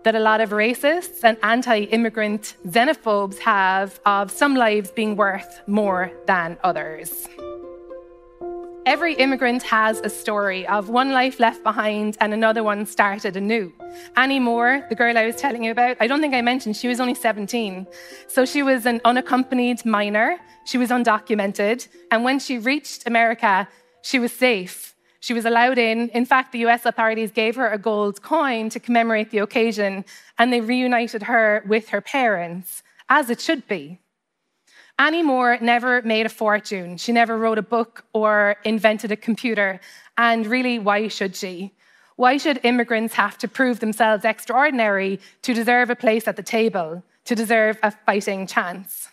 that 0.05 0.15
a 0.15 0.21
lot 0.21 0.41
of 0.41 0.51
racists 0.51 1.23
and 1.23 1.37
anti 1.43 1.85
immigrant 1.85 2.57
xenophobes 2.67 3.39
have 3.39 4.01
of 4.05 4.31
some 4.31 4.57
lives 4.57 4.91
being 4.91 5.17
worth 5.17 5.61
more 5.67 6.11
than 6.27 6.59
others. 6.65 7.29
Every 8.85 9.15
immigrant 9.15 9.63
has 9.63 10.01
a 10.01 10.09
story 10.09 10.67
of 10.67 10.89
one 10.89 11.13
life 11.13 11.39
left 11.39 11.63
behind 11.63 12.17
and 12.21 12.35
another 12.35 12.63
one 12.63 12.85
started 12.85 13.37
anew. 13.37 13.73
Annie 14.17 14.41
Moore, 14.41 14.85
the 14.89 14.95
girl 14.95 15.17
I 15.17 15.27
was 15.27 15.37
telling 15.37 15.65
you 15.65 15.71
about, 15.71 15.97
I 16.01 16.07
don't 16.07 16.21
think 16.21 16.35
I 16.35 16.43
mentioned, 16.43 16.77
she 16.77 16.89
was 16.89 16.99
only 16.99 17.15
17. 17.15 17.87
So 18.27 18.45
she 18.45 18.63
was 18.63 18.85
an 18.87 19.01
unaccompanied 19.05 19.85
minor, 19.87 20.39
she 20.65 20.79
was 20.79 20.91
undocumented, 20.91 21.87
and 22.11 22.25
when 22.25 22.39
she 22.39 22.59
reached 22.59 23.07
America, 23.07 23.69
she 24.03 24.19
was 24.19 24.33
safe 24.33 24.93
she 25.23 25.35
was 25.35 25.45
allowed 25.45 25.79
in. 25.79 26.09
In 26.09 26.27
fact, 26.27 26.51
the 26.51 26.59
US 26.67 26.85
authorities 26.85 27.31
gave 27.31 27.55
her 27.55 27.69
a 27.69 27.79
gold 27.79 28.23
coin 28.23 28.69
to 28.71 28.81
commemorate 28.81 29.31
the 29.31 29.39
occasion, 29.39 30.05
and 30.37 30.53
they 30.53 30.61
reunited 30.61 31.23
her 31.23 31.63
with 31.67 31.91
her 31.91 32.01
parents, 32.01 32.83
as 33.09 33.31
it 33.31 33.41
should 33.41 33.69
be. 33.69 34.01
Annie 35.03 35.25
Moore 35.25 35.59
never 35.61 36.01
made 36.03 36.27
a 36.27 36.29
fortune. 36.29 36.97
She 36.97 37.11
never 37.11 37.37
wrote 37.37 37.59
a 37.59 37.69
book 37.77 38.05
or 38.13 38.55
invented 38.65 39.11
a 39.11 39.17
computer. 39.17 39.81
And 40.17 40.47
really, 40.47 40.79
why 40.79 41.09
should 41.09 41.35
she? 41.35 41.73
Why 42.15 42.37
should 42.37 42.61
immigrants 42.63 43.15
have 43.15 43.37
to 43.39 43.49
prove 43.49 43.81
themselves 43.81 44.25
extraordinary 44.25 45.19
to 45.43 45.55
deserve 45.55 45.91
a 45.91 45.97
place 45.97 46.29
at 46.29 46.37
the 46.37 46.45
table, 46.45 47.03
to 47.25 47.35
deserve 47.35 47.81
a 47.83 47.91
fighting 47.91 48.47
chance? 48.47 49.09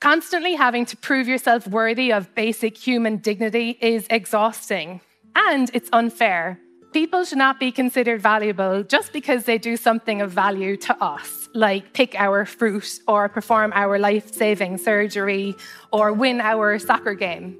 Constantly 0.00 0.54
having 0.54 0.86
to 0.86 0.96
prove 0.96 1.26
yourself 1.26 1.66
worthy 1.66 2.12
of 2.12 2.32
basic 2.36 2.76
human 2.78 3.16
dignity 3.16 3.76
is 3.80 4.06
exhausting 4.08 5.00
and 5.34 5.72
it's 5.74 5.90
unfair. 5.92 6.60
People 6.96 7.24
should 7.26 7.36
not 7.36 7.60
be 7.60 7.70
considered 7.70 8.22
valuable 8.22 8.82
just 8.82 9.12
because 9.12 9.44
they 9.44 9.58
do 9.58 9.76
something 9.76 10.22
of 10.22 10.30
value 10.30 10.78
to 10.78 10.96
us, 11.04 11.46
like 11.52 11.92
pick 11.92 12.14
our 12.14 12.46
fruit 12.46 13.00
or 13.06 13.28
perform 13.28 13.70
our 13.74 13.98
life 13.98 14.32
saving 14.32 14.78
surgery 14.78 15.54
or 15.92 16.14
win 16.14 16.40
our 16.40 16.78
soccer 16.78 17.12
game. 17.12 17.58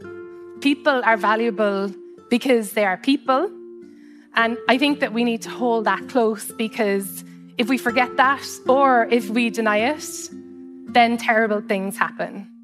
People 0.62 1.02
are 1.04 1.18
valuable 1.18 1.92
because 2.30 2.72
they 2.72 2.86
are 2.86 2.96
people. 2.96 3.50
And 4.36 4.56
I 4.70 4.78
think 4.78 5.00
that 5.00 5.12
we 5.12 5.22
need 5.22 5.42
to 5.42 5.50
hold 5.50 5.84
that 5.84 6.08
close 6.08 6.50
because 6.52 7.22
if 7.58 7.68
we 7.68 7.76
forget 7.76 8.16
that 8.16 8.42
or 8.66 9.04
if 9.10 9.28
we 9.28 9.50
deny 9.50 9.80
it, 9.92 10.30
then 10.94 11.18
terrible 11.18 11.60
things 11.60 11.98
happen. 11.98 12.55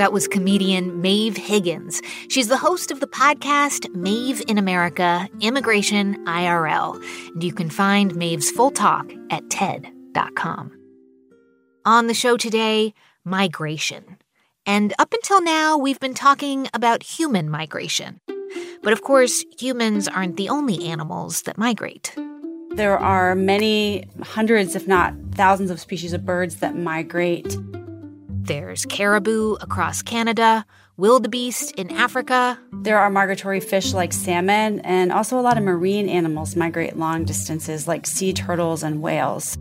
That 0.00 0.14
was 0.14 0.26
comedian 0.26 1.02
Maeve 1.02 1.36
Higgins. 1.36 2.00
She's 2.30 2.48
the 2.48 2.56
host 2.56 2.90
of 2.90 3.00
the 3.00 3.06
podcast 3.06 3.94
Maeve 3.94 4.42
in 4.48 4.56
America 4.56 5.28
Immigration 5.42 6.24
IRL. 6.24 6.94
And 7.34 7.44
you 7.44 7.52
can 7.52 7.68
find 7.68 8.16
Maeve's 8.16 8.50
full 8.50 8.70
talk 8.70 9.12
at 9.28 9.50
TED.com. 9.50 10.72
On 11.84 12.06
the 12.06 12.14
show 12.14 12.38
today, 12.38 12.94
migration. 13.26 14.16
And 14.64 14.94
up 14.98 15.12
until 15.12 15.42
now, 15.42 15.76
we've 15.76 16.00
been 16.00 16.14
talking 16.14 16.66
about 16.72 17.02
human 17.02 17.50
migration. 17.50 18.22
But 18.82 18.94
of 18.94 19.02
course, 19.02 19.44
humans 19.58 20.08
aren't 20.08 20.38
the 20.38 20.48
only 20.48 20.86
animals 20.86 21.42
that 21.42 21.58
migrate. 21.58 22.16
There 22.70 22.98
are 22.98 23.34
many 23.34 24.08
hundreds, 24.22 24.74
if 24.74 24.88
not 24.88 25.12
thousands, 25.32 25.70
of 25.70 25.78
species 25.78 26.14
of 26.14 26.24
birds 26.24 26.56
that 26.60 26.74
migrate. 26.74 27.54
There's 28.42 28.86
caribou 28.86 29.56
across 29.60 30.00
Canada, 30.00 30.64
wildebeest 30.96 31.72
in 31.72 31.90
Africa. 31.92 32.58
There 32.72 32.98
are 32.98 33.10
migratory 33.10 33.60
fish 33.60 33.92
like 33.92 34.14
salmon, 34.14 34.80
and 34.80 35.12
also 35.12 35.38
a 35.38 35.42
lot 35.42 35.58
of 35.58 35.62
marine 35.62 36.08
animals 36.08 36.56
migrate 36.56 36.96
long 36.96 37.24
distances 37.24 37.86
like 37.86 38.06
sea 38.06 38.32
turtles 38.32 38.82
and 38.82 39.02
whales. 39.02 39.58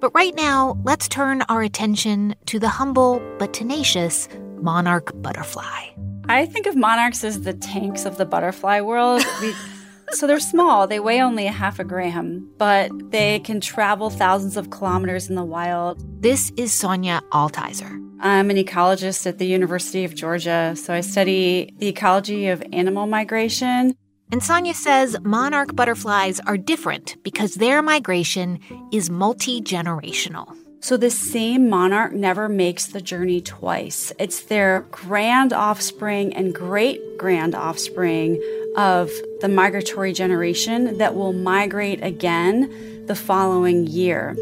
But 0.00 0.14
right 0.14 0.34
now, 0.34 0.78
let's 0.84 1.08
turn 1.08 1.42
our 1.48 1.62
attention 1.62 2.34
to 2.46 2.58
the 2.58 2.68
humble 2.68 3.22
but 3.38 3.54
tenacious 3.54 4.28
monarch 4.60 5.10
butterfly. 5.22 5.86
I 6.28 6.44
think 6.46 6.66
of 6.66 6.74
monarchs 6.74 7.22
as 7.22 7.42
the 7.42 7.54
tanks 7.54 8.04
of 8.04 8.18
the 8.18 8.26
butterfly 8.26 8.80
world. 8.80 9.22
So 10.12 10.26
they're 10.26 10.40
small, 10.40 10.86
they 10.86 11.00
weigh 11.00 11.20
only 11.20 11.46
a 11.46 11.52
half 11.52 11.78
a 11.78 11.84
gram, 11.84 12.48
but 12.58 12.90
they 13.10 13.40
can 13.40 13.60
travel 13.60 14.08
thousands 14.08 14.56
of 14.56 14.70
kilometers 14.70 15.28
in 15.28 15.34
the 15.34 15.44
wild. 15.44 16.00
This 16.22 16.52
is 16.56 16.72
Sonia 16.72 17.22
Altizer. 17.32 18.02
I'm 18.20 18.48
an 18.50 18.56
ecologist 18.56 19.26
at 19.26 19.38
the 19.38 19.46
University 19.46 20.04
of 20.04 20.14
Georgia, 20.14 20.74
so 20.76 20.94
I 20.94 21.00
study 21.00 21.74
the 21.78 21.88
ecology 21.88 22.48
of 22.48 22.62
animal 22.72 23.06
migration. 23.06 23.94
And 24.32 24.42
Sonia 24.42 24.74
says 24.74 25.16
monarch 25.22 25.76
butterflies 25.76 26.40
are 26.40 26.56
different 26.56 27.22
because 27.22 27.54
their 27.54 27.82
migration 27.82 28.58
is 28.92 29.10
multi 29.10 29.60
generational. 29.60 30.56
So 30.80 30.96
the 30.96 31.10
same 31.10 31.68
monarch 31.68 32.12
never 32.12 32.48
makes 32.48 32.86
the 32.86 33.00
journey 33.00 33.40
twice. 33.40 34.12
It's 34.18 34.42
their 34.42 34.86
grand 34.90 35.52
offspring 35.52 36.34
and 36.34 36.54
great 36.54 37.00
grand 37.16 37.54
offspring 37.54 38.42
of 38.76 39.10
the 39.40 39.48
migratory 39.48 40.12
generation 40.12 40.98
that 40.98 41.14
will 41.14 41.32
migrate 41.32 42.02
again 42.02 43.04
the 43.06 43.14
following 43.14 43.86
year. 43.86 44.36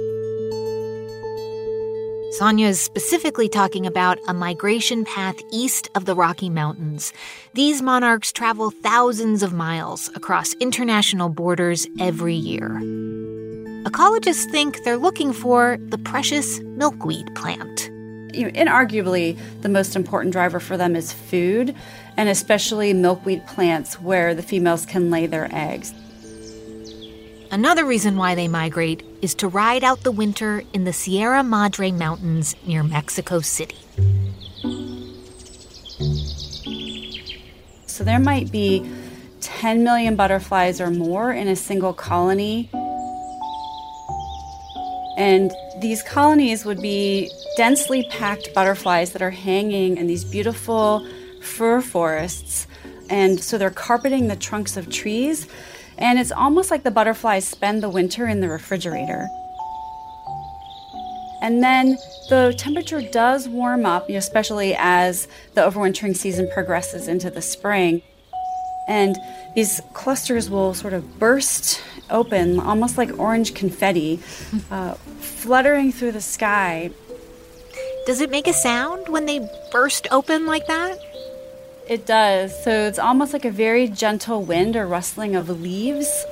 Sonia 2.32 2.66
is 2.66 2.80
specifically 2.80 3.48
talking 3.48 3.86
about 3.86 4.18
a 4.26 4.34
migration 4.34 5.04
path 5.04 5.36
east 5.52 5.88
of 5.94 6.04
the 6.04 6.16
Rocky 6.16 6.50
Mountains. 6.50 7.12
These 7.52 7.80
monarchs 7.80 8.32
travel 8.32 8.72
thousands 8.72 9.44
of 9.44 9.52
miles 9.52 10.10
across 10.16 10.52
international 10.54 11.28
borders 11.28 11.86
every 12.00 12.34
year. 12.34 12.70
Ecologists 13.84 14.50
think 14.50 14.82
they're 14.82 14.96
looking 14.96 15.32
for 15.32 15.78
the 15.90 15.98
precious 15.98 16.58
milkweed 16.60 17.32
plant. 17.36 17.90
Inarguably, 18.32 19.38
the 19.60 19.68
most 19.68 19.94
important 19.94 20.32
driver 20.32 20.58
for 20.58 20.76
them 20.76 20.96
is 20.96 21.12
food, 21.12 21.72
and 22.16 22.28
especially 22.28 22.92
milkweed 22.92 23.46
plants 23.46 24.00
where 24.00 24.34
the 24.34 24.42
females 24.42 24.86
can 24.86 25.10
lay 25.10 25.26
their 25.26 25.48
eggs. 25.52 25.92
Another 27.50 27.84
reason 27.84 28.16
why 28.16 28.34
they 28.34 28.48
migrate 28.48 29.04
is 29.22 29.34
to 29.36 29.48
ride 29.48 29.84
out 29.84 30.02
the 30.02 30.10
winter 30.10 30.62
in 30.72 30.84
the 30.84 30.92
Sierra 30.92 31.44
Madre 31.44 31.92
Mountains 31.92 32.56
near 32.66 32.82
Mexico 32.82 33.40
City. 33.40 33.76
So 37.86 38.02
there 38.02 38.18
might 38.18 38.50
be 38.50 38.90
10 39.40 39.84
million 39.84 40.16
butterflies 40.16 40.80
or 40.80 40.90
more 40.90 41.32
in 41.32 41.46
a 41.46 41.54
single 41.54 41.92
colony. 41.92 42.70
And 45.16 45.52
these 45.80 46.02
colonies 46.02 46.64
would 46.64 46.82
be 46.82 47.30
densely 47.56 48.04
packed 48.10 48.52
butterflies 48.52 49.12
that 49.12 49.22
are 49.22 49.30
hanging 49.30 49.96
in 49.96 50.08
these 50.08 50.24
beautiful 50.24 51.06
fir 51.44 51.80
forests. 51.80 52.66
And 53.10 53.38
so 53.38 53.58
they're 53.58 53.70
carpeting 53.70 54.28
the 54.28 54.36
trunks 54.36 54.76
of 54.76 54.90
trees 54.90 55.46
and 55.98 56.18
it's 56.18 56.32
almost 56.32 56.70
like 56.70 56.82
the 56.82 56.90
butterflies 56.90 57.46
spend 57.46 57.82
the 57.82 57.88
winter 57.88 58.26
in 58.26 58.40
the 58.40 58.48
refrigerator. 58.48 59.28
And 61.40 61.62
then 61.62 61.98
the 62.30 62.54
temperature 62.56 63.02
does 63.02 63.48
warm 63.48 63.84
up, 63.84 64.08
especially 64.08 64.74
as 64.76 65.28
the 65.54 65.60
overwintering 65.60 66.16
season 66.16 66.48
progresses 66.52 67.06
into 67.06 67.30
the 67.30 67.42
spring. 67.42 68.02
And 68.88 69.16
these 69.54 69.80
clusters 69.92 70.50
will 70.50 70.74
sort 70.74 70.94
of 70.94 71.18
burst 71.18 71.82
open, 72.10 72.60
almost 72.60 72.98
like 72.98 73.18
orange 73.18 73.54
confetti, 73.54 74.20
uh, 74.70 74.94
fluttering 74.94 75.92
through 75.92 76.12
the 76.12 76.20
sky. 76.20 76.90
Does 78.06 78.20
it 78.20 78.30
make 78.30 78.46
a 78.46 78.52
sound 78.52 79.08
when 79.08 79.26
they 79.26 79.48
burst 79.70 80.08
open 80.10 80.46
like 80.46 80.66
that? 80.66 80.98
It 81.86 82.06
does. 82.06 82.64
So 82.64 82.70
it's 82.86 82.98
almost 82.98 83.32
like 83.32 83.44
a 83.44 83.50
very 83.50 83.88
gentle 83.88 84.42
wind 84.42 84.74
or 84.74 84.86
rustling 84.86 85.36
of 85.36 85.48
leaves. 85.60 86.24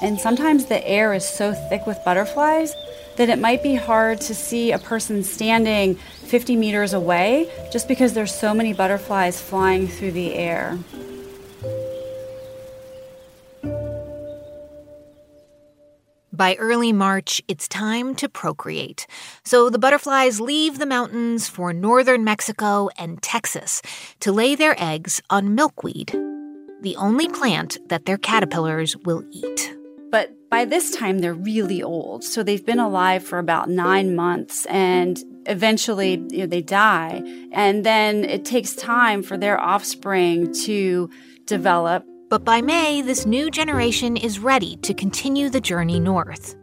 And 0.00 0.20
sometimes 0.20 0.66
the 0.66 0.86
air 0.86 1.12
is 1.12 1.28
so 1.28 1.54
thick 1.54 1.86
with 1.86 1.98
butterflies 2.04 2.72
that 3.16 3.28
it 3.28 3.40
might 3.40 3.64
be 3.64 3.74
hard 3.74 4.20
to 4.20 4.34
see 4.34 4.70
a 4.70 4.78
person 4.78 5.24
standing 5.24 5.96
50 5.96 6.54
meters 6.54 6.92
away 6.92 7.50
just 7.72 7.88
because 7.88 8.12
there's 8.12 8.32
so 8.32 8.54
many 8.54 8.72
butterflies 8.72 9.40
flying 9.40 9.88
through 9.88 10.12
the 10.12 10.34
air. 10.34 10.78
By 16.38 16.54
early 16.54 16.92
March, 16.92 17.42
it's 17.48 17.66
time 17.66 18.14
to 18.14 18.28
procreate. 18.28 19.08
So 19.44 19.70
the 19.70 19.78
butterflies 19.80 20.40
leave 20.40 20.78
the 20.78 20.86
mountains 20.86 21.48
for 21.48 21.72
northern 21.72 22.22
Mexico 22.22 22.90
and 22.96 23.20
Texas 23.20 23.82
to 24.20 24.30
lay 24.30 24.54
their 24.54 24.80
eggs 24.80 25.20
on 25.30 25.56
milkweed, 25.56 26.12
the 26.80 26.94
only 26.94 27.28
plant 27.28 27.78
that 27.88 28.06
their 28.06 28.18
caterpillars 28.18 28.96
will 28.98 29.24
eat. 29.32 29.76
But 30.12 30.30
by 30.48 30.64
this 30.64 30.94
time, 30.94 31.18
they're 31.18 31.34
really 31.34 31.82
old. 31.82 32.22
So 32.22 32.44
they've 32.44 32.64
been 32.64 32.78
alive 32.78 33.24
for 33.24 33.40
about 33.40 33.68
nine 33.68 34.14
months 34.14 34.64
and 34.66 35.18
eventually 35.46 36.24
you 36.30 36.38
know, 36.38 36.46
they 36.46 36.62
die. 36.62 37.20
And 37.50 37.84
then 37.84 38.22
it 38.22 38.44
takes 38.44 38.76
time 38.76 39.24
for 39.24 39.36
their 39.36 39.60
offspring 39.60 40.54
to 40.66 41.10
develop 41.46 42.04
but 42.28 42.44
by 42.44 42.60
May, 42.60 43.00
this 43.00 43.24
new 43.24 43.50
generation 43.50 44.16
is 44.16 44.38
ready 44.38 44.76
to 44.78 44.92
continue 44.92 45.48
the 45.48 45.60
journey 45.60 45.98
north. 45.98 46.54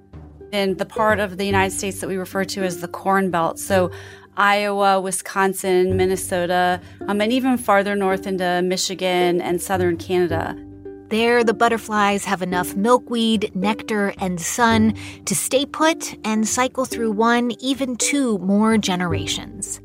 In 0.52 0.78
the 0.78 0.86
part 0.86 1.20
of 1.20 1.38
the 1.38 1.46
United 1.46 1.76
States 1.76 2.00
that 2.02 2.08
we 2.08 2.18
refer 2.18 2.46
to 2.46 2.64
as 2.64 2.82
the 2.82 2.88
Corn 2.88 3.32
Belt, 3.32 3.58
so 3.58 3.92
Iowa, 4.38 5.02
Wisconsin, 5.02 5.98
Minnesota, 5.98 6.80
um, 7.08 7.20
and 7.20 7.32
even 7.32 7.58
farther 7.58 7.96
north 7.96 8.28
into 8.28 8.62
Michigan 8.64 9.42
and 9.42 9.62
southern 9.62 9.98
Canada. 9.98 10.56
There, 11.10 11.44
the 11.44 11.54
butterflies 11.54 12.26
have 12.26 12.42
enough 12.42 12.76
milkweed, 12.76 13.56
nectar, 13.56 14.14
and 14.20 14.40
sun 14.42 14.96
to 15.26 15.36
stay 15.36 15.66
put 15.66 16.18
and 16.26 16.48
cycle 16.48 16.86
through 16.86 17.12
one, 17.12 17.52
even 17.60 17.96
two 17.96 18.38
more 18.40 18.78
generations. 18.78 19.80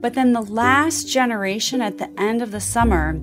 But 0.00 0.14
then 0.14 0.34
the 0.34 0.42
last 0.42 1.08
generation 1.08 1.82
at 1.82 1.98
the 1.98 2.08
end 2.20 2.42
of 2.42 2.50
the 2.50 2.60
summer 2.60 3.20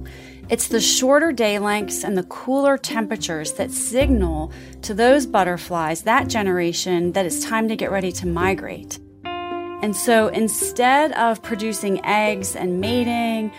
it's 0.50 0.68
the 0.68 0.82
shorter 0.82 1.32
day 1.32 1.58
lengths 1.58 2.04
and 2.04 2.18
the 2.18 2.24
cooler 2.24 2.78
temperatures 2.78 3.54
that 3.54 3.72
signal 3.72 4.52
to 4.82 4.94
those 4.94 5.26
butterflies, 5.26 6.04
that 6.04 6.28
generation, 6.28 7.14
that 7.14 7.26
it's 7.26 7.44
time 7.44 7.68
to 7.70 7.76
get 7.76 7.92
ready 7.92 8.12
to 8.12 8.28
migrate. 8.28 9.00
And 9.24 9.96
so 9.96 10.28
instead 10.30 11.12
of 11.14 11.42
producing 11.42 12.04
eggs 12.06 12.56
and 12.56 12.80
mating 12.80 13.52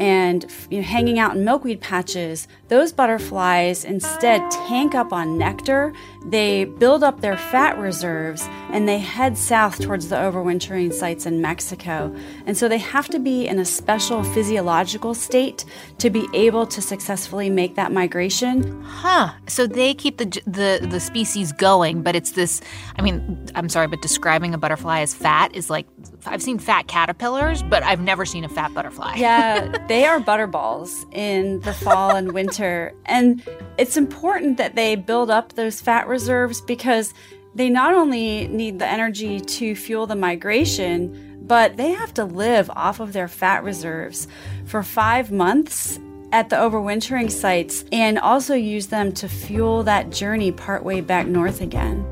and 0.00 0.46
you 0.70 0.78
know, 0.78 0.86
hanging 0.86 1.18
out 1.18 1.36
in 1.36 1.44
milkweed 1.44 1.80
patches, 1.82 2.48
those 2.68 2.90
butterflies 2.90 3.84
instead 3.84 4.40
tank 4.50 4.94
up 4.94 5.12
on 5.12 5.36
nectar, 5.36 5.92
they 6.24 6.64
build 6.64 7.04
up 7.04 7.20
their 7.20 7.36
fat 7.36 7.76
reserves, 7.78 8.48
and 8.70 8.88
they 8.88 8.98
head 8.98 9.36
south 9.36 9.78
towards 9.80 10.08
the 10.08 10.16
overwintering 10.16 10.92
sites 10.92 11.26
in 11.26 11.42
Mexico. 11.42 12.14
And 12.46 12.56
so 12.56 12.66
they 12.66 12.78
have 12.78 13.08
to 13.10 13.18
be 13.18 13.46
in 13.46 13.58
a 13.58 13.64
special 13.64 14.24
physiological 14.24 15.12
state 15.12 15.66
to 15.98 16.08
be 16.08 16.26
able 16.32 16.66
to 16.68 16.80
successfully 16.80 17.50
make 17.50 17.74
that 17.74 17.92
migration. 17.92 18.82
Huh. 18.82 19.32
So 19.48 19.66
they 19.66 19.92
keep 19.92 20.16
the 20.16 20.26
the 20.46 20.86
the 20.88 21.00
species 21.00 21.52
going, 21.52 22.02
but 22.02 22.16
it's 22.16 22.32
this 22.32 22.62
I 22.96 23.02
mean, 23.02 23.46
I'm 23.54 23.68
sorry, 23.68 23.86
but 23.86 24.00
describing 24.00 24.54
a 24.54 24.58
butterfly 24.58 25.00
as 25.00 25.12
fat 25.12 25.54
is 25.54 25.68
like 25.68 25.86
I've 26.24 26.42
seen 26.42 26.58
fat 26.58 26.86
caterpillars, 26.88 27.62
but 27.62 27.82
I've 27.82 28.00
never 28.00 28.24
seen 28.24 28.44
a 28.44 28.48
fat 28.48 28.72
butterfly. 28.72 29.16
Yeah, 29.16 29.76
they 29.90 30.04
are 30.04 30.20
butterballs 30.20 31.04
in 31.12 31.58
the 31.62 31.72
fall 31.72 32.14
and 32.14 32.30
winter. 32.30 32.94
And 33.06 33.42
it's 33.76 33.96
important 33.96 34.56
that 34.58 34.76
they 34.76 34.94
build 34.94 35.32
up 35.32 35.54
those 35.54 35.80
fat 35.80 36.06
reserves 36.06 36.60
because 36.60 37.12
they 37.56 37.68
not 37.68 37.92
only 37.94 38.46
need 38.46 38.78
the 38.78 38.86
energy 38.86 39.40
to 39.40 39.74
fuel 39.74 40.06
the 40.06 40.14
migration, 40.14 41.40
but 41.42 41.76
they 41.76 41.90
have 41.90 42.14
to 42.14 42.24
live 42.24 42.70
off 42.70 43.00
of 43.00 43.12
their 43.12 43.26
fat 43.26 43.64
reserves 43.64 44.28
for 44.64 44.84
five 44.84 45.32
months 45.32 45.98
at 46.30 46.50
the 46.50 46.56
overwintering 46.56 47.28
sites 47.28 47.84
and 47.90 48.16
also 48.20 48.54
use 48.54 48.86
them 48.86 49.10
to 49.14 49.28
fuel 49.28 49.82
that 49.82 50.10
journey 50.10 50.52
partway 50.52 51.00
back 51.00 51.26
north 51.26 51.60
again. 51.60 52.06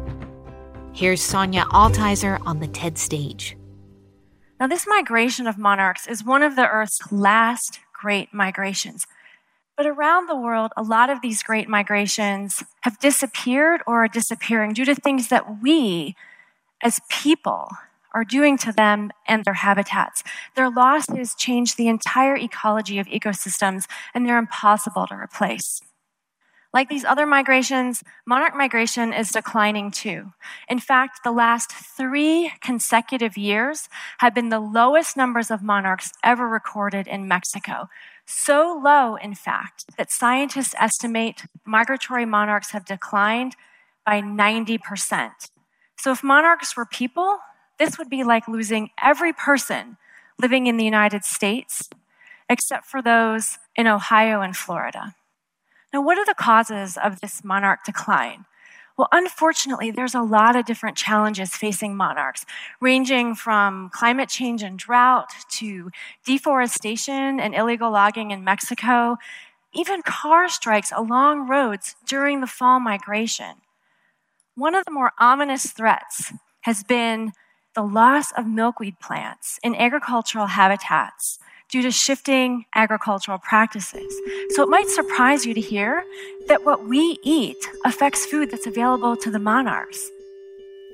Here's 0.92 1.22
Sonia 1.22 1.62
Altizer 1.66 2.44
on 2.44 2.58
the 2.58 2.66
TED 2.66 2.98
stage. 2.98 3.57
Now, 4.60 4.66
this 4.66 4.86
migration 4.88 5.46
of 5.46 5.56
monarchs 5.56 6.08
is 6.08 6.24
one 6.24 6.42
of 6.42 6.56
the 6.56 6.68
Earth's 6.68 7.12
last 7.12 7.78
great 7.92 8.34
migrations. 8.34 9.06
But 9.76 9.86
around 9.86 10.26
the 10.26 10.36
world, 10.36 10.72
a 10.76 10.82
lot 10.82 11.10
of 11.10 11.22
these 11.22 11.44
great 11.44 11.68
migrations 11.68 12.64
have 12.80 12.98
disappeared 12.98 13.82
or 13.86 14.04
are 14.04 14.08
disappearing 14.08 14.72
due 14.72 14.84
to 14.84 14.96
things 14.96 15.28
that 15.28 15.62
we, 15.62 16.16
as 16.82 16.98
people, 17.08 17.70
are 18.12 18.24
doing 18.24 18.58
to 18.58 18.72
them 18.72 19.12
and 19.28 19.44
their 19.44 19.54
habitats. 19.54 20.24
Their 20.56 20.68
losses 20.68 21.36
change 21.36 21.76
the 21.76 21.86
entire 21.86 22.36
ecology 22.36 22.98
of 22.98 23.06
ecosystems, 23.06 23.84
and 24.12 24.26
they're 24.26 24.38
impossible 24.38 25.06
to 25.06 25.14
replace. 25.14 25.82
Like 26.72 26.90
these 26.90 27.04
other 27.04 27.26
migrations, 27.26 28.04
monarch 28.26 28.54
migration 28.54 29.12
is 29.12 29.30
declining 29.30 29.90
too. 29.90 30.32
In 30.68 30.78
fact, 30.78 31.20
the 31.24 31.32
last 31.32 31.72
three 31.72 32.52
consecutive 32.60 33.38
years 33.38 33.88
have 34.18 34.34
been 34.34 34.50
the 34.50 34.60
lowest 34.60 35.16
numbers 35.16 35.50
of 35.50 35.62
monarchs 35.62 36.12
ever 36.22 36.46
recorded 36.46 37.06
in 37.06 37.26
Mexico. 37.26 37.88
So 38.26 38.78
low, 38.84 39.16
in 39.16 39.34
fact, 39.34 39.86
that 39.96 40.10
scientists 40.10 40.74
estimate 40.78 41.44
migratory 41.64 42.26
monarchs 42.26 42.72
have 42.72 42.84
declined 42.84 43.56
by 44.04 44.20
90%. 44.20 45.30
So 45.96 46.12
if 46.12 46.22
monarchs 46.22 46.76
were 46.76 46.84
people, 46.84 47.38
this 47.78 47.96
would 47.96 48.10
be 48.10 48.24
like 48.24 48.46
losing 48.46 48.90
every 49.02 49.32
person 49.32 49.96
living 50.38 50.66
in 50.66 50.76
the 50.76 50.84
United 50.84 51.24
States, 51.24 51.88
except 52.48 52.84
for 52.84 53.00
those 53.00 53.58
in 53.74 53.86
Ohio 53.86 54.42
and 54.42 54.56
Florida. 54.56 55.14
Now, 55.92 56.02
what 56.02 56.18
are 56.18 56.26
the 56.26 56.34
causes 56.34 56.98
of 57.02 57.20
this 57.20 57.42
monarch 57.42 57.80
decline? 57.84 58.44
Well, 58.98 59.08
unfortunately, 59.12 59.90
there's 59.90 60.14
a 60.14 60.22
lot 60.22 60.56
of 60.56 60.66
different 60.66 60.96
challenges 60.96 61.54
facing 61.54 61.96
monarchs, 61.96 62.44
ranging 62.80 63.36
from 63.36 63.90
climate 63.90 64.28
change 64.28 64.62
and 64.62 64.76
drought 64.76 65.30
to 65.52 65.90
deforestation 66.26 67.38
and 67.38 67.54
illegal 67.54 67.92
logging 67.92 68.32
in 68.32 68.42
Mexico, 68.42 69.16
even 69.72 70.02
car 70.02 70.48
strikes 70.48 70.92
along 70.94 71.48
roads 71.48 71.94
during 72.06 72.40
the 72.40 72.46
fall 72.46 72.80
migration. 72.80 73.54
One 74.56 74.74
of 74.74 74.84
the 74.84 74.90
more 74.90 75.12
ominous 75.18 75.70
threats 75.70 76.32
has 76.62 76.82
been 76.82 77.32
the 77.74 77.82
loss 77.82 78.32
of 78.32 78.46
milkweed 78.46 78.98
plants 78.98 79.60
in 79.62 79.76
agricultural 79.76 80.46
habitats 80.46 81.38
due 81.68 81.82
to 81.82 81.90
shifting 81.90 82.64
agricultural 82.74 83.38
practices. 83.38 84.12
So 84.50 84.62
it 84.62 84.68
might 84.68 84.88
surprise 84.88 85.44
you 85.44 85.54
to 85.54 85.60
hear 85.60 86.04
that 86.48 86.64
what 86.64 86.86
we 86.86 87.18
eat 87.22 87.56
affects 87.84 88.24
food 88.26 88.50
that's 88.50 88.66
available 88.66 89.16
to 89.16 89.30
the 89.30 89.38
monarchs. 89.38 90.10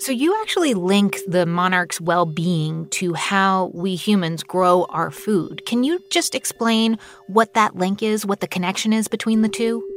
So 0.00 0.10
you 0.10 0.36
actually 0.42 0.74
link 0.74 1.20
the 1.26 1.46
monarch's 1.46 2.00
well 2.00 2.26
being 2.26 2.88
to 2.90 3.14
how 3.14 3.70
we 3.72 3.94
humans 3.94 4.42
grow 4.42 4.84
our 4.90 5.10
food. 5.10 5.64
Can 5.66 5.84
you 5.84 6.00
just 6.10 6.34
explain 6.34 6.98
what 7.28 7.54
that 7.54 7.76
link 7.76 8.02
is, 8.02 8.26
what 8.26 8.40
the 8.40 8.48
connection 8.48 8.92
is 8.92 9.06
between 9.06 9.42
the 9.42 9.48
two? 9.48 9.93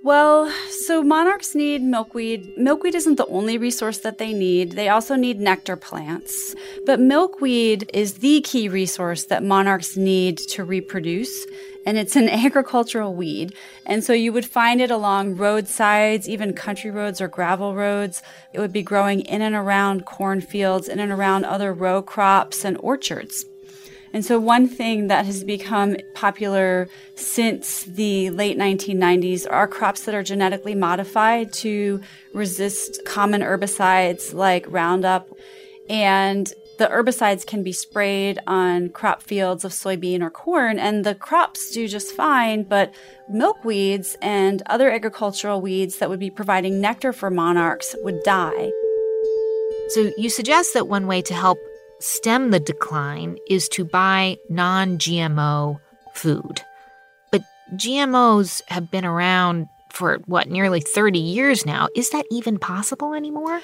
Well, 0.00 0.48
so 0.70 1.02
monarchs 1.02 1.56
need 1.56 1.82
milkweed. 1.82 2.56
Milkweed 2.56 2.94
isn't 2.94 3.16
the 3.16 3.26
only 3.26 3.58
resource 3.58 3.98
that 3.98 4.18
they 4.18 4.32
need. 4.32 4.72
They 4.72 4.88
also 4.88 5.16
need 5.16 5.40
nectar 5.40 5.74
plants. 5.74 6.54
But 6.86 7.00
milkweed 7.00 7.90
is 7.92 8.14
the 8.14 8.40
key 8.42 8.68
resource 8.68 9.24
that 9.24 9.42
monarchs 9.42 9.96
need 9.96 10.38
to 10.50 10.62
reproduce. 10.64 11.46
And 11.84 11.98
it's 11.98 12.14
an 12.14 12.28
agricultural 12.46 13.14
weed. 13.14 13.54
And 13.86 14.04
so 14.04 14.12
you 14.12 14.32
would 14.32 14.46
find 14.46 14.80
it 14.80 14.92
along 14.92 15.36
roadsides, 15.36 16.28
even 16.28 16.52
country 16.52 16.92
roads 16.92 17.20
or 17.20 17.26
gravel 17.26 17.74
roads. 17.74 18.22
It 18.52 18.60
would 18.60 18.72
be 18.72 18.82
growing 18.82 19.20
in 19.22 19.42
and 19.42 19.56
around 19.56 20.06
cornfields, 20.06 20.88
in 20.88 21.00
and 21.00 21.10
around 21.10 21.44
other 21.44 21.74
row 21.74 22.02
crops 22.02 22.64
and 22.64 22.76
orchards. 22.78 23.44
And 24.12 24.24
so, 24.24 24.38
one 24.38 24.68
thing 24.68 25.08
that 25.08 25.26
has 25.26 25.44
become 25.44 25.96
popular 26.14 26.88
since 27.14 27.84
the 27.84 28.30
late 28.30 28.56
1990s 28.56 29.46
are 29.50 29.68
crops 29.68 30.04
that 30.04 30.14
are 30.14 30.22
genetically 30.22 30.74
modified 30.74 31.52
to 31.54 32.00
resist 32.32 33.04
common 33.04 33.42
herbicides 33.42 34.32
like 34.32 34.64
Roundup. 34.68 35.28
And 35.90 36.52
the 36.78 36.86
herbicides 36.86 37.44
can 37.44 37.62
be 37.62 37.72
sprayed 37.72 38.38
on 38.46 38.90
crop 38.90 39.22
fields 39.22 39.64
of 39.64 39.72
soybean 39.72 40.22
or 40.22 40.30
corn, 40.30 40.78
and 40.78 41.04
the 41.04 41.14
crops 41.14 41.70
do 41.70 41.88
just 41.88 42.14
fine, 42.14 42.62
but 42.62 42.94
milkweeds 43.32 44.16
and 44.22 44.62
other 44.66 44.90
agricultural 44.90 45.60
weeds 45.60 45.98
that 45.98 46.08
would 46.08 46.20
be 46.20 46.30
providing 46.30 46.80
nectar 46.80 47.12
for 47.12 47.30
monarchs 47.30 47.94
would 48.02 48.22
die. 48.22 48.70
So, 49.88 50.12
you 50.16 50.30
suggest 50.30 50.74
that 50.74 50.88
one 50.88 51.06
way 51.06 51.20
to 51.22 51.34
help 51.34 51.58
stem 52.00 52.50
the 52.50 52.60
decline 52.60 53.38
is 53.48 53.68
to 53.70 53.84
buy 53.84 54.36
non 54.48 54.98
GMO 54.98 55.80
food. 56.14 56.62
But 57.30 57.42
GMOs 57.74 58.62
have 58.68 58.90
been 58.90 59.04
around 59.04 59.68
for 59.92 60.18
what, 60.26 60.48
nearly 60.48 60.80
30 60.80 61.18
years 61.18 61.66
now. 61.66 61.88
Is 61.94 62.10
that 62.10 62.26
even 62.30 62.58
possible 62.58 63.14
anymore? 63.14 63.60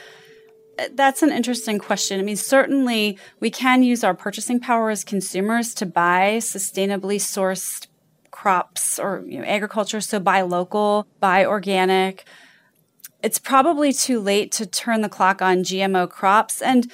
Uh, 0.78 0.88
that's 0.94 1.22
an 1.22 1.30
interesting 1.30 1.78
question. 1.78 2.18
I 2.18 2.22
mean, 2.22 2.36
certainly 2.36 3.18
we 3.40 3.50
can 3.50 3.82
use 3.82 4.02
our 4.02 4.14
purchasing 4.14 4.58
power 4.58 4.90
as 4.90 5.04
consumers 5.04 5.74
to 5.74 5.86
buy 5.86 6.38
sustainably 6.40 7.16
sourced 7.16 7.86
crops 8.30 8.98
or 8.98 9.22
you 9.26 9.38
know, 9.38 9.44
agriculture. 9.44 10.00
So 10.00 10.18
buy 10.18 10.40
local, 10.42 11.06
buy 11.20 11.44
organic. 11.44 12.24
It's 13.22 13.38
probably 13.38 13.92
too 13.92 14.20
late 14.20 14.50
to 14.52 14.66
turn 14.66 15.00
the 15.00 15.08
clock 15.08 15.40
on 15.40 15.58
GMO 15.58 16.10
crops. 16.10 16.60
And 16.60 16.90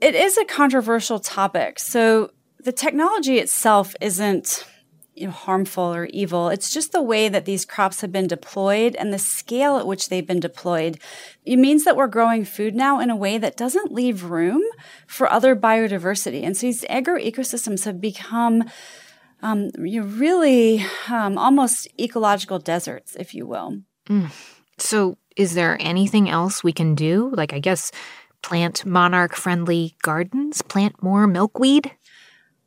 it 0.00 0.14
is 0.14 0.36
a 0.38 0.44
controversial 0.44 1.20
topic. 1.20 1.78
So 1.78 2.30
the 2.58 2.72
technology 2.72 3.38
itself 3.38 3.94
isn't 4.00 4.64
you 5.14 5.26
know, 5.26 5.32
harmful 5.32 5.94
or 5.94 6.06
evil. 6.06 6.48
It's 6.48 6.72
just 6.72 6.92
the 6.92 7.02
way 7.02 7.28
that 7.28 7.44
these 7.44 7.64
crops 7.64 8.00
have 8.00 8.10
been 8.10 8.26
deployed 8.26 8.96
and 8.96 9.12
the 9.12 9.18
scale 9.18 9.76
at 9.76 9.86
which 9.86 10.08
they've 10.08 10.26
been 10.26 10.40
deployed. 10.40 10.98
It 11.44 11.56
means 11.56 11.84
that 11.84 11.96
we're 11.96 12.06
growing 12.06 12.44
food 12.44 12.74
now 12.74 13.00
in 13.00 13.10
a 13.10 13.16
way 13.16 13.36
that 13.36 13.56
doesn't 13.56 13.92
leave 13.92 14.24
room 14.24 14.62
for 15.06 15.30
other 15.30 15.54
biodiversity. 15.54 16.42
And 16.42 16.56
so 16.56 16.66
these 16.66 16.84
agro 16.88 17.18
ecosystems 17.18 17.84
have 17.84 18.00
become 18.00 18.64
um, 19.42 19.70
you 19.78 20.00
know, 20.00 20.06
really 20.06 20.84
um, 21.08 21.38
almost 21.38 21.88
ecological 21.98 22.58
deserts, 22.58 23.16
if 23.16 23.34
you 23.34 23.46
will. 23.46 23.80
Mm. 24.08 24.30
So, 24.78 25.16
is 25.36 25.54
there 25.54 25.78
anything 25.80 26.28
else 26.28 26.62
we 26.62 26.72
can 26.72 26.94
do? 26.94 27.30
Like, 27.34 27.52
I 27.52 27.58
guess 27.58 27.92
plant 28.42 28.84
monarch 28.84 29.34
friendly 29.34 29.96
gardens, 30.02 30.62
plant 30.62 31.02
more 31.02 31.26
milkweed? 31.26 31.92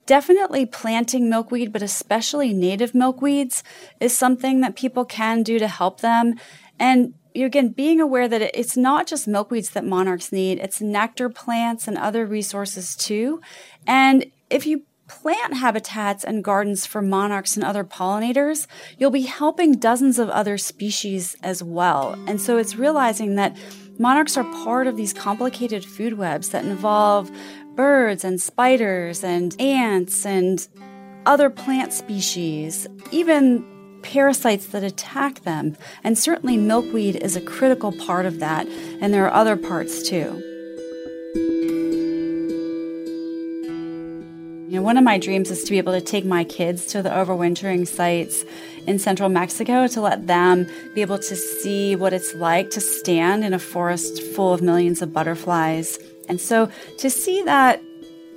Definitely 0.05 0.65
planting 0.65 1.29
milkweed, 1.29 1.71
but 1.71 1.81
especially 1.81 2.53
native 2.53 2.91
milkweeds, 2.91 3.63
is 3.99 4.17
something 4.17 4.61
that 4.61 4.75
people 4.75 5.05
can 5.05 5.43
do 5.43 5.59
to 5.59 5.67
help 5.67 6.01
them. 6.01 6.35
And 6.79 7.13
again, 7.35 7.69
being 7.69 8.01
aware 8.01 8.27
that 8.27 8.41
it's 8.41 8.75
not 8.75 9.07
just 9.07 9.27
milkweeds 9.27 9.71
that 9.71 9.85
monarchs 9.85 10.31
need, 10.31 10.59
it's 10.59 10.81
nectar 10.81 11.29
plants 11.29 11.87
and 11.87 11.97
other 11.97 12.25
resources 12.25 12.95
too. 12.95 13.41
And 13.87 14.25
if 14.49 14.65
you 14.65 14.83
plant 15.07 15.55
habitats 15.55 16.23
and 16.23 16.43
gardens 16.43 16.85
for 16.85 17.01
monarchs 17.01 17.55
and 17.55 17.63
other 17.63 17.83
pollinators, 17.83 18.67
you'll 18.97 19.11
be 19.11 19.23
helping 19.23 19.73
dozens 19.73 20.17
of 20.17 20.29
other 20.29 20.57
species 20.57 21.35
as 21.43 21.61
well. 21.61 22.17
And 22.27 22.41
so 22.41 22.57
it's 22.57 22.75
realizing 22.75 23.35
that 23.35 23.55
monarchs 23.99 24.37
are 24.37 24.43
part 24.65 24.87
of 24.87 24.97
these 24.97 25.13
complicated 25.13 25.85
food 25.85 26.17
webs 26.17 26.49
that 26.49 26.65
involve 26.65 27.31
birds 27.75 28.23
and 28.23 28.41
spiders 28.41 29.23
and 29.23 29.59
ants 29.59 30.25
and 30.25 30.67
other 31.25 31.49
plant 31.49 31.93
species, 31.93 32.87
even 33.11 33.65
parasites 34.01 34.67
that 34.67 34.83
attack 34.83 35.41
them. 35.41 35.75
And 36.03 36.17
certainly 36.17 36.57
milkweed 36.57 37.15
is 37.15 37.35
a 37.35 37.41
critical 37.41 37.91
part 37.91 38.25
of 38.25 38.39
that, 38.39 38.67
and 39.01 39.13
there 39.13 39.25
are 39.25 39.33
other 39.33 39.55
parts 39.55 40.07
too. 40.07 40.41
You 44.69 44.79
know, 44.79 44.85
one 44.85 44.97
of 44.97 45.03
my 45.03 45.19
dreams 45.19 45.51
is 45.51 45.63
to 45.65 45.69
be 45.69 45.77
able 45.77 45.93
to 45.93 46.01
take 46.01 46.25
my 46.25 46.43
kids 46.43 46.87
to 46.87 47.03
the 47.03 47.09
overwintering 47.09 47.87
sites 47.87 48.43
in 48.87 48.99
central 48.99 49.29
Mexico 49.29 49.87
to 49.87 50.01
let 50.01 50.27
them 50.27 50.67
be 50.93 51.01
able 51.01 51.19
to 51.19 51.35
see 51.35 51.95
what 51.95 52.13
it's 52.13 52.33
like 52.35 52.69
to 52.71 52.81
stand 52.81 53.43
in 53.43 53.53
a 53.53 53.59
forest 53.59 54.21
full 54.35 54.53
of 54.53 54.61
millions 54.61 55.01
of 55.01 55.13
butterflies. 55.13 55.97
And 56.29 56.39
so 56.39 56.69
to 56.99 57.09
see 57.09 57.41
that 57.43 57.81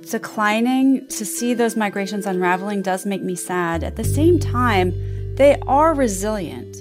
declining, 0.09 1.07
to 1.07 1.25
see 1.25 1.53
those 1.53 1.75
migrations 1.75 2.25
unraveling 2.25 2.81
does 2.81 3.05
make 3.05 3.21
me 3.21 3.35
sad. 3.35 3.83
At 3.83 3.95
the 3.95 4.03
same 4.03 4.39
time, 4.39 4.93
they 5.35 5.57
are 5.67 5.93
resilient. 5.93 6.77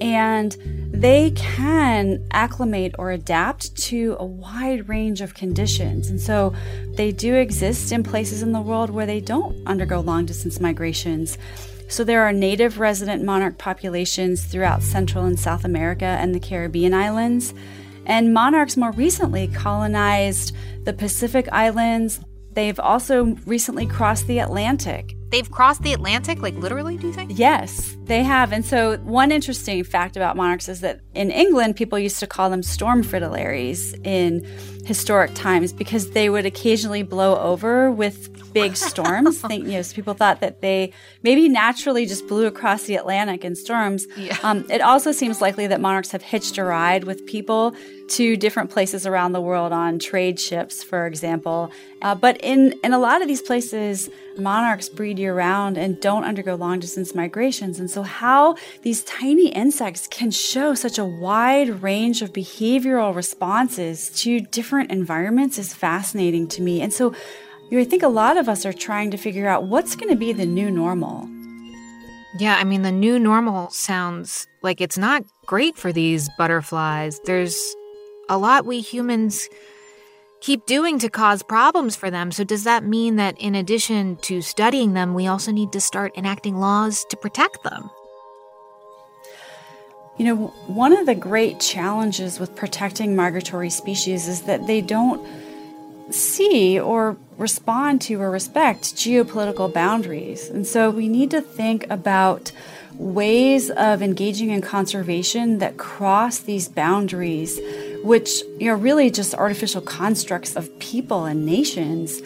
And 0.00 0.56
they 0.92 1.30
can 1.32 2.26
acclimate 2.32 2.94
or 2.98 3.10
adapt 3.10 3.76
to 3.76 4.16
a 4.18 4.24
wide 4.24 4.88
range 4.88 5.20
of 5.20 5.34
conditions. 5.34 6.08
And 6.08 6.20
so 6.20 6.54
they 6.94 7.12
do 7.12 7.34
exist 7.34 7.92
in 7.92 8.02
places 8.02 8.42
in 8.42 8.52
the 8.52 8.60
world 8.60 8.90
where 8.90 9.06
they 9.06 9.20
don't 9.20 9.56
undergo 9.66 10.00
long 10.00 10.26
distance 10.26 10.60
migrations. 10.60 11.38
So 11.90 12.04
there 12.04 12.22
are 12.22 12.32
native 12.32 12.78
resident 12.78 13.24
monarch 13.24 13.58
populations 13.58 14.44
throughout 14.44 14.84
Central 14.84 15.24
and 15.24 15.38
South 15.38 15.64
America 15.64 16.04
and 16.04 16.32
the 16.32 16.38
Caribbean 16.38 16.94
islands. 16.94 17.52
And 18.06 18.32
monarchs 18.32 18.76
more 18.76 18.92
recently 18.92 19.48
colonized 19.48 20.54
the 20.84 20.92
Pacific 20.92 21.48
Islands. 21.50 22.20
They've 22.52 22.78
also 22.78 23.36
recently 23.44 23.86
crossed 23.86 24.28
the 24.28 24.38
Atlantic. 24.38 25.16
They've 25.30 25.50
crossed 25.50 25.82
the 25.82 25.92
Atlantic, 25.92 26.40
like 26.40 26.54
literally, 26.54 26.96
do 26.96 27.08
you 27.08 27.12
think? 27.12 27.32
Yes, 27.34 27.96
they 28.04 28.22
have. 28.22 28.52
And 28.52 28.64
so, 28.64 28.96
one 28.98 29.30
interesting 29.30 29.82
fact 29.84 30.16
about 30.16 30.36
monarchs 30.36 30.68
is 30.68 30.80
that 30.80 31.00
in 31.14 31.30
England, 31.30 31.76
people 31.76 31.98
used 31.98 32.18
to 32.20 32.26
call 32.26 32.50
them 32.50 32.62
storm 32.62 33.04
fritillaries 33.04 33.94
in 34.04 34.44
historic 34.86 35.34
times 35.34 35.72
because 35.72 36.10
they 36.10 36.28
would 36.30 36.46
occasionally 36.46 37.02
blow 37.02 37.36
over 37.38 37.90
with 37.90 38.52
big 38.52 38.76
storms. 38.90 39.40
Think, 39.40 39.66
you 39.66 39.72
know, 39.72 39.82
so 39.82 39.94
people 39.94 40.14
thought 40.14 40.40
that 40.40 40.60
they 40.60 40.92
maybe 41.22 41.48
naturally 41.48 42.06
just 42.06 42.26
blew 42.26 42.46
across 42.46 42.84
the 42.84 42.96
Atlantic 42.96 43.44
in 43.44 43.54
storms. 43.54 44.06
Yeah. 44.16 44.36
Um, 44.42 44.66
it 44.70 44.80
also 44.80 45.12
seems 45.12 45.40
likely 45.40 45.66
that 45.66 45.80
monarchs 45.80 46.10
have 46.12 46.22
hitched 46.22 46.58
a 46.58 46.64
ride 46.64 47.04
with 47.04 47.26
people 47.26 47.74
to 48.08 48.36
different 48.36 48.70
places 48.70 49.06
around 49.06 49.32
the 49.32 49.40
world 49.40 49.72
on 49.72 49.98
trade 49.98 50.40
ships, 50.40 50.82
for 50.82 51.06
example. 51.06 51.70
Uh, 52.02 52.14
but 52.14 52.36
in, 52.42 52.74
in 52.82 52.92
a 52.92 52.98
lot 52.98 53.22
of 53.22 53.28
these 53.28 53.42
places, 53.42 54.10
monarchs 54.36 54.88
breed 54.88 55.18
year 55.18 55.34
round 55.34 55.76
and 55.76 56.00
don't 56.00 56.24
undergo 56.24 56.54
long 56.54 56.80
distance 56.80 57.14
migrations. 57.14 57.78
And 57.78 57.90
so, 57.90 58.02
how 58.02 58.56
these 58.82 59.04
tiny 59.04 59.48
insects 59.48 60.06
can 60.08 60.30
show 60.30 60.74
such 60.74 60.98
a 60.98 61.04
wide 61.04 61.82
range 61.82 62.22
of 62.22 62.32
behavioral 62.32 63.14
responses 63.14 64.10
to 64.22 64.40
different 64.40 64.69
environments 64.78 65.58
is 65.58 65.74
fascinating 65.74 66.46
to 66.48 66.62
me. 66.62 66.80
And 66.80 66.92
so, 66.92 67.14
you 67.70 67.78
know, 67.78 67.80
I 67.80 67.84
think 67.84 68.02
a 68.02 68.08
lot 68.08 68.36
of 68.36 68.48
us 68.48 68.64
are 68.64 68.72
trying 68.72 69.10
to 69.10 69.16
figure 69.16 69.48
out 69.48 69.64
what's 69.64 69.96
going 69.96 70.10
to 70.10 70.16
be 70.16 70.32
the 70.32 70.46
new 70.46 70.70
normal. 70.70 71.28
Yeah, 72.38 72.56
I 72.56 72.64
mean, 72.64 72.82
the 72.82 72.92
new 72.92 73.18
normal 73.18 73.70
sounds 73.70 74.46
like 74.62 74.80
it's 74.80 74.98
not 74.98 75.24
great 75.46 75.76
for 75.76 75.92
these 75.92 76.28
butterflies. 76.38 77.20
There's 77.24 77.74
a 78.28 78.38
lot 78.38 78.66
we 78.66 78.80
humans 78.80 79.48
keep 80.40 80.64
doing 80.66 80.98
to 81.00 81.08
cause 81.10 81.42
problems 81.42 81.96
for 81.96 82.10
them. 82.10 82.30
So, 82.30 82.44
does 82.44 82.64
that 82.64 82.84
mean 82.84 83.16
that 83.16 83.36
in 83.40 83.54
addition 83.54 84.16
to 84.18 84.42
studying 84.42 84.92
them, 84.92 85.14
we 85.14 85.26
also 85.26 85.50
need 85.50 85.72
to 85.72 85.80
start 85.80 86.16
enacting 86.16 86.56
laws 86.56 87.04
to 87.10 87.16
protect 87.16 87.64
them? 87.64 87.90
You 90.20 90.26
know, 90.26 90.36
one 90.66 90.92
of 90.92 91.06
the 91.06 91.14
great 91.14 91.60
challenges 91.60 92.38
with 92.38 92.54
protecting 92.54 93.16
migratory 93.16 93.70
species 93.70 94.28
is 94.28 94.42
that 94.42 94.66
they 94.66 94.82
don't 94.82 95.26
see 96.12 96.78
or 96.78 97.16
respond 97.38 98.02
to 98.02 98.20
or 98.20 98.30
respect 98.30 98.82
geopolitical 98.96 99.72
boundaries. 99.72 100.50
And 100.50 100.66
so 100.66 100.90
we 100.90 101.08
need 101.08 101.30
to 101.30 101.40
think 101.40 101.88
about 101.88 102.52
ways 102.96 103.70
of 103.70 104.02
engaging 104.02 104.50
in 104.50 104.60
conservation 104.60 105.58
that 105.60 105.78
cross 105.78 106.40
these 106.40 106.68
boundaries, 106.68 107.58
which 108.04 108.42
are 108.60 108.76
really 108.76 109.10
just 109.10 109.34
artificial 109.34 109.80
constructs 109.80 110.54
of 110.54 110.78
people 110.80 111.24
and 111.24 111.46
nations. 111.46 112.20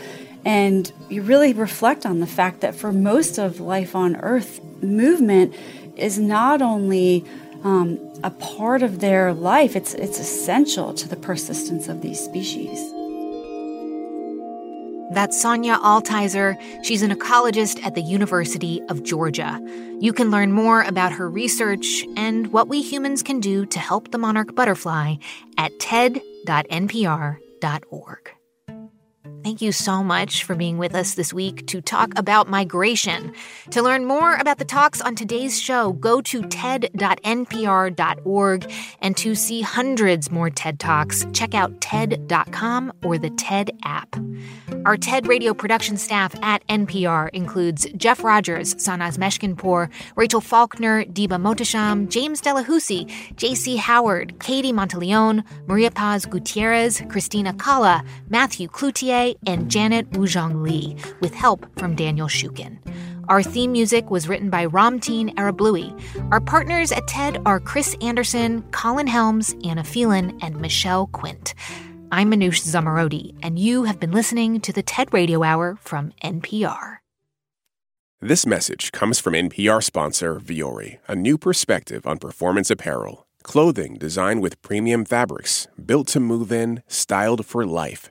And 0.45 0.91
you 1.09 1.23
really 1.23 1.53
reflect 1.53 2.05
on 2.05 2.19
the 2.19 2.27
fact 2.27 2.61
that 2.63 2.75
for 2.75 2.93
most 2.93 3.39
of 3.39 3.61
life 3.61 3.95
on 3.95 4.17
Earth, 4.17 4.61
movement 4.83 5.55
is 5.97 6.19
not 6.19 6.61
only 6.61 7.25
um, 7.65 7.99
a 8.23 8.31
part 8.31 8.83
of 8.83 9.01
their 9.01 9.33
life, 9.33 9.75
it's, 9.75 9.95
it's 9.95 10.21
essential 10.21 10.95
to 10.95 11.09
the 11.09 11.17
persistence 11.17 11.89
of 11.89 12.03
these 12.03 12.21
species. 12.21 12.79
That's 15.11 15.41
Sonia 15.41 15.77
Altizer. 15.77 16.57
She's 16.85 17.03
an 17.03 17.11
ecologist 17.11 17.85
at 17.85 17.95
the 17.95 18.03
University 18.03 18.83
of 18.89 19.03
Georgia. 19.03 19.61
You 20.01 20.13
can 20.13 20.31
learn 20.31 20.53
more 20.53 20.83
about 20.83 21.13
her 21.13 21.29
research 21.29 22.05
and 22.17 22.53
what 22.53 22.69
we 22.69 22.83
humans 22.83 23.23
can 23.23 23.41
do 23.41 23.65
to 23.67 23.79
help 23.79 24.11
the 24.11 24.19
monarch 24.19 24.55
butterfly 24.55 25.17
at 25.57 25.79
ted.npr.org. 25.79 26.35
Thank 29.45 29.61
you 29.61 29.73
so 29.73 30.03
much 30.03 30.43
for 30.45 30.55
being 30.55 30.79
with 30.79 30.95
us 30.95 31.13
this 31.17 31.31
week 31.35 31.67
to 31.67 31.83
talk 31.83 32.19
about 32.19 32.49
migration. 32.49 33.35
To 33.73 33.83
learn 33.83 34.07
more 34.07 34.37
about 34.37 34.57
the 34.57 34.65
talks 34.65 35.03
on 35.03 35.15
today's 35.17 35.61
show, 35.61 35.93
go 35.93 36.23
to 36.23 36.49
ted.npr.org. 36.49 37.03
And 39.03 39.17
to 39.19 39.35
see 39.35 39.61
hundreds 39.61 40.31
more 40.31 40.49
TED 40.49 40.81
Talks, 40.81 41.27
check 41.35 41.55
out 41.55 41.79
TED.com 41.83 42.91
or 43.05 43.19
the 43.19 43.29
TED 43.29 43.73
app. 43.85 44.17
Our 44.87 44.97
TED 44.97 45.27
radio 45.27 45.53
production 45.53 45.99
staff 45.99 46.35
at 46.43 46.67
NPR 46.69 47.29
includes 47.35 47.87
Jeff 47.99 48.25
Rogers, 48.25 48.75
Sanaz 48.77 49.19
Meshkinpour, 49.19 49.91
Rachel 50.17 50.41
Faulkner, 50.41 51.05
Diba 51.05 51.39
Mohtasham, 51.39 52.09
James 52.09 52.41
Delahoussaye, 52.41 53.37
J.C. 53.37 53.77
Howard, 53.77 54.41
Katie 54.41 54.73
Monteleone, 54.73 55.45
Maria 55.67 55.91
Paz 55.91 56.25
Gutierrez, 56.25 57.03
Christina 57.11 57.53
Cala, 57.53 58.03
Matthew 58.31 58.69
Cloutier, 58.69 59.34
and 59.47 59.71
Janet 59.71 60.11
Woojeong 60.11 60.63
Lee, 60.63 60.97
with 61.21 61.35
help 61.35 61.67
from 61.79 61.95
Daniel 61.95 62.29
Shukin. 62.29 62.79
Our 63.29 63.43
theme 63.43 63.73
music 63.73 64.11
was 64.11 64.29
written 64.29 64.51
by 64.51 64.67
Ramtin 64.67 65.35
Arablouei. 65.37 65.99
Our 66.31 66.41
partners 66.41 66.93
at 66.93 67.07
TED 67.07 67.41
are 67.47 67.59
Chris 67.59 67.97
Anderson, 68.01 68.63
Colin 68.71 69.07
Helms, 69.07 69.55
Anna 69.65 69.83
Phelan, 69.83 70.39
and 70.43 70.61
Michelle 70.61 71.07
Quint. 71.07 71.55
I'm 72.13 72.31
Manoush 72.31 72.63
Zomorodi, 72.63 73.35
and 73.43 73.59
you 73.59 73.85
have 73.85 73.99
been 73.99 74.13
listening 74.13 74.61
to 74.61 74.73
the 74.73 74.83
TED 74.83 75.13
Radio 75.13 75.43
Hour 75.43 75.77
from 75.81 76.13
NPR. 76.23 76.99
This 78.21 78.47
message 78.47 78.93
comes 78.93 79.19
from 79.19 79.35
NPR 79.35 79.83
sponsor 79.83 80.39
Vuori, 80.39 80.99
a 81.09 81.17
new 81.17 81.37
perspective 81.37 82.07
on 82.07 82.19
performance 82.19 82.71
apparel. 82.71 83.27
Clothing 83.43 83.97
designed 83.97 84.43
with 84.43 84.63
premium 84.63 85.05
fabrics, 85.05 85.67
built 85.85 86.09
to 86.09 86.21
move 86.21 86.51
in, 86.53 86.83
styled 86.89 87.45
for 87.45 87.67
life. 87.67 88.11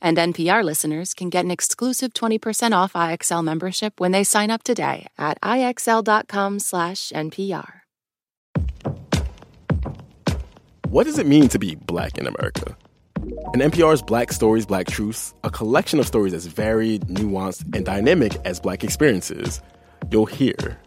And 0.00 0.18
NPR 0.18 0.62
listeners 0.62 1.14
can 1.14 1.30
get 1.30 1.44
an 1.44 1.50
exclusive 1.50 2.14
20% 2.14 2.72
off 2.72 2.92
IXL 2.92 3.42
membership 3.42 3.98
when 3.98 4.12
they 4.12 4.22
sign 4.24 4.50
up 4.50 4.62
today 4.62 5.06
at 5.18 5.40
IXL.com/NPR. 5.40 7.72
What 10.88 11.04
does 11.04 11.18
it 11.18 11.26
mean 11.26 11.48
to 11.48 11.58
be 11.58 11.74
black 11.74 12.16
in 12.16 12.26
America? 12.26 12.74
In 13.54 13.60
NPR's 13.60 14.02
Black 14.02 14.32
Stories, 14.32 14.66
Black 14.66 14.86
Truths, 14.86 15.34
a 15.42 15.50
collection 15.50 15.98
of 15.98 16.06
stories 16.06 16.32
as 16.32 16.46
varied, 16.46 17.02
nuanced, 17.08 17.64
and 17.74 17.84
dynamic 17.84 18.36
as 18.44 18.60
black 18.60 18.84
experiences, 18.84 19.60
you'll 20.10 20.26
hear 20.26 20.78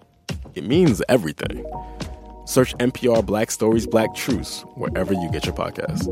it 0.55 0.63
means 0.63 1.01
everything. 1.09 1.65
Search 2.45 2.73
NPR 2.77 3.25
Black 3.25 3.51
Stories, 3.51 3.85
Black 3.85 4.15
Truths 4.15 4.61
wherever 4.75 5.13
you 5.13 5.29
get 5.31 5.45
your 5.45 5.55
podcasts. 5.55 6.07